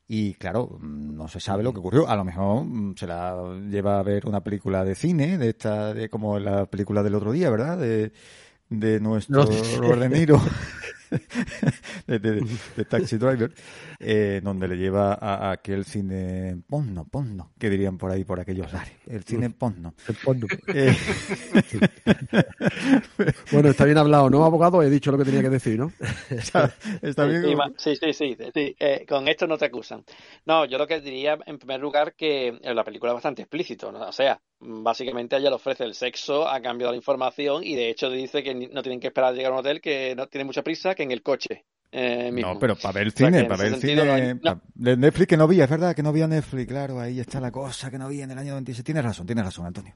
Y 0.07 0.33
claro, 0.35 0.77
no 0.81 1.27
se 1.27 1.39
sabe 1.39 1.63
lo 1.63 1.73
que 1.73 1.79
ocurrió. 1.79 2.07
A 2.07 2.15
lo 2.15 2.23
mejor 2.23 2.65
mm, 2.65 2.95
se 2.97 3.07
la 3.07 3.35
lleva 3.69 3.99
a 3.99 4.03
ver 4.03 4.25
una 4.27 4.43
película 4.43 4.83
de 4.83 4.95
cine, 4.95 5.37
de 5.37 5.49
esta, 5.49 5.93
de 5.93 6.09
como 6.09 6.39
la 6.39 6.65
película 6.65 7.03
del 7.03 7.15
otro 7.15 7.31
día, 7.31 7.49
¿verdad? 7.49 7.77
De, 7.77 8.11
de 8.69 8.99
nuestro 8.99 9.45
Robert 9.77 10.01
De 10.01 10.09
Niro. 10.09 10.41
de, 12.07 12.85
Taxi 12.85 13.17
Driver, 13.17 13.51
eh, 13.99 14.41
donde 14.43 14.67
le 14.67 14.77
lleva 14.77 15.13
a, 15.13 15.51
aquel 15.51 15.85
cine 15.85 16.57
porno, 16.67 17.05
porno, 17.05 17.51
que 17.59 17.69
dirían 17.69 17.97
por 17.97 18.11
ahí, 18.11 18.23
por 18.23 18.39
aquellos 18.39 18.71
lares. 18.71 18.93
El 19.07 19.23
cine 19.23 19.49
porno. 19.49 19.93
Eh, 20.67 20.93
bueno, 23.51 23.69
está 23.69 23.85
bien 23.85 23.97
hablado, 23.97 24.29
¿no, 24.29 24.45
abogado? 24.45 24.81
He 24.81 24.89
dicho 24.89 25.11
lo 25.11 25.17
que 25.17 25.25
tenía 25.25 25.41
que 25.41 25.49
decir, 25.49 25.79
¿no? 25.79 25.91
está, 26.29 27.25
bien. 27.25 27.57
Sí, 27.77 27.95
sí, 27.95 28.13
sí. 28.13 28.37
Eh, 28.55 29.05
con 29.07 29.27
esto 29.27 29.47
no 29.47 29.57
te 29.57 29.65
acusan. 29.65 30.03
No, 30.45 30.65
yo 30.65 30.77
lo 30.77 30.87
que 30.87 31.01
diría, 31.01 31.37
en 31.45 31.57
primer 31.57 31.79
lugar, 31.79 32.15
que 32.15 32.59
la 32.61 32.83
película 32.83 33.11
es 33.11 33.15
bastante 33.15 33.43
explícito, 33.43 33.91
¿no? 33.91 34.07
O 34.07 34.11
sea, 34.11 34.39
básicamente 34.65 35.35
ella 35.35 35.49
le 35.49 35.55
ofrece 35.55 35.83
el 35.83 35.93
sexo 35.93 36.47
a 36.47 36.61
cambio 36.61 36.87
de 36.87 36.93
la 36.93 36.97
información 36.97 37.63
y 37.63 37.75
de 37.75 37.89
hecho 37.89 38.09
dice 38.09 38.43
que 38.43 38.53
no 38.55 38.81
tienen 38.81 38.99
que 38.99 39.07
esperar 39.07 39.31
a 39.31 39.35
llegar 39.35 39.51
a 39.51 39.55
un 39.55 39.59
hotel, 39.59 39.81
que 39.81 40.15
no 40.15 40.27
tiene 40.27 40.45
mucha 40.45 40.63
prisa, 40.63 40.95
que 40.95 41.03
en 41.03 41.11
el 41.11 41.21
coche. 41.21 41.65
Eh, 41.91 42.31
no, 42.31 42.57
pero 42.57 42.75
para 42.75 42.93
ver 42.93 43.03
el 43.03 43.11
cine, 43.11 43.43
para 43.45 43.63
ver 43.63 43.73
el 43.73 43.79
cine. 43.79 44.39
De 44.73 44.97
Netflix 44.97 45.27
que 45.27 45.37
no 45.37 45.47
vi, 45.47 45.61
es 45.61 45.69
verdad 45.69 45.95
que 45.95 46.01
no 46.01 46.09
había 46.09 46.27
Netflix, 46.27 46.67
claro, 46.67 46.99
ahí 46.99 47.19
está 47.19 47.39
la 47.39 47.51
cosa 47.51 47.91
que 47.91 47.99
no 47.99 48.09
vi 48.09 48.21
en 48.21 48.31
el 48.31 48.37
año 48.37 48.51
96. 48.51 48.83
Tienes 48.83 49.03
razón, 49.03 49.27
tienes 49.27 49.45
razón, 49.45 49.67
Antonio. 49.67 49.95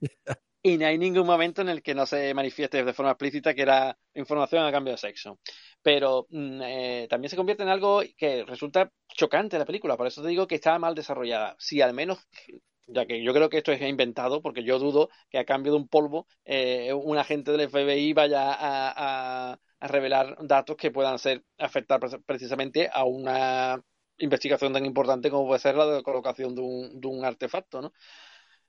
y 0.62 0.76
no 0.76 0.86
hay 0.86 0.98
ningún 0.98 1.26
momento 1.26 1.62
en 1.62 1.68
el 1.68 1.82
que 1.82 1.94
no 1.94 2.04
se 2.04 2.34
manifieste 2.34 2.84
de 2.84 2.92
forma 2.92 3.12
explícita 3.12 3.54
que 3.54 3.62
era 3.62 3.96
información 4.14 4.64
a 4.64 4.72
cambio 4.72 4.92
de 4.92 4.98
sexo. 4.98 5.38
Pero 5.82 6.26
mm, 6.30 6.62
eh, 6.62 7.06
también 7.08 7.30
se 7.30 7.36
convierte 7.36 7.62
en 7.62 7.68
algo 7.68 8.02
que 8.16 8.44
resulta 8.44 8.90
chocante 9.08 9.58
la 9.58 9.64
película, 9.64 9.96
por 9.96 10.08
eso 10.08 10.22
te 10.22 10.28
digo 10.28 10.48
que 10.48 10.56
está 10.56 10.78
mal 10.80 10.96
desarrollada. 10.96 11.54
Si 11.60 11.80
al 11.80 11.94
menos 11.94 12.18
ya 12.92 13.06
que 13.06 13.22
yo 13.22 13.32
creo 13.32 13.48
que 13.50 13.58
esto 13.58 13.72
es 13.72 13.80
inventado, 13.82 14.42
porque 14.42 14.64
yo 14.64 14.78
dudo 14.78 15.08
que 15.30 15.38
a 15.38 15.44
cambio 15.44 15.72
de 15.72 15.78
un 15.78 15.88
polvo 15.88 16.26
eh, 16.44 16.92
un 16.92 17.18
agente 17.18 17.52
del 17.52 17.68
FBI 17.68 18.12
vaya 18.12 18.50
a, 18.52 19.58
revelar 19.82 20.36
datos 20.42 20.76
que 20.76 20.90
puedan 20.90 21.18
ser 21.18 21.42
afectar 21.58 22.00
precisamente 22.26 22.90
a 22.92 23.04
una 23.04 23.82
investigación 24.18 24.74
tan 24.74 24.84
importante 24.84 25.30
como 25.30 25.46
puede 25.46 25.60
ser 25.60 25.74
la 25.74 25.86
de 25.86 26.02
colocación 26.02 26.54
de 26.54 26.60
un, 26.60 27.00
de 27.00 27.08
un 27.08 27.24
artefacto, 27.24 27.80
¿no? 27.80 27.92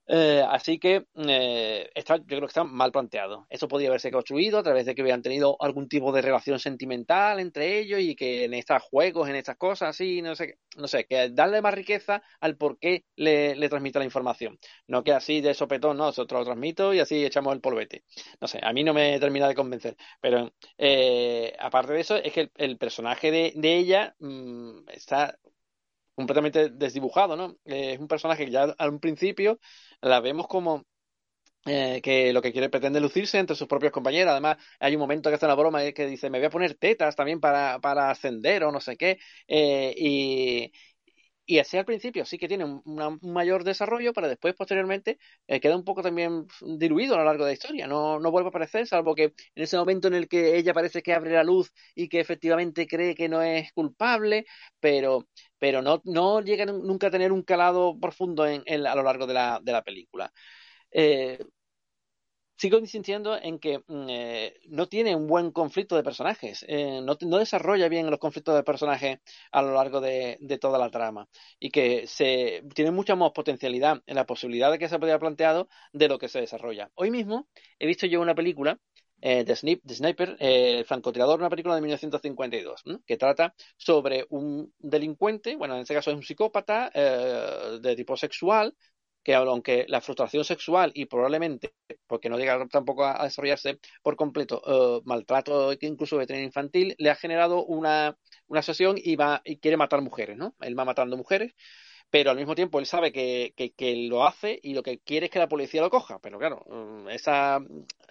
Eh, 0.08 0.44
así 0.50 0.78
que 0.80 1.06
eh, 1.16 1.90
está, 1.96 2.18
yo 2.18 2.26
creo 2.26 2.42
que 2.42 2.48
está 2.48 2.64
mal 2.64 2.92
planteado. 2.92 3.46
Esto 3.50 3.68
podría 3.68 3.90
haberse 3.90 4.12
construido 4.12 4.60
a 4.60 4.64
través 4.64 4.86
de 4.86 4.94
que 4.94 5.02
hubieran 5.02 5.22
tenido 5.22 5.56
algún 5.62 5.88
tipo 5.88 6.12
de 6.12 6.22
relación 6.22 6.60
sentimental 6.60 7.40
entre 7.40 7.80
ellos 7.80 8.00
y 8.02 8.16
que 8.16 8.44
en 8.46 8.54
estos 8.54 8.82
juegos, 8.84 9.30
en 9.30 9.36
estas 9.36 9.58
cosas, 9.58 9.90
así, 9.90 10.22
no 10.22 10.36
sé, 10.36 10.58
no 10.76 10.88
sé, 10.88 11.06
que 11.06 11.30
darle 11.30 11.62
más 11.62 11.74
riqueza 11.74 12.22
al 12.40 12.58
por 12.58 12.78
qué 12.80 13.06
le, 13.16 13.56
le 13.56 13.70
la 13.70 14.04
información. 14.06 14.60
No 14.88 15.04
que 15.04 15.14
así 15.14 15.42
de 15.42 15.54
sopetón, 15.54 15.98
no, 15.98 16.06
nosotros 16.06 16.42
lo 16.42 16.46
transmito 16.46 16.94
y 16.94 17.00
así 17.00 17.24
echamos 17.26 17.54
el 17.54 17.62
polvete. 17.62 18.04
No 18.42 18.48
sé, 18.48 18.60
a 18.62 18.74
mí 18.74 18.84
no 18.84 18.94
me 18.94 19.20
termina 19.20 19.48
de 19.48 19.56
convencer. 19.56 19.96
Pero 20.20 20.54
eh, 20.78 21.56
aparte 21.60 21.94
de 21.94 22.02
eso, 22.02 22.16
es 22.18 22.34
que 22.34 22.52
el, 22.58 22.78
personaje 22.78 23.32
de, 23.32 23.54
de 23.56 23.78
ella 23.78 24.16
mm, 24.20 24.90
está 24.90 25.38
completamente 26.16 26.70
desdibujado, 26.70 27.36
¿no? 27.36 27.58
es 27.66 28.00
un 28.00 28.08
personaje 28.08 28.46
que 28.46 28.52
ya 28.52 28.64
al 28.78 29.00
principio 29.00 29.60
la 30.02 30.20
vemos 30.20 30.48
como 30.48 30.86
eh, 31.66 32.02
que 32.02 32.34
lo 32.34 32.42
que 32.42 32.52
quiere 32.52 32.70
pretende 32.70 33.00
lucirse 33.00 33.38
entre 33.38 33.56
sus 33.56 33.68
propios 33.68 33.92
compañeros. 33.92 34.32
Además, 34.32 34.58
hay 34.80 34.96
un 34.96 35.02
momento 35.02 35.30
que 35.30 35.36
hace 35.36 35.46
una 35.46 35.54
broma 35.56 35.92
que 35.92 36.08
dice, 36.08 36.30
me 36.30 36.40
voy 36.40 36.48
a 36.48 36.50
poner 36.50 36.76
tetas 36.76 37.16
también 37.16 37.40
para, 37.40 37.80
para 37.80 38.10
ascender 38.10 38.64
o 38.64 38.72
no 38.72 38.80
sé 38.80 38.98
qué. 38.98 39.20
Eh, 39.48 39.94
y, 39.96 40.72
y 41.46 41.60
así 41.60 41.78
al 41.78 41.86
principio 41.86 42.26
sí 42.26 42.38
que 42.38 42.48
tiene 42.48 42.66
un, 42.66 43.20
mayor 43.22 43.64
desarrollo, 43.64 44.14
pero 44.14 44.28
después, 44.30 44.56
posteriormente, 44.56 45.20
eh, 45.48 45.60
queda 45.60 45.76
un 45.76 45.84
poco 45.84 46.02
también 46.02 46.46
diluido 46.62 47.16
a 47.16 47.18
lo 47.20 47.26
largo 47.26 47.44
de 47.46 47.52
la 47.52 47.54
historia. 47.54 47.88
No, 47.88 48.20
no 48.20 48.32
vuelve 48.32 48.48
a 48.48 48.50
aparecer, 48.50 48.88
salvo 48.88 49.16
que 49.16 49.26
en 49.26 49.64
ese 49.64 49.78
momento 49.78 50.08
en 50.08 50.14
el 50.14 50.28
que 50.28 50.58
ella 50.58 50.74
parece 50.74 51.02
que 51.02 51.14
abre 51.14 51.32
la 51.34 51.44
luz 51.44 51.74
y 51.96 52.08
que 52.10 52.20
efectivamente 52.20 52.88
cree 52.88 53.16
que 53.16 53.28
no 53.30 53.42
es 53.42 53.72
culpable, 53.74 54.46
pero, 54.80 55.28
pero 55.58 55.82
no, 55.82 56.02
no 56.06 56.42
llega 56.42 56.66
nunca 56.66 57.08
a 57.08 57.12
tener 57.12 57.32
un 57.32 57.44
calado 57.44 58.00
profundo 58.00 58.46
en, 58.48 58.64
a 58.88 58.96
lo 58.96 59.04
largo 59.04 59.28
de 59.28 59.34
la, 59.34 59.60
de 59.62 59.72
la 59.72 59.84
película. 59.84 60.32
Eh, 60.92 61.40
sigo 62.62 62.78
insistiendo 62.78 63.36
en 63.42 63.58
que 63.58 63.80
mm, 63.80 64.08
eh, 64.10 64.60
no 64.68 64.88
tiene 64.88 65.16
un 65.16 65.26
buen 65.26 65.52
conflicto 65.52 65.96
de 65.96 66.04
personajes, 66.04 66.64
eh, 66.68 67.02
no, 67.02 67.16
desarrolla 67.16 67.90
bien 67.90 68.12
los 68.12 68.20
conflictos 68.20 68.56
de 68.56 68.64
personajes 68.64 69.20
a 69.52 69.64
lo 69.64 69.74
largo 69.74 70.00
de, 70.00 70.38
toda 70.62 70.78
la 70.78 70.92
trama 70.92 71.28
y 71.60 71.72
que 71.72 72.06
se 72.06 72.64
tiene 72.76 72.92
mucha 72.92 73.16
más 73.16 73.32
potencialidad 73.32 74.04
en 74.06 74.16
la 74.16 74.28
posibilidad 74.28 74.72
de 74.72 74.78
que 74.78 74.88
se 74.88 74.96
haya 74.96 75.18
planteado 75.18 75.70
de 75.92 76.08
lo 76.08 76.20
que 76.20 76.30
se 76.30 76.40
desarrolla. 76.40 76.92
Hoy 76.94 77.10
mismo 77.10 77.48
he 77.80 77.88
visto 77.88 78.06
yo 78.06 78.22
una 78.22 78.36
película 78.36 78.80
eh, 79.22 79.44
de, 79.44 79.56
Sniper, 79.56 80.38
el 80.40 80.86
francotirador, 80.86 81.40
una 81.40 81.50
película 81.50 81.74
de 81.74 81.82
1952, 81.82 82.84
que 83.08 83.18
trata 83.18 83.56
sobre 83.76 84.28
un 84.30 84.72
delincuente, 84.78 85.56
bueno, 85.56 85.74
en 85.76 85.82
este 85.82 85.96
caso 85.96 86.12
es 86.12 86.16
un 86.16 86.24
psicópata 86.24 86.92
de 86.92 87.96
tipo 87.96 88.16
sexual, 88.18 88.76
que 89.24 89.36
aunque 89.36 89.86
la 89.88 90.02
frustración 90.02 90.44
sexual 90.44 90.92
y 90.96 91.06
probablemente, 91.06 91.74
porque 92.08 92.30
no 92.30 92.38
llega 92.38 92.68
tampoco 92.68 93.06
a, 93.06 93.24
desarrollarse 93.24 93.80
por 94.02 94.16
completo, 94.16 94.62
eh, 94.66 95.02
maltrato 95.06 95.74
incluso 95.82 96.18
de 96.18 96.44
infantil, 96.44 96.96
le 96.98 97.10
ha 97.10 97.16
generado 97.16 97.66
una, 97.66 98.18
una 98.48 98.62
y 98.98 99.16
va 99.16 99.42
y 99.46 99.58
quiere 99.58 99.78
matar 99.78 100.02
mujeres, 100.02 100.38
¿no? 100.38 100.56
Él 100.62 100.78
va 100.78 100.86
matando 100.86 101.18
mujeres 101.18 101.54
pero 102.12 102.30
al 102.30 102.38
mismo 102.38 102.56
tiempo 102.56 102.80
él 102.80 102.86
sabe 102.86 103.12
que, 103.14 103.54
que, 103.56 103.96
lo 104.08 104.26
hace 104.28 104.60
y 104.62 104.74
lo 104.74 104.84
que 104.84 105.00
quiere 105.00 105.28
es 105.28 105.32
que 105.32 105.40
la 105.40 105.48
policía 105.48 105.82
lo 105.82 105.90
coja. 105.90 106.20
Pero 106.20 106.38
claro, 106.40 106.66
mm, 106.68 107.10
esa 107.10 107.60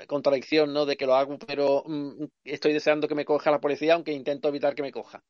contradicción, 0.09 0.73
¿no? 0.73 0.87
De 0.87 0.97
que 0.97 1.07
lo 1.07 1.15
hago, 1.15 1.39
pero 1.39 1.85
mm, 1.87 2.25
estoy 2.45 2.73
deseando 2.73 3.09
que 3.09 3.15
me 3.15 3.27
coja 3.27 3.51
la 3.51 3.61
policía, 3.61 3.95
aunque 3.95 4.13
intento 4.13 4.49
evitar 4.49 4.75
que 4.75 4.83
me 4.83 4.93
coja. 4.93 5.23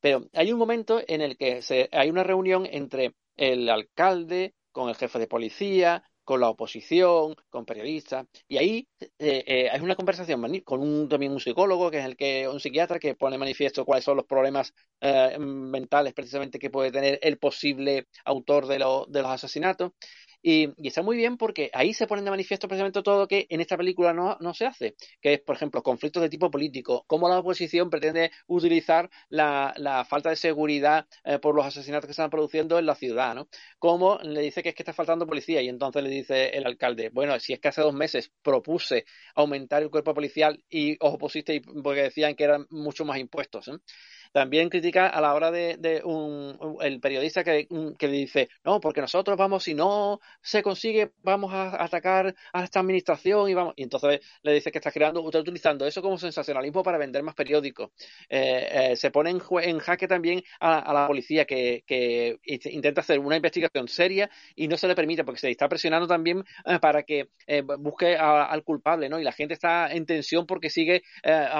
Pero 0.00 0.26
hay 0.32 0.52
un 0.52 0.58
momento 0.58 1.02
en 1.06 1.20
el 1.20 1.36
que 1.36 1.60
hay 1.92 2.10
una 2.10 2.24
reunión 2.24 2.66
entre 2.70 3.14
el 3.36 3.68
alcalde 3.68 4.54
con 4.78 4.88
el 4.88 4.94
jefe 4.96 5.18
de 5.18 5.26
policía, 5.26 6.02
con 6.22 6.40
la 6.40 6.50
oposición, 6.50 7.34
con 7.50 7.64
periodistas, 7.64 8.26
y 8.46 8.58
ahí 8.58 8.88
eh, 9.00 9.08
eh, 9.18 9.68
hay 9.72 9.80
una 9.80 9.96
conversación 9.96 10.40
con 10.62 10.80
un, 10.80 11.08
también 11.08 11.32
un 11.32 11.40
psicólogo, 11.40 11.90
que 11.90 11.98
es 11.98 12.04
el 12.04 12.16
que, 12.16 12.46
un 12.48 12.60
psiquiatra, 12.60 12.98
que 13.00 13.14
pone 13.16 13.38
manifiesto 13.38 13.84
cuáles 13.84 14.04
son 14.04 14.16
los 14.18 14.26
problemas 14.26 14.72
eh, 15.00 15.36
mentales 15.40 16.12
precisamente 16.14 16.58
que 16.60 16.70
puede 16.70 16.92
tener 16.92 17.18
el 17.22 17.38
posible 17.38 18.06
autor 18.24 18.66
de, 18.66 18.76
de 18.76 19.22
los 19.22 19.30
asesinatos. 19.30 19.92
Y, 20.42 20.68
está 20.86 21.02
muy 21.02 21.16
bien 21.16 21.36
porque 21.36 21.70
ahí 21.72 21.92
se 21.92 22.06
ponen 22.06 22.24
de 22.24 22.30
manifiesto 22.30 22.68
precisamente 22.68 23.02
todo 23.02 23.20
lo 23.20 23.28
que 23.28 23.46
en 23.50 23.60
esta 23.60 23.76
película 23.76 24.12
no, 24.12 24.36
no 24.40 24.54
se 24.54 24.66
hace, 24.66 24.94
que 25.20 25.34
es, 25.34 25.40
por 25.40 25.56
ejemplo, 25.56 25.82
conflictos 25.82 26.22
de 26.22 26.28
tipo 26.28 26.50
político, 26.50 27.04
cómo 27.06 27.28
la 27.28 27.38
oposición 27.38 27.90
pretende 27.90 28.30
utilizar 28.46 29.10
la, 29.28 29.74
la 29.76 30.04
falta 30.04 30.30
de 30.30 30.36
seguridad 30.36 31.06
eh, 31.24 31.38
por 31.38 31.54
los 31.54 31.66
asesinatos 31.66 32.06
que 32.06 32.14
se 32.14 32.22
están 32.22 32.30
produciendo 32.30 32.78
en 32.78 32.86
la 32.86 32.94
ciudad, 32.94 33.34
¿no? 33.34 33.48
Cómo 33.78 34.18
le 34.22 34.40
dice 34.40 34.62
que 34.62 34.70
es 34.70 34.74
que 34.74 34.82
está 34.82 34.92
faltando 34.92 35.26
policía 35.26 35.60
y 35.62 35.68
entonces 35.68 36.02
le 36.02 36.10
dice 36.10 36.50
el 36.50 36.66
alcalde, 36.66 37.10
bueno, 37.10 37.38
si 37.40 37.52
es 37.52 37.60
que 37.60 37.68
hace 37.68 37.82
dos 37.82 37.94
meses 37.94 38.32
propuse 38.42 39.04
aumentar 39.34 39.82
el 39.82 39.90
cuerpo 39.90 40.14
policial 40.14 40.62
y 40.68 40.96
os 41.00 41.14
opusisteis 41.14 41.62
porque 41.82 42.02
decían 42.02 42.34
que 42.34 42.44
eran 42.44 42.66
mucho 42.70 43.04
más 43.04 43.18
impuestos, 43.18 43.68
¿eh? 43.68 43.78
También 44.32 44.68
critica 44.68 45.08
a 45.08 45.20
la 45.20 45.34
hora 45.34 45.50
de, 45.50 46.02
un, 46.04 46.78
el 46.80 47.00
periodista 47.00 47.44
que, 47.44 47.66
que, 47.98 48.08
dice, 48.08 48.48
no, 48.64 48.80
porque 48.80 49.00
nosotros 49.00 49.36
vamos, 49.36 49.64
si 49.64 49.74
no 49.74 50.20
se 50.42 50.62
consigue, 50.62 51.12
vamos 51.22 51.52
a 51.52 51.82
atacar 51.82 52.34
a 52.52 52.64
esta 52.64 52.80
administración 52.80 53.48
y 53.48 53.54
vamos. 53.54 53.74
Y 53.76 53.82
entonces 53.82 54.20
le 54.42 54.52
dice 54.52 54.70
que 54.70 54.78
está 54.78 54.92
creando, 54.92 55.24
está 55.24 55.38
utilizando 55.38 55.86
eso 55.86 56.02
como 56.02 56.18
sensacionalismo 56.18 56.82
para 56.82 56.98
vender 56.98 57.22
más 57.22 57.34
periódicos. 57.34 57.90
Eh, 58.28 58.90
eh, 58.92 58.96
se 58.96 59.10
pone 59.10 59.30
en, 59.30 59.40
en, 59.62 59.78
jaque 59.78 60.08
también 60.08 60.42
a, 60.60 60.92
la 60.92 61.06
policía 61.06 61.44
que, 61.44 61.84
que, 61.86 62.38
intenta 62.70 63.00
hacer 63.00 63.18
una 63.18 63.36
investigación 63.36 63.88
seria 63.88 64.30
y 64.54 64.68
no 64.68 64.76
se 64.76 64.88
le 64.88 64.94
permite 64.94 65.24
porque 65.24 65.40
se 65.40 65.50
está 65.50 65.68
presionando 65.68 66.06
también 66.06 66.44
eh, 66.64 66.78
para 66.80 67.02
que 67.02 67.28
busque 67.78 68.16
al 68.16 68.62
culpable, 68.64 69.08
¿no? 69.08 69.18
Y 69.18 69.24
la 69.24 69.32
gente 69.32 69.54
está 69.54 69.92
en 69.92 70.06
tensión 70.06 70.46
porque 70.46 70.70
sigue 70.70 71.02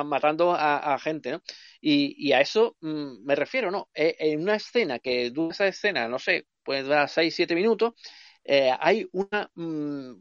matando 0.04 0.52
a, 0.52 0.94
a 0.94 0.98
gente, 0.98 1.30
¿no? 1.32 1.42
Y, 1.80 2.32
a 2.32 2.40
eso 2.40 2.76
mm, 2.80 3.24
me 3.24 3.34
refiero, 3.36 3.70
¿no? 3.70 3.88
E, 3.94 4.16
en 4.18 4.40
una 4.42 4.56
escena 4.56 4.98
que 4.98 5.30
dura 5.30 5.52
esa 5.52 5.66
escena, 5.68 6.08
no 6.08 6.18
sé, 6.18 6.46
puede 6.62 6.82
durar 6.82 7.08
6, 7.08 7.34
7 7.34 7.54
minutos, 7.54 7.94
eh, 8.44 8.72
hay 8.80 9.08
una 9.12 9.50
mm, 9.54 10.14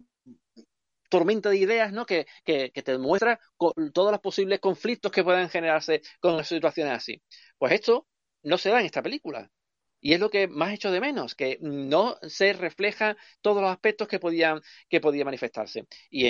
tormenta 1.10 1.49
de 1.49 1.58
ideas, 1.58 1.91
¿no? 1.93 2.05
Que, 2.05 2.28
que, 2.43 2.72
que 2.72 2.84
te 2.84 2.97
muestra 2.97 3.39
todos 3.93 4.12
los 4.12 4.22
posibles 4.22 4.60
conflictos 4.60 5.12
que 5.12 5.24
puedan 5.24 5.49
generarse 5.49 6.01
con 6.20 6.43
situaciones 6.43 6.93
así. 6.93 7.22
Pues 7.58 7.74
esto 7.74 8.08
no 8.43 8.58
se 8.58 8.70
da 8.70 8.80
en 8.80 8.86
esta 8.88 9.01
película. 9.01 9.49
Y 10.08 10.14
es 10.14 10.22
lo 10.22 10.30
que 10.30 10.47
más 10.47 10.74
hecho 10.74 10.89
de 10.89 11.01
menos, 11.01 11.36
que 11.36 11.58
no 11.60 12.18
se 12.22 12.53
refleja 12.53 13.18
todos 13.41 13.62
los 13.62 13.70
aspectos 13.70 14.08
que 14.08 14.20
podían, 14.20 14.62
que 14.88 15.01
podía 15.01 15.26
manifestarse. 15.26 15.86
Y, 16.10 16.28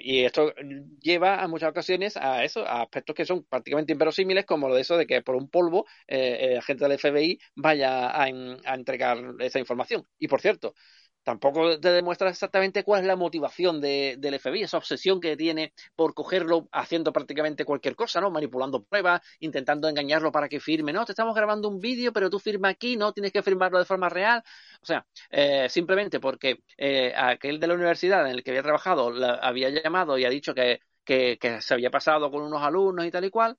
y, 0.00 0.24
esto 0.24 0.52
lleva 1.00 1.40
a 1.40 1.46
muchas 1.46 1.70
ocasiones 1.70 2.16
a 2.16 2.42
eso, 2.42 2.66
a 2.66 2.82
aspectos 2.82 3.14
que 3.14 3.24
son 3.24 3.44
prácticamente 3.44 3.92
inverosímiles, 3.92 4.46
como 4.46 4.68
lo 4.68 4.74
de 4.74 4.80
eso 4.80 4.96
de 4.96 5.06
que 5.06 5.22
por 5.22 5.36
un 5.36 5.48
polvo 5.48 5.86
eh, 6.08 6.38
el 6.40 6.58
agente 6.58 6.88
del 6.88 6.98
FBI 6.98 7.38
vaya 7.54 8.20
a 8.20 8.28
entregar 8.74 9.18
esa 9.38 9.60
información. 9.60 10.04
Y 10.18 10.26
por 10.26 10.40
cierto, 10.40 10.74
tampoco 11.22 11.78
te 11.78 11.90
demuestra 11.90 12.30
exactamente 12.30 12.84
cuál 12.84 13.02
es 13.02 13.06
la 13.06 13.16
motivación 13.16 13.80
de, 13.80 14.16
del 14.18 14.34
FBI, 14.38 14.62
esa 14.62 14.78
obsesión 14.78 15.20
que 15.20 15.36
tiene 15.36 15.72
por 15.94 16.14
cogerlo 16.14 16.68
haciendo 16.72 17.12
prácticamente 17.12 17.64
cualquier 17.64 17.96
cosa, 17.96 18.20
¿no? 18.20 18.30
Manipulando 18.30 18.82
pruebas, 18.82 19.20
intentando 19.40 19.88
engañarlo 19.88 20.32
para 20.32 20.48
que 20.48 20.60
firme, 20.60 20.92
no, 20.92 21.04
te 21.04 21.12
estamos 21.12 21.34
grabando 21.34 21.68
un 21.68 21.80
vídeo, 21.80 22.12
pero 22.12 22.30
tú 22.30 22.38
firma 22.38 22.68
aquí, 22.68 22.96
no, 22.96 23.12
tienes 23.12 23.32
que 23.32 23.42
firmarlo 23.42 23.78
de 23.78 23.84
forma 23.84 24.08
real. 24.08 24.42
O 24.82 24.86
sea, 24.86 25.06
eh, 25.30 25.68
simplemente 25.68 26.20
porque 26.20 26.62
eh, 26.76 27.12
aquel 27.16 27.60
de 27.60 27.66
la 27.66 27.74
universidad 27.74 28.26
en 28.26 28.32
el 28.32 28.42
que 28.42 28.50
había 28.50 28.62
trabajado 28.62 29.12
había 29.42 29.68
llamado 29.70 30.18
y 30.18 30.24
ha 30.24 30.30
dicho 30.30 30.54
que, 30.54 30.80
que, 31.10 31.60
se 31.60 31.74
había 31.74 31.90
pasado 31.90 32.30
con 32.30 32.42
unos 32.42 32.62
alumnos 32.62 33.04
y 33.04 33.10
tal 33.10 33.24
y 33.24 33.30
cual, 33.30 33.56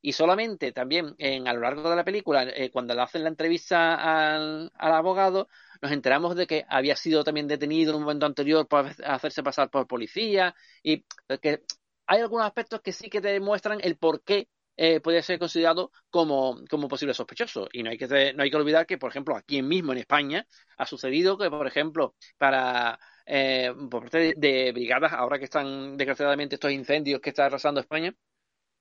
y 0.00 0.12
solamente 0.12 0.72
también 0.72 1.14
en, 1.18 1.46
a 1.46 1.52
lo 1.52 1.60
largo 1.60 1.90
de 1.90 1.96
la 1.96 2.04
película, 2.04 2.44
eh, 2.44 2.70
cuando 2.70 2.94
le 2.94 3.02
hacen 3.02 3.22
la 3.22 3.28
entrevista 3.28 3.94
al, 3.96 4.70
abogado, 4.78 5.48
nos 5.82 5.92
enteramos 5.92 6.36
de 6.36 6.46
que 6.46 6.64
había 6.68 6.96
sido 6.96 7.22
también 7.22 7.48
detenido 7.48 7.90
en 7.90 7.96
un 7.96 8.02
momento 8.04 8.26
anterior 8.26 8.66
por 8.66 8.86
hacerse 9.04 9.42
pasar 9.42 9.68
por 9.70 9.86
policía 9.86 10.54
y 10.82 11.04
que 11.42 11.62
hay 12.06 12.20
algunos 12.20 12.46
aspectos 12.46 12.80
que 12.80 12.92
sí 12.92 13.10
que 13.10 13.20
te 13.20 13.28
demuestran 13.28 13.78
el 13.82 13.98
por 13.98 14.22
qué 14.22 14.48
eh, 14.76 15.00
ser 15.22 15.38
considerado 15.38 15.90
como, 16.10 16.60
como 16.70 16.88
posible 16.88 17.14
sospechoso. 17.14 17.68
Y 17.72 17.82
no 17.82 17.90
hay, 17.90 17.98
que, 17.98 18.32
no 18.34 18.42
hay 18.42 18.50
que 18.50 18.56
olvidar 18.56 18.86
que, 18.86 18.98
por 18.98 19.10
ejemplo, 19.10 19.36
aquí 19.36 19.62
mismo 19.62 19.92
en 19.92 19.98
España 19.98 20.46
ha 20.78 20.86
sucedido 20.86 21.36
que, 21.36 21.50
por 21.50 21.66
ejemplo, 21.66 22.14
para 22.38 22.98
eh, 23.26 23.72
por 23.90 24.02
parte 24.02 24.34
de, 24.36 24.72
brigadas, 24.72 25.12
ahora 25.12 25.38
que 25.38 25.44
están 25.44 25.96
desgraciadamente 25.96 26.54
estos 26.56 26.72
incendios 26.72 27.20
que 27.20 27.30
está 27.30 27.46
arrasando 27.46 27.80
España, 27.80 28.14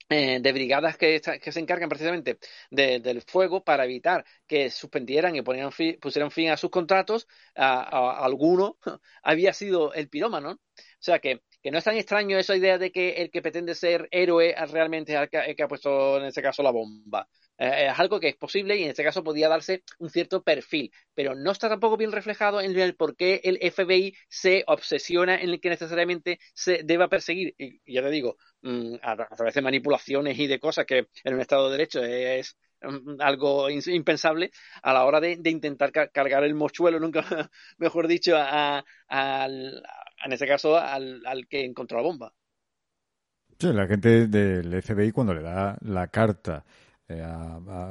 eh, 0.10 0.40
de 0.40 0.52
brigadas 0.52 0.98
que, 0.98 1.20
que, 1.42 1.52
se 1.52 1.60
encargan 1.60 1.90
precisamente 1.90 2.38
del 2.70 3.22
fuego 3.24 3.64
para 3.64 3.86
evitar 3.86 4.24
que 4.46 4.70
suspendieran 4.70 5.36
y 5.36 5.42
pusieran 5.42 6.32
fin 6.32 6.50
a 6.52 6.58
sus 6.58 6.70
contratos, 6.70 7.28
a, 7.56 8.24
alguno 8.24 8.78
había 9.24 9.52
sido 9.54 9.94
el 9.94 10.08
pirómano. 10.10 10.52
O 10.52 10.60
sea 11.00 11.20
que, 11.20 11.42
que, 11.62 11.72
no 11.72 11.80
es 11.80 11.84
tan 11.84 11.98
extraño 11.98 12.38
esa 12.38 12.56
idea 12.56 12.78
de 12.78 12.92
que 12.92 13.14
el 13.14 13.32
que 13.32 13.42
pretende 13.42 13.74
ser 13.74 14.08
héroe 14.12 14.56
realmente 14.72 15.14
es 15.16 15.30
el 15.32 15.56
que 15.56 15.64
ha 15.64 15.68
puesto 15.68 16.18
en 16.20 16.26
este 16.26 16.42
caso 16.42 16.62
la 16.62 16.72
bomba. 16.72 17.28
Eh, 17.58 17.88
es 17.90 18.00
algo 18.00 18.20
que 18.20 18.28
es 18.30 18.36
posible 18.36 18.76
y 18.78 18.84
en 18.84 18.90
este 18.90 19.04
caso 19.04 19.24
podía 19.24 19.48
darse 19.48 19.84
un 20.00 20.10
cierto 20.10 20.44
perfil, 20.44 20.92
pero 21.14 21.36
no 21.36 21.52
está 21.52 21.70
tampoco 21.70 21.98
bien 21.98 22.12
reflejado 22.12 22.60
en 22.62 22.78
el 22.78 22.96
por 22.96 23.16
qué 23.16 23.42
el 23.44 23.58
FBI 23.72 24.16
se 24.28 24.64
obsesiona 24.68 25.36
en 25.42 25.50
el 25.50 25.62
que 25.62 25.70
necesariamente 25.70 26.40
se 26.54 26.84
deba 26.84 27.08
perseguir. 27.08 27.56
Y 27.58 27.94
ya 27.94 28.02
te 28.02 28.10
digo, 28.10 28.38
mm, 28.62 28.96
a, 29.02 29.16
través 29.36 29.54
de 29.54 29.62
manipulaciones 29.62 30.38
y 30.38 30.48
de 30.48 30.60
cosas 30.60 30.86
que 30.86 31.08
en 31.24 31.34
un 31.34 31.42
Estado 31.42 31.70
de 31.70 31.78
Derecho 31.78 32.04
es, 32.04 32.58
mm, 32.82 33.22
algo 33.22 33.70
impensable 33.70 34.52
a 34.84 34.94
la 34.94 35.06
hora 35.06 35.22
de, 35.22 35.40
intentar 35.46 35.92
cargar 35.92 36.44
el 36.44 36.56
mochuelo, 36.56 37.00
nunca 37.00 37.24
mejor 37.78 38.08
dicho, 38.08 38.36
a, 38.38 38.84
en 39.10 40.34
este 40.34 40.48
caso 40.48 40.78
al, 40.78 41.26
al 41.26 41.48
que 41.48 41.64
encontró 41.64 41.98
la 41.98 42.04
bomba. 42.04 42.34
Sí, 43.58 43.72
la 43.72 43.88
gente 43.88 44.28
del 44.28 44.82
FBI 44.82 45.12
cuando 45.14 45.34
le 45.34 45.42
da 45.42 45.78
la 45.82 46.08
carta 46.08 46.66
eh, 47.08 47.24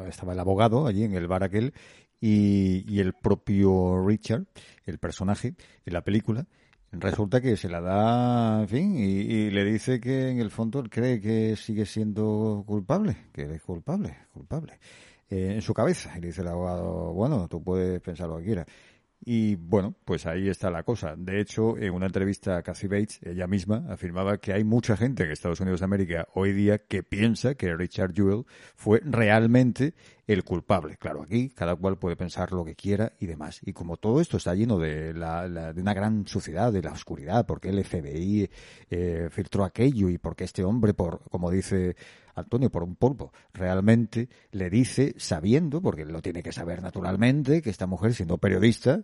estaba 0.09 0.33
el 0.33 0.41
abogado 0.41 0.87
allí 0.87 1.05
en 1.05 1.15
el 1.15 1.27
bar 1.27 1.45
aquel 1.45 1.73
y, 2.21 3.01
el 3.01 3.13
propio 3.13 4.03
Richard, 4.07 4.47
el 4.87 4.99
personaje 4.99 5.55
en 5.85 5.93
la 5.93 6.03
película, 6.03 6.47
resulta 6.93 7.41
que 7.41 7.57
se 7.57 7.69
la 7.69 7.81
da, 7.81 8.63
en 8.63 8.69
fin, 8.69 8.97
y, 8.97 9.51
le 9.51 9.65
dice 9.65 10.01
que 10.01 10.31
en 10.31 10.41
el 10.41 10.51
fondo 10.51 10.81
él 10.81 10.89
cree 10.89 11.21
que 11.21 11.55
sigue 11.57 11.85
siendo 11.85 12.65
culpable, 12.67 13.17
que 13.33 13.43
es 13.43 13.63
culpable, 13.63 14.17
culpable, 14.33 14.79
eh, 15.29 15.53
en 15.55 15.63
su 15.63 15.75
cabeza. 15.75 16.17
Y 16.17 16.23
le 16.23 16.29
dice 16.29 16.41
el 16.41 16.49
abogado, 16.49 17.13
bueno, 17.13 17.47
tú 17.49 17.63
puedes 17.63 18.01
pensar 18.01 18.29
lo 18.29 18.39
que 18.39 18.45
quieras. 18.45 18.67
Y 19.27 19.57
bueno, 19.57 19.95
pues 20.05 20.27
ahí 20.27 20.49
está 20.49 20.71
la 20.71 20.83
cosa. 20.83 21.15
De 21.17 21.41
hecho, 21.41 21.79
en 21.79 21.95
una 21.95 22.07
entrevista 22.07 22.59
a 22.59 22.63
Cassie 22.63 22.89
Bates, 22.89 23.21
ella 23.23 23.47
misma 23.47 23.87
afirmaba 23.89 24.37
que 24.39 24.53
hay 24.53 24.65
mucha 24.65 24.99
gente 24.99 25.25
en 25.25 25.31
Estados 25.31 25.61
Unidos 25.61 25.81
de 25.81 25.85
América 25.85 26.29
hoy 26.35 26.53
día 26.53 26.79
que 26.79 27.03
piensa 27.03 27.55
que 27.55 27.75
Richard 27.75 28.13
Jewell 28.15 28.45
fue 28.77 29.01
realmente 29.03 29.95
el 30.27 30.45
culpable. 30.45 30.97
Claro, 30.97 31.23
aquí 31.23 31.51
cada 31.51 31.77
cual 31.77 31.99
puede 31.99 32.17
pensar 32.17 32.53
lo 32.53 32.65
que 32.65 32.75
quiera 32.75 33.13
y 33.19 33.27
demás. 33.27 33.61
Y 33.63 33.73
como 33.73 33.97
todo 33.97 34.21
esto 34.21 34.37
está 34.37 34.55
lleno 34.55 34.79
de, 34.79 35.13
la, 35.13 35.49
de 35.49 35.81
una 35.81 35.95
gran 35.95 36.27
suciedad, 36.27 36.73
de 36.73 36.83
la 36.83 36.93
oscuridad, 36.93 37.47
porque 37.47 37.69
el 37.69 37.85
FBI 37.85 38.51
eh, 38.91 39.29
filtró 39.31 39.65
aquello 39.65 40.09
y 40.09 40.19
porque 40.19 40.45
este 40.45 40.65
hombre, 40.65 40.95
por 40.95 41.21
como 41.31 41.51
dice 41.51 41.97
Antonio 42.35 42.71
por 42.71 42.83
un 42.83 42.97
polvo. 42.97 43.33
Realmente 43.53 44.29
le 44.53 44.71
dice, 44.71 45.15
sabiendo, 45.17 45.81
porque 45.81 46.05
lo 46.05 46.23
tiene 46.23 46.43
que 46.43 46.53
saber 46.53 46.83
naturalmente, 46.83 47.63
que 47.63 47.71
esta 47.71 47.87
mujer, 47.87 48.15
siendo 48.15 48.39
periodista, 48.39 49.03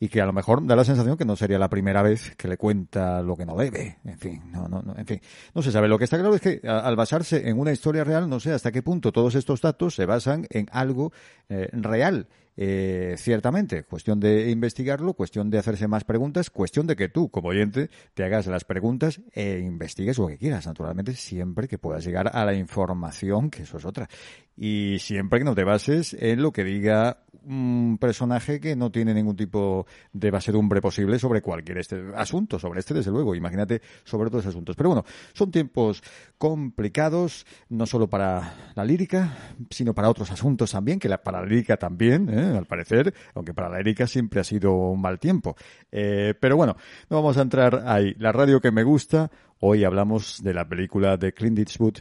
y 0.00 0.08
que 0.08 0.20
a 0.20 0.26
lo 0.26 0.32
mejor 0.32 0.66
da 0.66 0.74
la 0.74 0.84
sensación 0.84 1.16
que 1.16 1.26
no 1.26 1.36
sería 1.36 1.58
la 1.58 1.68
primera 1.68 2.02
vez 2.02 2.34
que 2.36 2.48
le 2.48 2.56
cuenta 2.56 3.20
lo 3.20 3.36
que 3.36 3.44
no 3.44 3.54
debe. 3.54 3.98
En 4.04 4.18
fin, 4.18 4.42
no, 4.50 4.66
no, 4.66 4.82
no, 4.82 4.96
en 4.96 5.06
fin, 5.06 5.20
no 5.54 5.60
se 5.60 5.70
sabe. 5.70 5.88
Lo 5.88 5.98
que 5.98 6.04
está 6.04 6.18
claro 6.18 6.34
es 6.34 6.40
que 6.40 6.60
al 6.66 6.96
basarse 6.96 7.48
en 7.48 7.58
una 7.58 7.70
historia 7.70 8.02
real, 8.02 8.28
no 8.28 8.40
sé 8.40 8.52
hasta 8.52 8.72
qué 8.72 8.82
punto 8.82 9.12
todos 9.12 9.34
estos 9.34 9.60
datos 9.60 9.94
se 9.94 10.06
basan 10.06 10.46
en 10.50 10.66
algo 10.72 11.12
real. 11.48 12.26
Eh, 12.56 13.14
ciertamente, 13.16 13.84
cuestión 13.84 14.20
de 14.20 14.50
investigarlo, 14.50 15.14
cuestión 15.14 15.50
de 15.50 15.58
hacerse 15.58 15.88
más 15.88 16.04
preguntas, 16.04 16.50
cuestión 16.50 16.86
de 16.86 16.96
que 16.96 17.08
tú, 17.08 17.30
como 17.30 17.48
oyente, 17.48 17.90
te 18.14 18.24
hagas 18.24 18.46
las 18.46 18.64
preguntas 18.64 19.20
e 19.32 19.60
investigues 19.60 20.18
lo 20.18 20.26
que 20.26 20.38
quieras, 20.38 20.66
naturalmente, 20.66 21.14
siempre 21.14 21.68
que 21.68 21.78
puedas 21.78 22.04
llegar 22.04 22.30
a 22.34 22.44
la 22.44 22.54
información, 22.54 23.50
que 23.50 23.62
eso 23.62 23.78
es 23.78 23.84
otra. 23.84 24.08
Y 24.56 24.98
siempre 24.98 25.38
que 25.38 25.44
no 25.44 25.54
te 25.54 25.64
bases 25.64 26.14
en 26.20 26.42
lo 26.42 26.52
que 26.52 26.64
diga 26.64 27.24
un 27.44 27.96
personaje 27.98 28.60
que 28.60 28.76
no 28.76 28.90
tiene 28.90 29.14
ningún 29.14 29.36
tipo 29.36 29.86
de 30.12 30.30
basedumbre 30.30 30.80
posible 30.80 31.18
sobre 31.18 31.40
cualquier 31.40 31.78
este 31.78 32.02
asunto, 32.14 32.58
sobre 32.58 32.80
este 32.80 32.94
desde 32.94 33.10
luego, 33.10 33.34
imagínate 33.34 33.80
sobre 34.04 34.28
otros 34.28 34.44
asuntos. 34.46 34.76
Pero 34.76 34.90
bueno, 34.90 35.04
son 35.32 35.50
tiempos 35.50 36.02
complicados, 36.36 37.46
no 37.70 37.86
solo 37.86 38.08
para 38.08 38.72
la 38.74 38.84
lírica, 38.84 39.36
sino 39.70 39.94
para 39.94 40.10
otros 40.10 40.30
asuntos 40.30 40.72
también, 40.72 40.98
que 40.98 41.08
la, 41.08 41.22
para 41.22 41.40
la 41.40 41.46
lírica 41.46 41.76
también, 41.76 42.28
¿eh? 42.28 42.39
Al 42.44 42.66
parecer, 42.66 43.14
aunque 43.34 43.54
para 43.54 43.68
la 43.68 43.78
lírica 43.78 44.06
siempre 44.06 44.40
ha 44.40 44.44
sido 44.44 44.72
un 44.72 45.00
mal 45.00 45.18
tiempo. 45.18 45.56
Eh, 45.90 46.34
pero 46.38 46.56
bueno, 46.56 46.76
no 47.08 47.16
vamos 47.16 47.36
a 47.38 47.42
entrar 47.42 47.82
ahí. 47.86 48.14
La 48.18 48.32
radio 48.32 48.60
que 48.60 48.70
me 48.70 48.82
gusta, 48.82 49.30
hoy 49.58 49.84
hablamos 49.84 50.42
de 50.42 50.54
la 50.54 50.68
película 50.68 51.16
de 51.16 51.32
Clint 51.32 51.58
Eastwood 51.58 51.98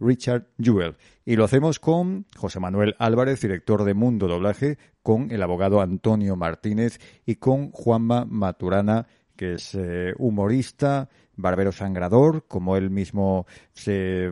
Richard 0.00 0.46
Jewell. 0.58 0.96
Y 1.24 1.36
lo 1.36 1.44
hacemos 1.44 1.78
con 1.78 2.26
José 2.36 2.58
Manuel 2.58 2.96
Álvarez, 2.98 3.40
director 3.40 3.84
de 3.84 3.94
Mundo 3.94 4.26
Doblaje, 4.26 4.78
con 5.02 5.30
el 5.30 5.42
abogado 5.42 5.80
Antonio 5.80 6.36
Martínez 6.36 6.98
y 7.26 7.36
con 7.36 7.70
Juanma 7.70 8.24
Maturana, 8.24 9.06
que 9.36 9.54
es 9.54 9.74
eh, 9.74 10.12
humorista, 10.18 11.08
barbero 11.40 11.72
sangrador, 11.72 12.44
como 12.46 12.76
él 12.76 12.90
mismo 12.90 13.46
se, 13.72 14.30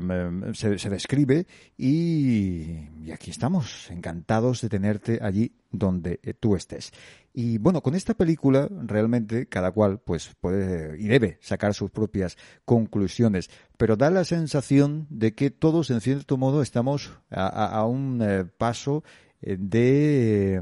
se, 0.54 0.90
describe, 0.90 1.46
y, 1.76 3.10
aquí 3.12 3.30
estamos, 3.30 3.90
encantados 3.90 4.60
de 4.60 4.68
tenerte 4.68 5.18
allí 5.22 5.52
donde 5.70 6.20
eh, 6.22 6.34
tú 6.34 6.56
estés. 6.56 6.92
Y 7.32 7.58
bueno, 7.58 7.82
con 7.82 7.94
esta 7.94 8.14
película 8.14 8.68
realmente 8.70 9.46
cada 9.46 9.70
cual 9.70 10.00
pues 10.00 10.34
puede 10.40 11.00
y 11.00 11.06
debe 11.06 11.38
sacar 11.40 11.74
sus 11.74 11.90
propias 11.90 12.36
conclusiones, 12.64 13.48
pero 13.76 13.96
da 13.96 14.10
la 14.10 14.24
sensación 14.24 15.06
de 15.10 15.34
que 15.34 15.50
todos 15.50 15.90
en 15.90 16.00
cierto 16.00 16.36
modo 16.36 16.62
estamos 16.62 17.12
a, 17.30 17.84
un 17.84 18.20
eh, 18.22 18.44
paso 18.44 19.04
eh, 19.40 19.56
de, 19.56 20.60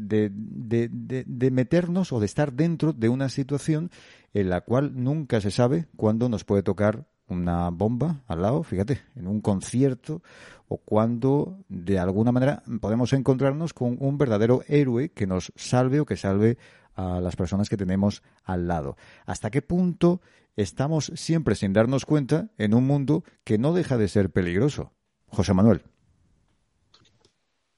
de, 0.00 0.30
de, 0.32 1.24
de, 1.24 1.50
meternos 1.52 2.12
o 2.12 2.18
de 2.18 2.26
estar 2.26 2.52
dentro 2.52 2.92
de 2.92 3.08
una 3.08 3.28
situación 3.28 3.90
en 4.34 4.50
la 4.50 4.62
cual 4.62 4.92
nunca 5.02 5.40
se 5.40 5.50
sabe 5.50 5.86
cuándo 5.96 6.28
nos 6.28 6.44
puede 6.44 6.62
tocar 6.62 7.06
una 7.28 7.70
bomba 7.70 8.22
al 8.26 8.42
lado, 8.42 8.62
fíjate, 8.62 9.00
en 9.16 9.26
un 9.26 9.40
concierto 9.40 10.22
o 10.68 10.78
cuando 10.78 11.58
de 11.68 11.98
alguna 11.98 12.32
manera 12.32 12.62
podemos 12.80 13.12
encontrarnos 13.12 13.72
con 13.74 13.96
un 14.00 14.18
verdadero 14.18 14.62
héroe 14.68 15.10
que 15.10 15.26
nos 15.26 15.52
salve 15.56 16.00
o 16.00 16.06
que 16.06 16.16
salve 16.16 16.58
a 16.94 17.20
las 17.20 17.36
personas 17.36 17.68
que 17.68 17.76
tenemos 17.76 18.22
al 18.44 18.68
lado. 18.68 18.96
¿Hasta 19.26 19.50
qué 19.50 19.62
punto 19.62 20.20
estamos 20.56 21.12
siempre 21.14 21.54
sin 21.54 21.72
darnos 21.72 22.04
cuenta 22.04 22.50
en 22.58 22.74
un 22.74 22.86
mundo 22.86 23.24
que 23.44 23.58
no 23.58 23.72
deja 23.72 23.96
de 23.96 24.08
ser 24.08 24.30
peligroso? 24.30 24.92
José 25.26 25.54
Manuel. 25.54 25.82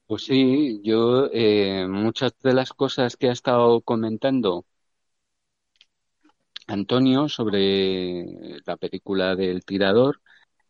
Pues 0.07 0.23
sí, 0.25 0.81
yo 0.83 1.29
eh, 1.33 1.87
muchas 1.87 2.33
de 2.43 2.53
las 2.53 2.73
cosas 2.73 3.17
que 3.17 3.29
ha 3.29 3.31
estado 3.31 3.81
comentando 3.81 4.65
Antonio 6.67 7.29
sobre 7.29 8.25
la 8.65 8.77
película 8.77 9.35
del 9.35 9.63
tirador 9.65 10.21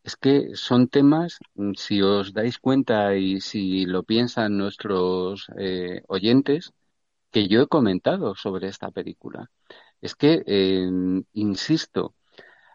es 0.03 0.15
que 0.17 0.55
son 0.55 0.87
temas, 0.87 1.39
mm, 1.55 1.73
si 1.75 2.01
os 2.01 2.33
dais 2.33 2.59
cuenta 2.59 3.15
y 3.15 3.41
si 3.41 3.85
lo 3.85 4.03
piensan 4.03 4.57
nuestros 4.57 5.47
eh, 5.57 6.03
oyentes, 6.07 6.73
que 7.31 7.47
yo 7.47 7.61
he 7.63 7.67
comentado 7.67 8.35
sobre 8.35 8.67
esta 8.69 8.91
película. 8.91 9.49
Es 10.01 10.15
que, 10.15 10.43
em, 10.47 11.23
insisto, 11.33 12.15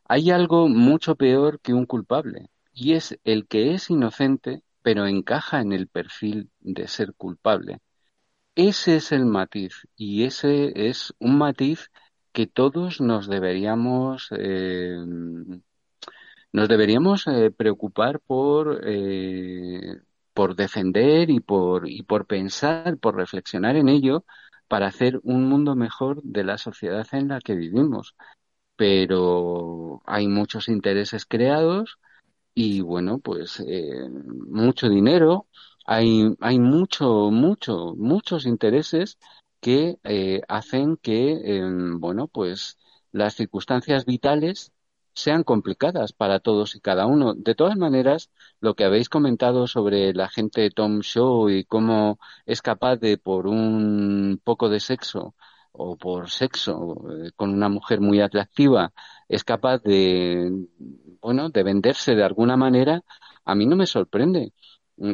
hay 0.04 0.30
algo 0.30 0.68
mucho 0.68 1.16
peor 1.16 1.60
que 1.60 1.74
un 1.74 1.86
culpable, 1.86 2.50
y 2.72 2.94
es 2.94 3.18
el 3.24 3.46
que 3.46 3.74
es 3.74 3.90
inocente, 3.90 4.62
pero 4.82 5.06
encaja 5.06 5.60
en 5.60 5.72
el 5.72 5.88
perfil 5.88 6.50
de 6.60 6.88
ser 6.88 7.14
culpable. 7.14 7.80
Ese 8.54 8.96
es 8.96 9.12
el 9.12 9.24
matiz, 9.26 9.86
y 9.96 10.24
ese 10.24 10.72
es 10.88 11.14
un 11.18 11.38
matiz 11.38 11.90
que 12.33 12.47
todos 12.47 13.01
nos 13.01 13.28
deberíamos 13.28 14.28
eh, 14.37 14.97
nos 16.53 16.68
deberíamos 16.68 17.26
eh, 17.26 17.51
preocupar 17.51 18.20
por 18.20 18.81
eh, 18.85 20.01
por 20.35 20.57
defender 20.57 21.31
y 21.31 21.41
por 21.41 21.89
y 21.89 22.03
por 22.03 22.26
pensar 22.26 22.99
por 22.99 23.16
reflexionar 23.16 23.76
en 23.76 23.89
ello 23.89 24.24
para 24.68 24.87
hacer 24.87 25.20
un 25.24 25.49
mundo 25.49 25.74
mejor 25.74 26.22
de 26.22 26.45
la 26.45 26.59
sociedad 26.59 27.07
en 27.12 27.28
la 27.28 27.41
que 27.41 27.55
vivimos. 27.57 28.14
Pero 28.76 30.03
hay 30.07 30.28
muchos 30.28 30.68
intereses 30.68 31.26
creados 31.26 31.99
y 32.55 32.81
bueno 32.83 33.18
pues 33.20 33.62
mucho 34.49 34.89
dinero. 34.89 35.47
Hay 35.87 36.37
hay 36.41 36.59
mucho 36.61 37.31
mucho 37.31 37.95
muchos 37.97 38.47
intereses 38.47 39.18
que 39.61 39.98
eh, 40.04 40.42
hacen 40.48 40.96
que, 40.96 41.58
em, 41.58 42.00
bueno, 42.00 42.28
pues 42.28 42.78
las 43.12 43.34
circunstancias 43.34 44.04
vitales 44.06 44.72
sean 45.14 45.42
complicadas 45.44 46.12
para 46.12 46.40
todos 46.40 46.74
y 46.76 46.80
cada 46.80 47.06
uno. 47.06 47.34
De 47.34 47.54
todas 47.54 47.76
maneras, 47.76 48.30
lo 48.61 48.74
que 48.74 48.84
habéis 48.84 49.08
comentado 49.08 49.66
sobre 49.66 50.14
la 50.14 50.28
gente 50.28 50.70
Tom 50.70 51.00
Shaw 51.00 51.50
y 51.50 51.64
cómo 51.64 52.18
es 52.46 52.62
capaz 52.62 52.96
de, 52.96 53.18
por 53.18 53.46
un 53.46 54.40
poco 54.44 54.68
de 54.68 54.80
sexo 54.80 55.34
o 55.72 55.96
por 55.96 56.30
sexo 56.30 56.96
eh, 57.26 57.30
con 57.36 57.50
una 57.52 57.68
mujer 57.68 58.00
muy 58.00 58.20
atractiva, 58.20 58.92
es 59.28 59.44
capaz 59.44 59.78
de, 59.82 60.50
bueno, 61.20 61.50
de 61.50 61.62
venderse 61.62 62.14
de 62.14 62.24
alguna 62.24 62.56
manera, 62.56 63.02
a 63.44 63.54
mí 63.54 63.66
no 63.66 63.76
me 63.76 63.86
sorprende. 63.86 64.52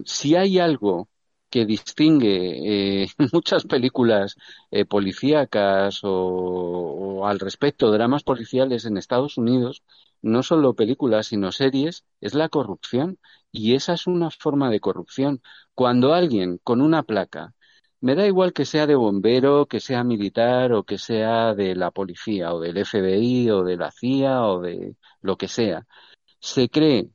Si 0.05 0.35
hay 0.37 0.59
algo 0.59 1.09
que 1.51 1.67
distingue 1.67 3.03
eh, 3.05 3.09
muchas 3.33 3.65
películas 3.65 4.37
eh, 4.71 4.85
policíacas 4.85 6.01
o, 6.03 7.27
al 7.27 7.39
respecto, 7.41 7.91
dramas 7.91 8.23
policiales 8.25 8.85
en 8.85 8.97
Estados 8.97 9.39
Unidos, 9.39 9.83
no 10.23 10.43
solo 10.43 10.75
películas, 10.75 11.29
sino 11.29 11.53
series, 11.53 12.05
es 12.21 12.35
la 12.35 12.49
corrupción. 12.49 13.19
Y 13.53 13.75
esa 13.75 13.95
es 13.95 14.07
una 14.07 14.31
forma 14.31 14.71
de 14.71 14.81
corrupción. 14.81 15.43
Cuando 15.75 16.15
alguien 16.15 16.59
con 16.63 16.83
una 16.83 17.03
placa, 17.05 17.55
me 18.01 18.15
da 18.15 18.27
igual 18.27 18.53
que 18.53 18.65
sea 18.65 18.87
de 18.87 18.95
bombero, 18.95 19.67
que 19.67 19.81
sea 19.81 20.05
militar 20.05 20.73
o 20.73 20.85
que 20.85 20.99
sea 20.99 21.55
de 21.55 21.75
la 21.75 21.91
policía 21.91 22.55
o 22.55 22.61
del 22.61 22.77
FBI 22.85 23.51
o 23.51 23.65
de 23.65 23.77
la 23.77 23.91
CIA 23.91 24.43
o 24.45 24.61
de 24.61 24.97
lo 25.23 25.37
que 25.37 25.49
sea, 25.49 25.87
se 26.41 26.69
cree 26.69 27.11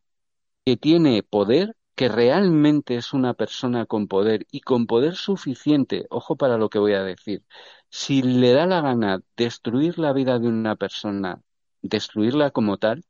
que 0.65 0.77
tiene 0.77 1.23
poder 1.23 1.75
que 2.01 2.09
realmente 2.09 2.95
es 2.95 3.13
una 3.13 3.35
persona 3.35 3.85
con 3.85 4.07
poder 4.07 4.47
y 4.49 4.61
con 4.61 4.87
poder 4.87 5.13
suficiente, 5.15 6.07
ojo 6.09 6.35
para 6.35 6.57
lo 6.57 6.67
que 6.67 6.79
voy 6.79 6.93
a 6.93 7.03
decir, 7.03 7.43
si 7.91 8.23
le 8.23 8.53
da 8.53 8.65
la 8.65 8.81
gana 8.81 9.21
destruir 9.37 9.99
la 9.99 10.11
vida 10.11 10.39
de 10.39 10.47
una 10.47 10.75
persona, 10.75 11.43
destruirla 11.83 12.49
como 12.49 12.77
tal, 12.79 13.05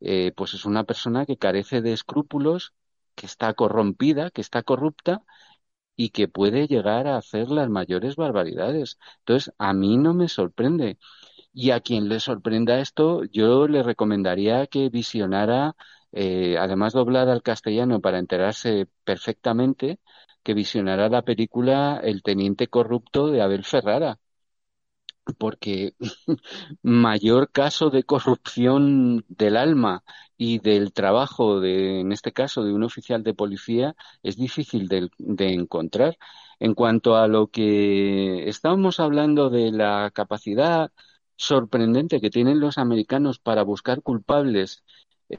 eh, 0.00 0.32
pues 0.36 0.54
es 0.54 0.64
una 0.64 0.84
persona 0.84 1.26
que 1.26 1.38
carece 1.38 1.82
de 1.82 1.92
escrúpulos, 1.92 2.72
que 3.16 3.26
está 3.26 3.52
corrompida, 3.54 4.30
que 4.30 4.42
está 4.42 4.62
corrupta 4.62 5.24
y 5.96 6.10
que 6.10 6.28
puede 6.28 6.68
llegar 6.68 7.08
a 7.08 7.16
hacer 7.16 7.50
las 7.50 7.68
mayores 7.68 8.14
barbaridades. 8.16 8.98
Entonces, 9.20 9.52
a 9.58 9.72
mí 9.74 9.96
no 9.98 10.14
me 10.14 10.28
sorprende. 10.28 10.98
Y 11.52 11.72
a 11.72 11.80
quien 11.80 12.08
le 12.08 12.20
sorprenda 12.20 12.80
esto, 12.80 13.24
yo 13.24 13.66
le 13.68 13.82
recomendaría 13.82 14.68
que 14.68 14.88
visionara 14.88 15.74
eh, 16.12 16.56
además 16.58 16.92
doblada 16.92 17.32
al 17.32 17.42
castellano 17.42 18.00
para 18.00 18.18
enterarse 18.18 18.88
perfectamente, 19.04 20.00
que 20.42 20.54
visionará 20.54 21.08
la 21.08 21.22
película 21.22 22.00
El 22.02 22.22
teniente 22.22 22.68
corrupto 22.68 23.28
de 23.28 23.42
Abel 23.42 23.64
Ferrara, 23.64 24.18
porque 25.38 25.94
mayor 26.82 27.50
caso 27.52 27.90
de 27.90 28.02
corrupción 28.04 29.24
del 29.28 29.56
alma 29.56 30.02
y 30.36 30.58
del 30.58 30.92
trabajo 30.92 31.60
de, 31.60 32.00
en 32.00 32.12
este 32.12 32.32
caso, 32.32 32.64
de 32.64 32.72
un 32.72 32.82
oficial 32.84 33.22
de 33.22 33.34
policía 33.34 33.94
es 34.22 34.36
difícil 34.36 34.88
de, 34.88 35.08
de 35.18 35.52
encontrar. 35.54 36.16
En 36.58 36.74
cuanto 36.74 37.16
a 37.16 37.26
lo 37.28 37.48
que 37.48 38.48
estábamos 38.48 39.00
hablando 39.00 39.50
de 39.50 39.70
la 39.72 40.10
capacidad 40.14 40.90
sorprendente 41.36 42.20
que 42.20 42.30
tienen 42.30 42.60
los 42.60 42.76
americanos 42.78 43.38
para 43.38 43.62
buscar 43.62 44.02
culpables 44.02 44.84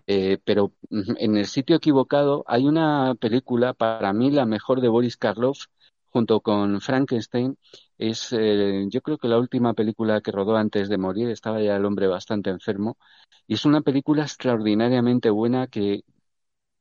eh, 0.08 0.38
pero 0.44 0.74
en 0.88 1.38
el 1.38 1.46
sitio 1.46 1.76
equivocado 1.76 2.44
hay 2.48 2.66
una 2.66 3.16
película, 3.20 3.74
para 3.74 4.14
mí 4.14 4.32
la 4.32 4.46
mejor 4.46 4.82
de 4.82 4.88
Boris 4.88 5.18
Karloff, 5.18 5.66
junto 6.10 6.42
con 6.42 6.82
Frankenstein. 6.82 7.58
Es, 7.98 8.34
eh, 8.34 8.86
yo 8.90 9.02
creo 9.02 9.18
que 9.18 9.28
la 9.28 9.38
última 9.40 9.74
película 9.74 10.22
que 10.22 10.32
rodó 10.32 10.56
antes 10.58 10.90
de 10.90 10.98
morir, 10.98 11.30
estaba 11.30 11.62
ya 11.62 11.76
el 11.76 11.86
hombre 11.86 12.08
bastante 12.08 12.50
enfermo, 12.50 12.98
y 13.48 13.56
es 13.56 13.66
una 13.66 13.82
película 13.82 14.24
extraordinariamente 14.24 15.30
buena 15.30 15.68
que 15.68 16.04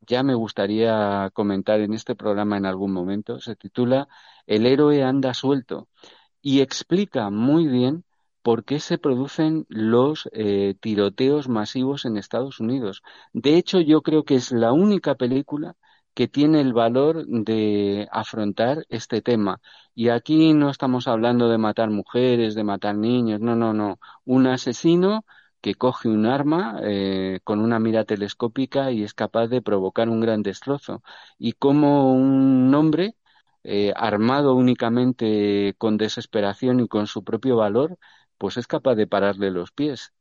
ya 0.07 0.23
me 0.23 0.35
gustaría 0.35 1.31
comentar 1.35 1.81
en 1.81 1.93
este 1.95 2.15
programa 2.15 2.57
en 2.57 2.67
algún 2.67 2.93
momento. 2.93 3.41
Se 3.41 3.57
titula 3.57 4.09
El 4.47 4.67
héroe 4.67 5.03
anda 5.03 5.35
suelto 5.35 5.89
y 6.43 6.61
explica 6.61 7.31
muy 7.31 7.67
bien 7.67 8.05
por 8.43 8.64
qué 8.64 8.80
se 8.80 8.99
producen 8.99 9.66
los 9.68 10.28
eh, 10.32 10.74
tiroteos 10.80 11.49
masivos 11.49 12.05
en 12.05 12.16
Estados 12.16 12.61
Unidos. 12.61 13.03
De 13.32 13.57
hecho, 13.57 13.80
yo 13.80 14.03
creo 14.03 14.24
que 14.24 14.36
es 14.36 14.53
la 14.53 14.72
única 14.72 15.14
película 15.16 15.76
que 16.14 16.28
tiene 16.28 16.61
el 16.61 16.72
valor 16.72 17.26
de 17.26 18.09
afrontar 18.12 18.84
este 18.88 19.22
tema. 19.22 19.61
Y 19.95 20.09
aquí 20.09 20.53
no 20.55 20.70
estamos 20.70 21.07
hablando 21.09 21.49
de 21.49 21.59
matar 21.59 21.91
mujeres, 21.91 22.55
de 22.55 22.64
matar 22.64 22.97
niños, 22.97 23.41
no, 23.41 23.55
no, 23.57 23.72
no. 23.72 23.99
Un 24.24 24.47
asesino 24.47 25.24
que 25.61 25.74
coge 25.74 26.09
un 26.09 26.26
arma 26.26 26.80
eh, 26.82 27.41
con 27.45 27.61
una 27.61 27.78
mira 27.78 28.05
telescópica 28.05 28.91
y 28.93 29.03
es 29.03 29.14
capaz 29.14 29.49
de 29.49 29.62
provocar 29.62 30.09
un 30.09 30.20
gran 30.20 30.43
destrozo. 30.43 31.03
Y 31.38 31.53
como 31.53 32.12
un 32.14 32.74
hombre 32.74 33.16
eh, 33.62 33.93
armado 33.97 34.55
únicamente 34.55 35.74
con 35.78 35.97
desesperación 35.99 36.80
y 36.80 36.88
con 36.88 37.07
su 37.07 37.24
propio 37.24 37.57
valor, 37.57 37.99
pues 38.41 38.59
es 38.59 38.66
capaz 38.68 38.97
de 38.97 39.09
pararle 39.09 39.53
los 39.53 39.72
pies 39.72 40.14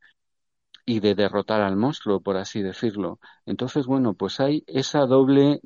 y 0.86 1.00
de 1.02 1.16
derrotar 1.16 1.62
al 1.62 1.76
monstruo, 1.78 2.22
por 2.22 2.38
así 2.38 2.62
decirlo. 2.62 3.20
Entonces, 3.46 3.86
bueno, 3.86 4.16
pues 4.16 4.40
hay 4.40 4.64
esa 4.68 5.06
doble, 5.06 5.62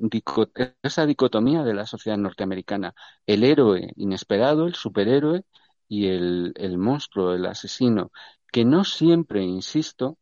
esa 0.82 1.06
dicotomía 1.06 1.62
de 1.64 1.74
la 1.74 1.86
sociedad 1.86 2.18
norteamericana. 2.18 2.94
El 3.26 3.44
héroe 3.44 3.92
inesperado, 3.96 4.66
el 4.66 4.74
superhéroe, 4.74 5.42
y 5.88 6.08
el, 6.08 6.52
el 6.56 6.78
monstruo, 6.78 7.34
el 7.34 7.46
asesino, 7.46 8.10
que 8.52 8.64
no 8.64 8.84
siempre, 8.84 9.42
insisto, 9.44 10.18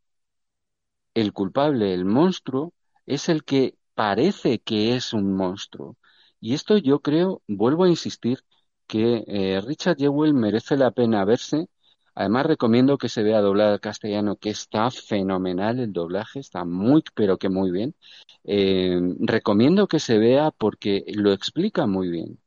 el 1.13 1.33
culpable, 1.33 1.93
el 1.93 2.05
monstruo, 2.05 2.73
es 3.05 3.29
el 3.29 3.43
que 3.43 3.77
parece 3.95 4.59
que 4.59 4.95
es 4.95 5.13
un 5.13 5.33
monstruo. 5.35 5.97
Y 6.39 6.53
esto 6.53 6.77
yo 6.77 7.01
creo, 7.01 7.41
vuelvo 7.47 7.83
a 7.85 7.89
insistir, 7.89 8.39
que 8.87 9.23
eh, 9.27 9.61
Richard 9.61 9.97
Jewell 9.97 10.33
merece 10.33 10.77
la 10.77 10.91
pena 10.91 11.23
verse. 11.25 11.67
Además 12.15 12.45
recomiendo 12.45 12.97
que 12.97 13.09
se 13.09 13.23
vea 13.23 13.41
doblado 13.41 13.73
al 13.73 13.79
castellano, 13.81 14.35
que 14.37 14.49
está 14.51 14.89
fenomenal 14.91 15.79
el 15.79 15.93
doblaje, 15.93 16.39
está 16.39 16.65
muy, 16.65 17.03
pero 17.15 17.37
que 17.37 17.49
muy 17.49 17.71
bien. 17.71 17.95
Eh, 18.43 18.99
recomiendo 19.19 19.87
que 19.87 19.99
se 19.99 20.17
vea 20.19 20.51
porque 20.51 21.03
lo 21.15 21.31
explica 21.33 21.87
muy 21.87 22.09
bien. 22.09 22.39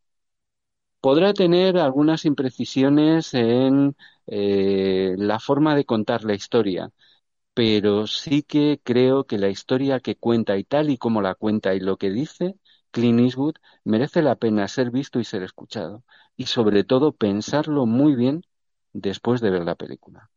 Podrá 1.00 1.32
tener 1.34 1.78
algunas 1.78 2.24
imprecisiones 2.24 3.32
en 3.34 3.96
eh, 4.26 5.14
la 5.18 5.38
forma 5.38 5.76
de 5.76 5.84
contar 5.84 6.24
la 6.24 6.34
historia, 6.34 6.90
pero 7.54 8.06
sí 8.08 8.42
que 8.44 8.80
creo 8.84 9.26
que 9.26 9.38
la 9.38 9.48
historia 9.50 10.00
que 10.00 10.16
cuenta 10.16 10.56
y 10.58 10.64
tal 10.64 10.90
y 10.90 10.98
como 10.98 11.22
la 11.22 11.34
cuenta 11.36 11.74
y 11.74 11.80
lo 11.80 11.98
que 11.98 12.10
dice 12.10 12.56
Clint 12.92 13.20
Eastwood 13.20 13.56
merece 13.84 14.22
la 14.22 14.36
pena 14.36 14.68
ser 14.68 14.90
visto 14.90 15.20
y 15.20 15.24
ser 15.24 15.42
escuchado, 15.44 16.04
y 16.36 16.46
sobre 16.46 16.84
todo 16.84 17.12
pensarlo 17.14 17.86
muy 17.86 18.16
bien 18.16 18.42
después 19.00 19.40
de 19.40 19.50
ver 19.50 19.64
la 19.64 19.74
película. 19.74 20.30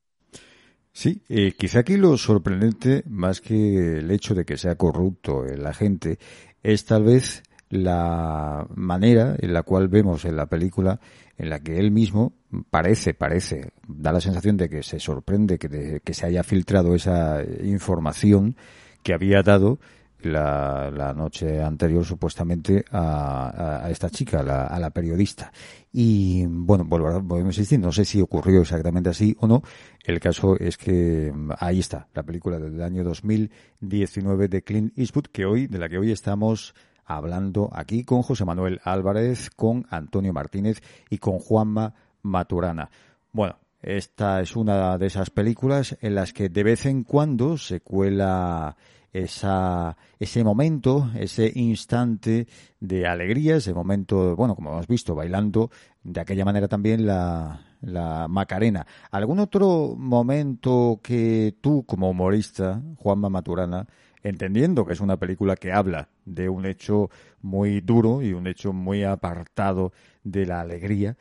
Sí, 0.91 1.23
eh, 1.29 1.53
quizá 1.57 1.79
aquí 1.79 1.97
lo 1.97 2.17
sorprendente, 2.17 3.03
más 3.07 3.41
que 3.41 3.99
el 3.99 4.11
hecho 4.11 4.35
de 4.35 4.45
que 4.45 4.57
sea 4.57 4.75
corrupto 4.75 5.45
el 5.45 5.65
agente, 5.65 6.19
es 6.63 6.85
tal 6.85 7.03
vez 7.03 7.43
la 7.69 8.67
manera 8.75 9.35
en 9.39 9.53
la 9.53 9.63
cual 9.63 9.87
vemos 9.87 10.25
en 10.25 10.35
la 10.35 10.47
película 10.47 10.99
en 11.37 11.49
la 11.49 11.59
que 11.59 11.79
él 11.79 11.91
mismo 11.91 12.33
parece, 12.69 13.13
parece, 13.13 13.71
da 13.87 14.11
la 14.11 14.19
sensación 14.19 14.57
de 14.57 14.67
que 14.67 14.83
se 14.83 14.99
sorprende 14.99 15.57
que, 15.57 16.01
que 16.03 16.13
se 16.13 16.25
haya 16.25 16.43
filtrado 16.43 16.95
esa 16.95 17.43
información 17.63 18.57
que 19.03 19.13
había 19.13 19.43
dado 19.43 19.79
la, 20.21 20.91
la 20.91 21.13
noche 21.13 21.61
anterior 21.61 22.05
supuestamente 22.05 22.83
a, 22.91 23.87
esta 23.89 24.09
chica, 24.09 24.39
a 24.39 24.79
la 24.79 24.89
periodista. 24.89 25.51
Y 25.91 26.45
bueno, 26.45 26.85
volvemos 26.85 27.45
a 27.45 27.47
insistir, 27.47 27.79
no 27.79 27.91
sé 27.91 28.05
si 28.05 28.21
ocurrió 28.21 28.61
exactamente 28.61 29.09
así 29.09 29.35
o 29.39 29.47
no. 29.47 29.63
El 30.03 30.19
caso 30.19 30.57
es 30.59 30.77
que 30.77 31.31
mm, 31.33 31.51
ahí 31.59 31.79
está, 31.79 32.07
la 32.13 32.23
película 32.23 32.59
del 32.59 32.81
año 32.81 33.03
2019 33.03 34.47
de 34.47 34.63
Clint 34.63 34.97
Eastwood, 34.97 35.27
que 35.27 35.45
hoy, 35.45 35.67
de 35.67 35.79
la 35.79 35.89
que 35.89 35.97
hoy 35.97 36.11
estamos 36.11 36.75
hablando 37.05 37.69
aquí 37.73 38.03
con 38.03 38.21
José 38.21 38.45
Manuel 38.45 38.79
Álvarez, 38.83 39.49
con 39.49 39.87
Antonio 39.89 40.31
Martínez 40.31 40.81
y 41.09 41.17
con 41.17 41.39
Juanma 41.39 41.95
Maturana. 42.21 42.91
Bueno, 43.31 43.57
esta 43.81 44.41
es 44.41 44.55
una 44.55 44.97
de 44.97 45.07
esas 45.07 45.29
películas 45.29 45.97
en 46.01 46.15
las 46.15 46.33
que 46.33 46.49
de 46.49 46.63
vez 46.63 46.85
en 46.85 47.03
cuando 47.03 47.57
se 47.57 47.79
cuela 47.79 48.75
esa, 49.11 49.97
ese 50.19 50.43
momento, 50.43 51.11
ese 51.15 51.51
instante 51.55 52.47
de 52.79 53.07
alegría, 53.07 53.57
ese 53.57 53.73
momento, 53.73 54.35
bueno, 54.35 54.55
como 54.55 54.71
hemos 54.71 54.87
visto, 54.87 55.15
bailando 55.15 55.71
de 56.03 56.21
aquella 56.21 56.45
manera 56.45 56.67
también 56.67 57.05
la, 57.05 57.61
la 57.81 58.27
Macarena. 58.27 58.85
¿Algún 59.11 59.39
otro 59.39 59.95
momento 59.97 60.99
que 61.03 61.55
tú, 61.61 61.83
como 61.85 62.09
humorista, 62.09 62.81
Juanma 62.97 63.29
Maturana, 63.29 63.87
entendiendo 64.23 64.85
que 64.85 64.93
es 64.93 64.99
una 64.99 65.17
película 65.17 65.55
que 65.55 65.71
habla 65.71 66.09
de 66.25 66.49
un 66.49 66.65
hecho 66.65 67.09
muy 67.41 67.81
duro 67.81 68.21
y 68.21 68.33
un 68.33 68.47
hecho 68.47 68.73
muy 68.73 69.03
apartado 69.03 69.93
de 70.23 70.45
la 70.45 70.61
alegría. 70.61 71.17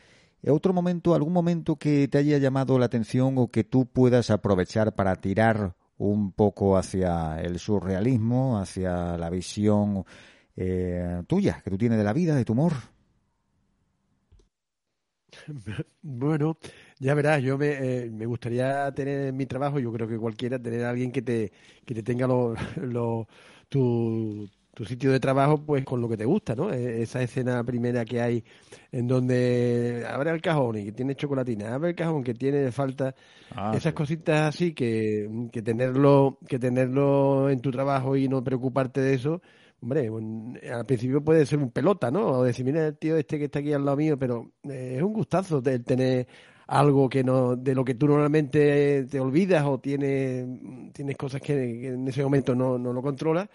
¿Otro 0.46 0.72
momento, 0.72 1.14
algún 1.14 1.32
momento 1.32 1.76
que 1.76 2.08
te 2.08 2.18
haya 2.18 2.38
llamado 2.38 2.78
la 2.78 2.86
atención 2.86 3.34
o 3.38 3.48
que 3.48 3.64
tú 3.64 3.86
puedas 3.86 4.30
aprovechar 4.30 4.94
para 4.94 5.16
tirar 5.16 5.74
un 5.98 6.32
poco 6.32 6.76
hacia 6.76 7.40
el 7.40 7.58
surrealismo, 7.58 8.58
hacia 8.58 9.16
la 9.16 9.30
visión 9.30 10.04
eh, 10.56 11.22
tuya, 11.26 11.60
que 11.62 11.70
tú 11.70 11.78
tienes 11.78 11.98
de 11.98 12.04
la 12.04 12.12
vida, 12.12 12.34
de 12.34 12.44
tu 12.44 12.52
humor? 12.52 12.72
Bueno, 16.02 16.58
ya 16.98 17.14
verás, 17.14 17.42
yo 17.42 17.58
me, 17.58 17.70
eh, 17.72 18.10
me, 18.10 18.26
gustaría 18.26 18.90
tener 18.92 19.28
en 19.28 19.36
mi 19.36 19.46
trabajo, 19.46 19.78
yo 19.78 19.92
creo 19.92 20.08
que 20.08 20.18
cualquiera, 20.18 20.58
tener 20.58 20.84
a 20.84 20.90
alguien 20.90 21.12
que 21.12 21.22
te, 21.22 21.52
que 21.84 21.94
te 21.94 22.02
tenga 22.02 22.26
lo, 22.26 22.54
lo, 22.76 23.28
tu, 23.68 24.48
tu 24.78 24.84
sitio 24.84 25.10
de 25.10 25.18
trabajo 25.18 25.60
pues 25.60 25.84
con 25.84 26.00
lo 26.00 26.08
que 26.08 26.16
te 26.16 26.24
gusta, 26.24 26.54
¿no? 26.54 26.72
E, 26.72 27.02
esa 27.02 27.20
escena 27.20 27.64
primera 27.64 28.04
que 28.04 28.20
hay 28.20 28.44
en 28.92 29.08
donde 29.08 30.06
abre 30.08 30.30
el 30.30 30.40
cajón 30.40 30.78
y 30.78 30.84
que 30.84 30.92
tiene 30.92 31.16
chocolatina, 31.16 31.74
abre 31.74 31.90
el 31.90 31.96
cajón 31.96 32.22
que 32.22 32.32
tiene 32.32 32.70
falta, 32.70 33.12
ah, 33.56 33.72
esas 33.74 33.92
cositas 33.92 34.54
así 34.54 34.74
que, 34.74 35.48
que 35.50 35.62
tenerlo, 35.62 36.38
que 36.46 36.60
tenerlo 36.60 37.50
en 37.50 37.58
tu 37.58 37.72
trabajo 37.72 38.14
y 38.14 38.28
no 38.28 38.44
preocuparte 38.44 39.00
de 39.00 39.14
eso, 39.14 39.42
hombre, 39.82 40.08
al 40.72 40.86
principio 40.86 41.24
puede 41.24 41.44
ser 41.44 41.58
un 41.58 41.72
pelota, 41.72 42.12
¿no? 42.12 42.28
O 42.28 42.44
decir, 42.44 42.64
mira 42.64 42.86
el 42.86 42.96
tío 42.96 43.16
este 43.16 43.36
que 43.36 43.46
está 43.46 43.58
aquí 43.58 43.72
al 43.72 43.84
lado 43.84 43.96
mío, 43.96 44.16
pero 44.16 44.52
eh, 44.62 44.94
es 44.98 45.02
un 45.02 45.12
gustazo 45.12 45.60
de 45.60 45.80
tener 45.80 46.28
algo 46.68 47.08
que 47.08 47.24
no 47.24 47.56
de 47.56 47.74
lo 47.74 47.84
que 47.84 47.94
tú 47.96 48.06
normalmente 48.06 49.06
te 49.10 49.18
olvidas 49.18 49.64
o 49.66 49.80
tienes, 49.80 50.46
tienes 50.92 51.16
cosas 51.16 51.40
que, 51.40 51.88
en 51.88 52.06
ese 52.06 52.22
momento 52.22 52.54
no, 52.54 52.78
no 52.78 52.92
lo 52.92 53.02
controlas, 53.02 53.48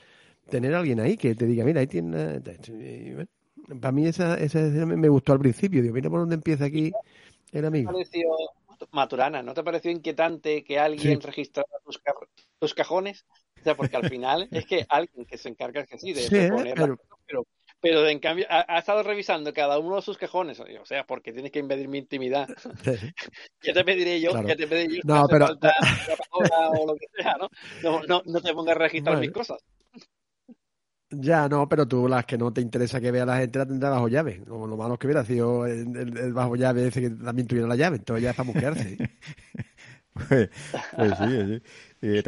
tener 0.49 0.73
a 0.73 0.79
alguien 0.79 0.99
ahí 0.99 1.17
que 1.17 1.35
te 1.35 1.45
diga, 1.45 1.63
mira, 1.65 1.81
ahí 1.81 1.87
tiene... 1.87 2.41
para 3.79 3.91
mí 3.91 4.07
esa, 4.07 4.37
esa 4.37 4.59
me 4.59 5.09
gustó 5.09 5.33
al 5.33 5.39
principio, 5.39 5.81
digo, 5.81 5.93
mira 5.93 6.09
por 6.09 6.19
dónde 6.19 6.35
empieza 6.35 6.65
aquí 6.65 6.91
el 7.51 7.65
amigo. 7.65 7.91
Maturana, 8.91 9.41
¿no 9.41 9.53
te 9.53 9.63
pareció 9.63 9.91
inquietante 9.91 10.63
que 10.63 10.79
alguien 10.79 11.21
registrara 11.21 11.69
tus, 12.59 12.73
cajones? 12.73 13.25
O 13.59 13.63
sea, 13.63 13.75
porque 13.75 13.95
al 13.95 14.09
final 14.09 14.47
es 14.51 14.65
que 14.65 14.85
alguien 14.89 15.25
que 15.25 15.37
se 15.37 15.49
encarga 15.49 15.85
que 15.85 15.97
sí, 15.97 16.13
de, 16.13 16.21
sí, 16.21 16.49
poner 16.49 16.75
pero, 16.75 17.47
pero 17.79 18.07
en 18.07 18.19
cambio 18.19 18.45
ha, 18.49 18.79
estado 18.79 19.03
revisando 19.03 19.53
cada 19.53 19.79
uno 19.79 19.97
de 19.97 20.01
sus 20.01 20.17
cajones, 20.17 20.59
o 20.59 20.85
sea, 20.85 21.05
porque 21.05 21.31
tienes 21.31 21.51
que 21.51 21.59
invadir 21.59 21.87
mi 21.87 21.99
intimidad. 21.99 22.47
¿Qué 23.61 23.73
te 23.73 23.83
pediré 23.83 24.19
yo? 24.19 24.31
¿Qué 24.45 24.55
te 24.55 24.67
pediré 24.67 24.95
yo? 24.97 25.01
No, 25.05 25.27
pero... 25.27 25.47
o 26.31 26.87
lo 26.87 26.95
que 26.95 27.07
sea, 27.15 27.35
¿no? 27.39 27.49
No, 27.81 28.03
no, 28.03 28.21
no 28.25 28.41
te 28.41 28.53
pongas 28.53 28.75
a 28.75 28.79
registrar 28.79 29.17
mis 29.19 29.31
cosas. 29.31 29.63
Ya, 31.15 31.47
no, 31.49 31.67
pero 31.67 31.87
tú 31.87 32.07
las 32.07 32.25
que 32.25 32.37
no 32.37 32.51
te 32.51 32.61
interesa 32.61 32.99
que 32.99 33.11
vea 33.11 33.25
la 33.25 33.37
gente 33.37 33.59
la 33.59 33.65
tendrá 33.65 33.89
bajo 33.89 34.07
llave. 34.07 34.43
Como 34.47 34.67
lo 34.67 34.77
malo 34.77 34.97
que 34.97 35.07
hubiera 35.07 35.23
sido 35.23 35.65
el, 35.65 36.33
bajo 36.33 36.55
llave 36.55 36.87
ese 36.87 37.01
que 37.01 37.09
también 37.09 37.47
tuviera 37.47 37.67
la 37.67 37.75
llave. 37.75 37.97
Entonces 37.97 38.23
ya 38.23 38.31
está 38.31 38.43
para 38.43 38.59
quedarse. 38.59 38.97
pues, 40.13 40.49
pues, 40.95 41.17
sí, 41.17 41.25
sí. 41.47 41.61
Eh, 42.01 42.23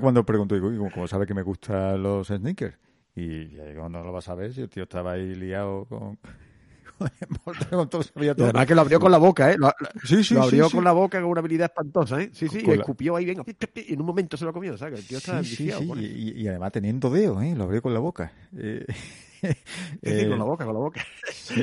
cuando 0.00 0.24
pregunto, 0.24 0.56
¿cómo 0.92 1.08
sabe 1.08 1.26
que 1.26 1.34
me 1.34 1.42
gustan 1.42 2.02
los 2.02 2.28
sneakers? 2.28 2.76
Y 3.16 3.50
ya 3.50 3.88
no 3.88 4.02
lo 4.02 4.12
vas 4.12 4.28
a 4.28 4.34
ver 4.34 4.52
si 4.52 4.62
el 4.62 4.68
tío 4.68 4.82
estaba 4.84 5.12
ahí 5.12 5.34
liado 5.34 5.84
con, 5.86 6.18
con 7.70 7.88
todo, 7.88 8.02
además 8.14 8.66
que 8.66 8.74
lo 8.74 8.80
abrió 8.80 9.00
con 9.00 9.10
la 9.10 9.18
boca, 9.18 9.50
¿eh? 9.50 9.56
Lo, 9.58 9.72
sí, 10.04 10.22
sí, 10.22 10.34
lo 10.34 10.42
abrió 10.42 10.70
con 10.70 10.84
la 10.84 10.92
boca 10.92 11.20
con 11.20 11.30
una 11.30 11.40
habilidad 11.40 11.66
espantosa, 11.66 12.20
¿eh? 12.20 12.30
Sí, 12.32 12.48
sí, 12.48 12.62
y 12.64 12.70
escupió 12.70 13.16
ahí, 13.16 13.24
venga, 13.24 13.42
y 13.74 13.92
en 13.92 14.00
un 14.00 14.06
momento 14.06 14.36
se 14.36 14.44
lo 14.44 14.52
comió, 14.52 14.76
¿sabes? 14.76 15.00
El 15.00 15.06
tío 15.06 15.18
estaba 15.18 15.42
sí, 15.42 15.70
y, 15.96 16.42
y, 16.42 16.48
además 16.48 16.72
teniendo 16.72 17.10
dedos, 17.10 17.42
¿eh? 17.42 17.54
Lo 17.56 17.64
abrió 17.64 17.82
con 17.82 17.94
la 17.94 18.00
boca. 18.00 18.32
Eh, 18.56 18.86
decir, 20.02 20.28
con 20.28 20.38
la 20.38 20.44
boca, 20.44 20.64
con 20.64 20.74
la 20.74 20.80
boca. 20.80 21.00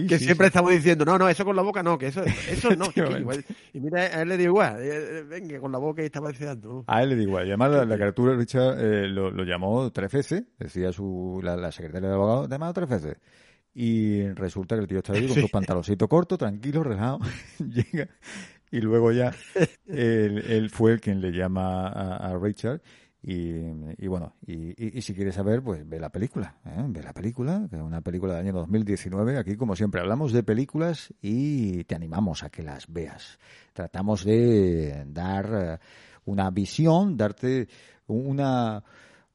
que 0.08 0.20
siempre 0.20 0.48
estamos 0.48 0.72
diciendo, 0.72 1.06
no, 1.06 1.18
no, 1.18 1.30
eso 1.30 1.46
con 1.46 1.56
la 1.56 1.62
boca 1.62 1.84
no, 1.84 1.98
que 1.98 2.08
eso, 2.08 2.24
eso 2.24 2.76
no. 2.76 2.86
y 3.74 3.80
mira, 3.80 4.02
a 4.02 4.22
él 4.22 4.30
le 4.30 4.38
dio 4.38 4.48
igual, 4.48 4.78
eh, 4.80 5.24
venga, 5.24 5.60
con 5.60 5.72
la 5.72 5.78
boca 5.78 6.02
y 6.02 6.06
estaba 6.06 6.30
deseando. 6.30 6.84
A 6.88 7.04
él 7.04 7.10
le 7.10 7.16
dio 7.16 7.24
igual. 7.26 7.48
Y 7.48 7.50
además 7.50 7.88
la, 7.88 7.96
criatura 7.96 8.36
Richard 8.36 8.80
eh, 8.80 9.08
lo, 9.08 9.32
llamó 9.44 9.92
tres 9.92 10.12
veces, 10.12 10.44
decía 10.58 10.92
su, 10.92 11.40
la, 11.44 11.72
secretaria 11.72 12.10
del 12.10 12.18
abogado, 12.18 12.48
llamado 12.48 12.74
tres 12.74 12.90
veces. 12.90 13.18
Y 13.74 14.28
resulta 14.30 14.76
que 14.76 14.82
el 14.82 14.88
tío 14.88 14.98
está 14.98 15.14
ahí 15.14 15.28
con 15.28 15.38
su 15.38 15.50
pantaloncito 15.50 16.08
corto, 16.08 16.38
tranquilo, 16.38 16.84
relajado, 16.84 17.20
llega 17.60 18.10
y 18.70 18.80
luego 18.80 19.12
ya 19.12 19.34
él, 19.88 20.70
fue 20.70 20.94
el 20.94 21.02
quien 21.02 21.22
le 21.22 21.32
llama 21.32 21.88
a 21.88 22.38
Richard 22.38 22.82
y, 23.24 24.08
bueno, 24.08 24.34
y, 24.48 25.00
si 25.02 25.14
quieres 25.14 25.36
saber, 25.36 25.62
pues 25.62 25.88
ve 25.88 26.00
la 26.00 26.10
película, 26.10 26.56
¿eh? 26.66 26.84
ve 26.88 27.04
la 27.04 27.14
película, 27.14 27.68
que 27.70 27.76
es 27.76 27.82
una 27.82 28.02
película 28.02 28.34
del 28.34 28.48
año 28.48 28.54
2019. 28.54 29.38
Aquí, 29.38 29.56
como 29.56 29.76
siempre, 29.76 30.02
hablamos 30.02 30.34
de 30.34 30.42
películas 30.42 31.14
y 31.22 31.84
te 31.84 31.94
animamos 31.94 32.44
a 32.44 32.50
que 32.50 32.64
las 32.64 32.92
veas. 32.92 33.38
Tratamos 33.74 34.26
de 34.26 35.06
dar 35.08 35.50
eh, 35.54 35.80
una 36.26 36.50
visión, 36.50 37.16
darte 37.16 37.68
una... 38.08 38.84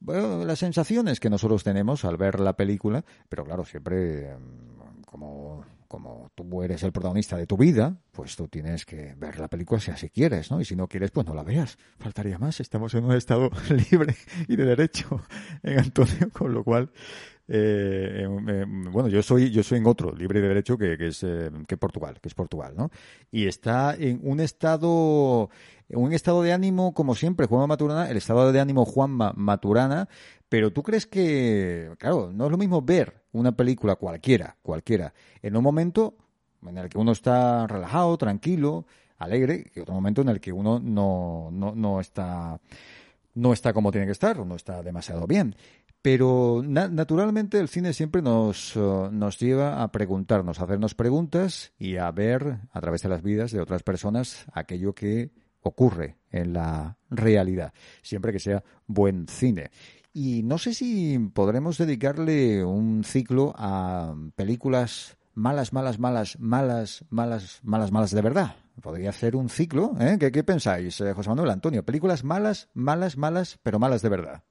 Bueno, 0.07 0.45
las 0.45 0.61
sensaciones 0.61 1.19
que 1.19 1.29
nosotros 1.29 1.65
tenemos 1.65 2.05
al 2.05 2.17
ver 2.17 2.39
la 2.39 2.55
película, 2.55 3.05
pero 3.29 3.45
claro, 3.45 3.65
siempre 3.65 4.37
mm, 4.37 5.03
como 5.03 5.65
como 5.89 6.31
tú 6.35 6.63
eres 6.63 6.83
el 6.83 6.93
protagonista 6.93 7.37
de 7.37 7.47
tu 7.47 7.57
vida, 7.57 7.97
pues 8.13 8.37
tú 8.37 8.49
tienes 8.49 8.85
que 8.85 9.15
ver 9.17 9.39
la 9.39 9.49
película 9.49 9.81
si 9.81 9.91
así 9.91 10.11
quieres, 10.11 10.51
¿no? 10.51 10.61
Y 10.61 10.65
si 10.65 10.77
no 10.77 10.89
quieres, 10.89 11.11
pues 11.11 11.27
no 11.27 11.35
la 11.35 11.43
veas. 11.43 11.79
Faltaría 11.99 12.39
más. 12.39 12.61
Estamos 12.61 12.95
en 12.95 13.05
un 13.05 13.15
estado 13.15 13.51
libre 13.91 14.15
y 14.49 14.57
de 14.57 14.65
derecho 14.65 15.23
en 15.63 15.79
Antonio, 15.79 16.31
con 16.33 16.53
lo 16.53 16.65
cual, 16.65 16.91
eh, 17.49 18.27
bueno, 18.91 19.09
yo 19.09 19.23
soy, 19.23 19.51
yo 19.51 19.63
soy 19.63 19.79
en 19.79 19.87
otro, 19.87 20.13
libre 20.13 20.41
de 20.41 20.49
derecho, 20.49 20.77
que, 20.77 20.97
que 20.99 21.09
es 21.09 21.23
eh, 21.23 21.51
que 21.67 21.77
Portugal, 21.77 22.19
que 22.21 22.29
es 22.29 22.35
Portugal, 22.35 22.75
¿no? 22.77 22.91
Y 23.31 23.47
está 23.47 23.95
en 23.95 24.21
un 24.23 24.41
estado, 24.41 25.51
un 25.89 26.13
estado 26.13 26.43
de 26.43 26.53
ánimo, 26.53 26.95
como 26.95 27.15
siempre, 27.15 27.47
Juanma 27.47 27.67
Maturana, 27.67 28.11
el 28.11 28.17
estado 28.17 28.51
de 28.53 28.61
ánimo 28.61 28.85
Juanma 28.85 29.33
Maturana, 29.37 30.09
pero 30.49 30.73
tú 30.73 30.83
crees 30.83 31.07
que, 31.07 31.93
claro, 31.99 32.33
no 32.33 32.47
es 32.47 32.51
lo 32.51 32.59
mismo 32.59 32.83
ver 32.83 33.25
una 33.33 33.53
película 33.53 33.97
cualquiera, 33.97 34.57
cualquiera, 34.63 35.15
en 35.43 35.57
un 35.57 35.63
momento 35.63 36.17
en 36.67 36.79
el 36.79 36.89
que 36.89 36.99
uno 36.99 37.13
está 37.13 37.67
relajado, 37.67 38.17
tranquilo, 38.19 38.87
alegre, 39.19 39.65
que 39.73 39.83
otro 39.83 39.95
momento 39.95 40.23
en 40.23 40.29
el 40.29 40.41
que 40.41 40.53
uno 40.53 40.81
no, 40.81 41.51
no, 41.53 41.75
no 41.75 42.01
está 42.01 42.61
no 43.35 43.53
está 43.53 43.73
como 43.73 43.93
tiene 43.93 44.07
que 44.07 44.13
estar, 44.13 44.45
no 44.45 44.57
está 44.57 44.83
demasiado 44.83 45.27
bien. 45.27 45.57
Pero 46.03 46.63
naturalmente 46.65 47.59
el 47.59 47.69
cine 47.69 47.93
siempre 47.93 48.23
nos, 48.23 48.77
uh, 48.77 49.11
nos 49.11 49.39
lleva 49.39 49.83
a 49.83 49.91
preguntarnos, 49.91 50.61
a 50.61 50.65
hacernos 50.65 50.95
preguntas 50.95 51.73
y 51.79 51.97
a 51.97 52.11
ver 52.13 52.61
a 52.71 52.81
través 52.81 53.03
de 53.03 53.09
las 53.09 53.23
vidas 53.23 53.51
de 53.51 53.61
otras 53.61 53.83
personas 53.83 54.47
aquello 54.53 54.95
que 54.95 55.31
ocurre 55.69 56.19
en 56.31 56.53
la 56.53 56.97
realidad, 57.11 57.73
siempre 58.03 58.33
que 58.33 58.39
sea 58.39 58.63
buen 58.87 59.29
cine. 59.29 59.71
Y 60.13 60.43
no 60.43 60.59
sé 60.59 60.73
si 60.73 61.19
podremos 61.19 61.77
dedicarle 61.77 62.65
un 62.65 63.05
ciclo 63.05 63.53
a 63.57 64.15
películas 64.35 65.19
malas, 65.35 65.73
malas, 65.73 65.99
malas, 65.99 66.41
malas, 66.41 67.05
malas, 67.11 67.61
malas, 67.63 67.93
malas 67.93 68.11
de 68.11 68.23
verdad. 68.23 68.57
Podría 68.81 69.13
ser 69.13 69.37
un 69.37 69.49
ciclo, 69.49 69.95
¿eh? 70.01 70.19
¿Qué, 70.19 70.45
pensáis, 70.45 71.01
eh, 71.01 71.13
José 71.13 71.29
Manuel 71.31 71.51
Antonio? 71.51 71.85
Películas 71.85 72.25
malas, 72.25 72.69
malas, 72.75 73.17
malas, 73.17 73.59
pero 73.63 73.79
malas 73.79 74.03
de 74.03 74.09
verdad. 74.09 74.43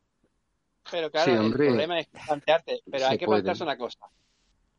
Pero 0.89 1.09
claro, 1.11 1.41
el 1.41 1.51
problema 1.51 1.99
es 1.99 2.07
plantearte, 2.07 2.81
pero 2.89 3.07
hay 3.07 3.17
que 3.17 3.25
plantearse 3.25 3.63
una 3.63 3.77
cosa. 3.77 4.07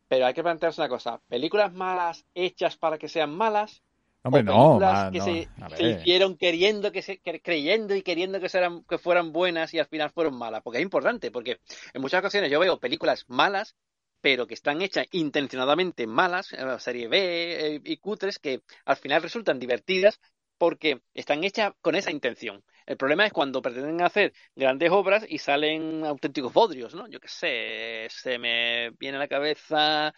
Pero 0.09 0.26
hay 0.26 0.34
que 0.34 0.43
plantearse 0.43 0.80
una 0.80 0.89
cosa. 0.89 1.20
Películas 1.28 1.72
malas 1.72 2.24
hechas 2.34 2.76
para 2.76 2.97
que 2.97 3.09
sean 3.09 3.37
malas 3.37 3.82
Hombre, 4.26 4.42
no, 4.42 4.80
que 5.12 5.20
se, 5.20 5.48
hicieron 5.78 6.36
queriendo 6.36 6.90
que 6.90 7.00
se, 7.00 7.20
creyendo 7.20 7.94
y 7.94 8.02
queriendo 8.02 8.40
que, 8.40 8.48
seran, 8.48 8.82
que 8.82 8.98
fueran 8.98 9.32
buenas 9.32 9.72
y 9.72 9.78
al 9.78 9.86
final 9.86 10.10
fueron 10.10 10.36
malas. 10.36 10.62
Porque 10.62 10.78
es 10.78 10.84
importante, 10.84 11.30
porque 11.30 11.60
en 11.94 12.02
muchas 12.02 12.18
ocasiones 12.18 12.50
yo 12.50 12.58
veo 12.58 12.80
películas 12.80 13.24
malas, 13.28 13.76
pero 14.20 14.48
que 14.48 14.54
están 14.54 14.82
hechas 14.82 15.06
intencionadamente 15.12 16.08
malas, 16.08 16.52
eh, 16.52 16.76
serie 16.80 17.06
B 17.06 17.76
eh, 17.76 17.80
y 17.84 17.96
cutres, 17.98 18.40
que 18.40 18.62
al 18.84 18.96
final 18.96 19.22
resultan 19.22 19.60
divertidas 19.60 20.20
porque 20.58 21.02
están 21.14 21.44
hechas 21.44 21.74
con 21.80 21.94
esa 21.94 22.10
intención. 22.10 22.64
El 22.86 22.96
problema 22.96 23.26
es 23.26 23.32
cuando 23.32 23.62
pretenden 23.62 24.02
hacer 24.02 24.32
grandes 24.54 24.90
obras 24.90 25.24
y 25.28 25.38
salen 25.38 26.04
auténticos 26.04 26.52
bodrios, 26.52 26.94
¿no? 26.94 27.06
Yo 27.08 27.20
qué 27.20 27.28
sé, 27.28 28.06
se 28.10 28.38
me 28.38 28.90
viene 28.98 29.18
a 29.18 29.20
la 29.20 29.28
cabeza 29.28 30.14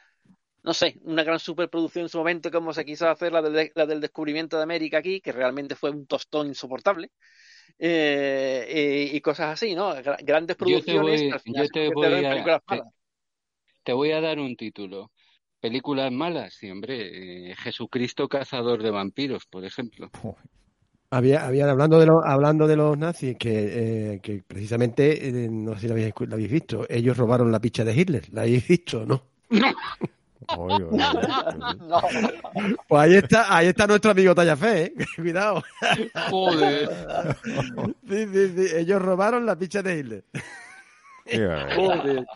no 0.63 0.75
sé, 0.75 0.99
una 1.03 1.25
gran 1.25 1.39
superproducción 1.39 2.05
en 2.05 2.09
su 2.09 2.19
momento 2.19 2.51
como 2.51 2.73
se 2.73 2.85
quiso 2.85 3.09
hacer 3.09 3.33
la 3.33 3.43
del, 3.43 3.73
la 3.75 3.87
del 3.87 4.01
descubrimiento 4.01 4.57
de 4.57 4.63
América 4.63 4.99
aquí, 4.99 5.21
que 5.21 5.33
realmente 5.33 5.75
fue 5.77 5.91
un 5.91 6.07
tostón 6.07 6.49
insoportable. 6.49 7.11
Eh, 7.79 9.11
y, 9.13 9.21
cosas 9.21 9.53
así, 9.53 9.75
¿no? 9.75 9.95
Grandes 10.23 10.57
producciones. 10.57 11.23
Yo 11.45 11.69
te 11.69 11.89
voy, 11.91 12.25
a, 12.25 12.63
te, 13.85 13.93
voy 13.93 14.13
a 14.13 14.21
dar 14.21 14.39
un 14.39 14.57
título. 14.57 15.13
Películas 15.61 16.11
malas, 16.11 16.55
sí, 16.55 16.71
hombre. 16.71 17.51
Eh, 17.51 17.57
Jesucristo 17.57 18.29
cazador 18.29 18.83
de 18.83 18.91
vampiros, 18.91 19.47
por 19.47 19.65
ejemplo. 19.65 20.11
Había, 21.11 21.47
habían 21.47 21.69
hablando 21.69 21.99
de 21.99 22.07
los 22.07 22.25
hablando 22.25 22.67
de 22.67 22.77
los 22.77 22.99
nazis 22.99 23.37
que, 23.39 24.15
eh, 24.15 24.21
que 24.21 24.43
precisamente 24.47 25.49
no 25.51 25.75
sé 25.75 25.81
si 25.81 25.87
la 25.87 25.95
habéis, 25.95 26.15
la 26.21 26.35
habéis, 26.35 26.51
visto 26.51 26.85
ellos 26.91 27.17
robaron 27.17 27.51
la 27.51 27.61
picha 27.61 27.83
de 27.83 27.95
Hitler 27.95 28.29
la 28.31 28.43
habéis 28.43 28.69
visto 28.69 29.07
no 29.07 29.23
no 30.57 32.01
Pues 32.89 33.03
ahí 33.03 33.15
está, 33.17 33.55
ahí 33.55 33.69
está 33.69 33.87
nuestro 33.87 34.13
amigo 34.13 34.35
Tallafe, 34.35 34.83
¿eh? 34.83 34.95
Cuidado. 35.17 35.63
Joder. 36.31 36.89
Sí, 38.09 38.27
sí, 38.33 38.53
sí. 38.57 38.67
Ellos 38.77 39.03
robaron 39.03 39.45
la 39.45 39.57
picha 39.57 39.83
de 39.83 39.99
Hitler. 39.99 40.25
Joder. 41.77 42.27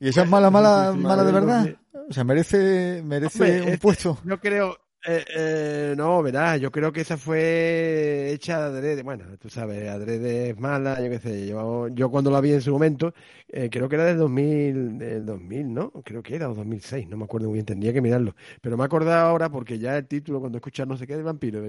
¿Y 0.00 0.08
esa 0.08 0.22
es 0.22 0.28
mala, 0.28 0.50
mala, 0.50 0.92
mala 0.92 1.24
de 1.24 1.32
verdad? 1.32 1.76
O 2.08 2.12
sea, 2.12 2.24
merece, 2.24 3.02
merece 3.02 3.62
un 3.62 3.78
puesto. 3.78 4.18
Yo 4.24 4.38
creo, 4.38 4.78
eh, 5.06 5.24
eh, 5.36 5.94
no, 5.96 6.22
verás, 6.22 6.60
yo 6.60 6.70
creo 6.70 6.90
que 6.92 7.02
esa 7.02 7.18
fue 7.18 8.30
hecha 8.32 8.66
adrede. 8.66 9.02
Bueno, 9.02 9.24
tú 9.38 9.50
sabes, 9.50 9.88
adrede 9.88 10.50
es 10.50 10.58
mala, 10.58 11.00
yo 11.02 11.10
qué 11.10 11.18
sé. 11.18 11.46
Yo, 11.46 11.88
yo 11.88 12.10
cuando 12.10 12.30
la 12.30 12.40
vi 12.40 12.52
en 12.52 12.62
su 12.62 12.72
momento, 12.72 13.12
eh, 13.48 13.68
creo 13.70 13.88
que 13.88 13.96
era 13.96 14.04
del 14.06 14.16
2000, 14.16 14.98
del 14.98 15.26
2000, 15.26 15.74
¿no? 15.74 15.90
Creo 16.04 16.22
que 16.22 16.34
era 16.34 16.48
o 16.48 16.54
2006, 16.54 17.08
no 17.08 17.18
me 17.18 17.24
acuerdo 17.24 17.48
muy 17.48 17.54
bien, 17.54 17.66
tendría 17.66 17.92
que 17.92 18.00
mirarlo. 18.00 18.34
Pero 18.62 18.76
me 18.76 18.82
he 18.82 18.86
acordado 18.86 19.26
ahora 19.26 19.50
porque 19.50 19.78
ya 19.78 19.96
el 19.98 20.06
título, 20.06 20.40
cuando 20.40 20.58
escuchas 20.58 20.88
no 20.88 20.96
sé 20.96 21.06
qué 21.06 21.16
de 21.16 21.22
vampiro, 21.22 21.62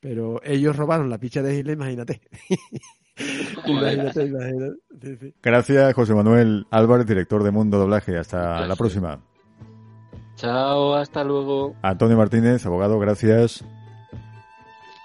pero, 0.00 0.40
ellos 0.44 0.76
robaron 0.76 1.10
la 1.10 1.18
picha 1.18 1.42
de 1.42 1.58
Hitler, 1.58 1.74
imagínate. 1.76 2.20
imagínate, 3.66 4.26
imagínate. 4.26 5.34
Gracias, 5.42 5.94
José 5.94 6.14
Manuel 6.14 6.66
Álvarez, 6.70 7.06
director 7.06 7.42
de 7.42 7.50
Mundo 7.50 7.78
Doblaje. 7.78 8.16
Hasta 8.16 8.66
la 8.66 8.76
próxima. 8.76 9.20
Chao, 10.36 10.94
hasta 10.94 11.24
luego. 11.24 11.74
Antonio 11.82 12.16
Martínez, 12.16 12.64
abogado, 12.66 12.98
gracias. 12.98 13.64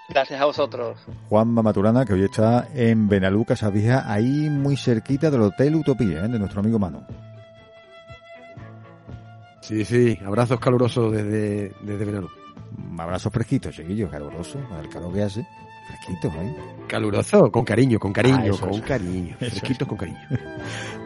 Gracias 0.08 0.40
a 0.40 0.44
vosotros. 0.44 0.98
Juan 1.30 1.48
Maturana, 1.48 2.04
que 2.04 2.12
hoy 2.12 2.24
está 2.24 2.68
en 2.74 3.08
Benaluca, 3.08 3.54
Vieja, 3.70 4.12
ahí 4.12 4.50
muy 4.50 4.76
cerquita 4.76 5.30
del 5.30 5.42
Hotel 5.42 5.74
Utopía, 5.76 6.24
¿eh? 6.24 6.28
de 6.28 6.38
nuestro 6.38 6.60
amigo 6.60 6.78
Manu. 6.78 7.02
Sí, 9.62 9.84
sí, 9.86 10.18
abrazos 10.24 10.60
calurosos 10.60 11.12
desde, 11.12 11.72
desde 11.82 12.04
Benaluca. 12.04 12.34
Abrazos 12.98 13.32
fresquitos, 13.32 13.74
chiquillos, 13.74 14.10
calurosos, 14.10 14.60
el 14.80 14.88
calor 14.90 15.12
que 15.14 15.22
hace. 15.22 15.46
Fresquitos, 15.86 16.34
¿eh? 16.34 16.56
Caluroso, 16.88 17.50
con 17.50 17.64
cariño, 17.64 17.98
con 17.98 18.12
cariño, 18.12 18.52
ah, 18.54 18.66
con 18.68 18.80
cariño. 18.82 19.36
Fresquitos 19.38 19.88
con 19.88 19.96
cariño. 19.96 20.18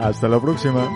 Hasta 0.00 0.28
la 0.28 0.40
próxima. 0.40 0.88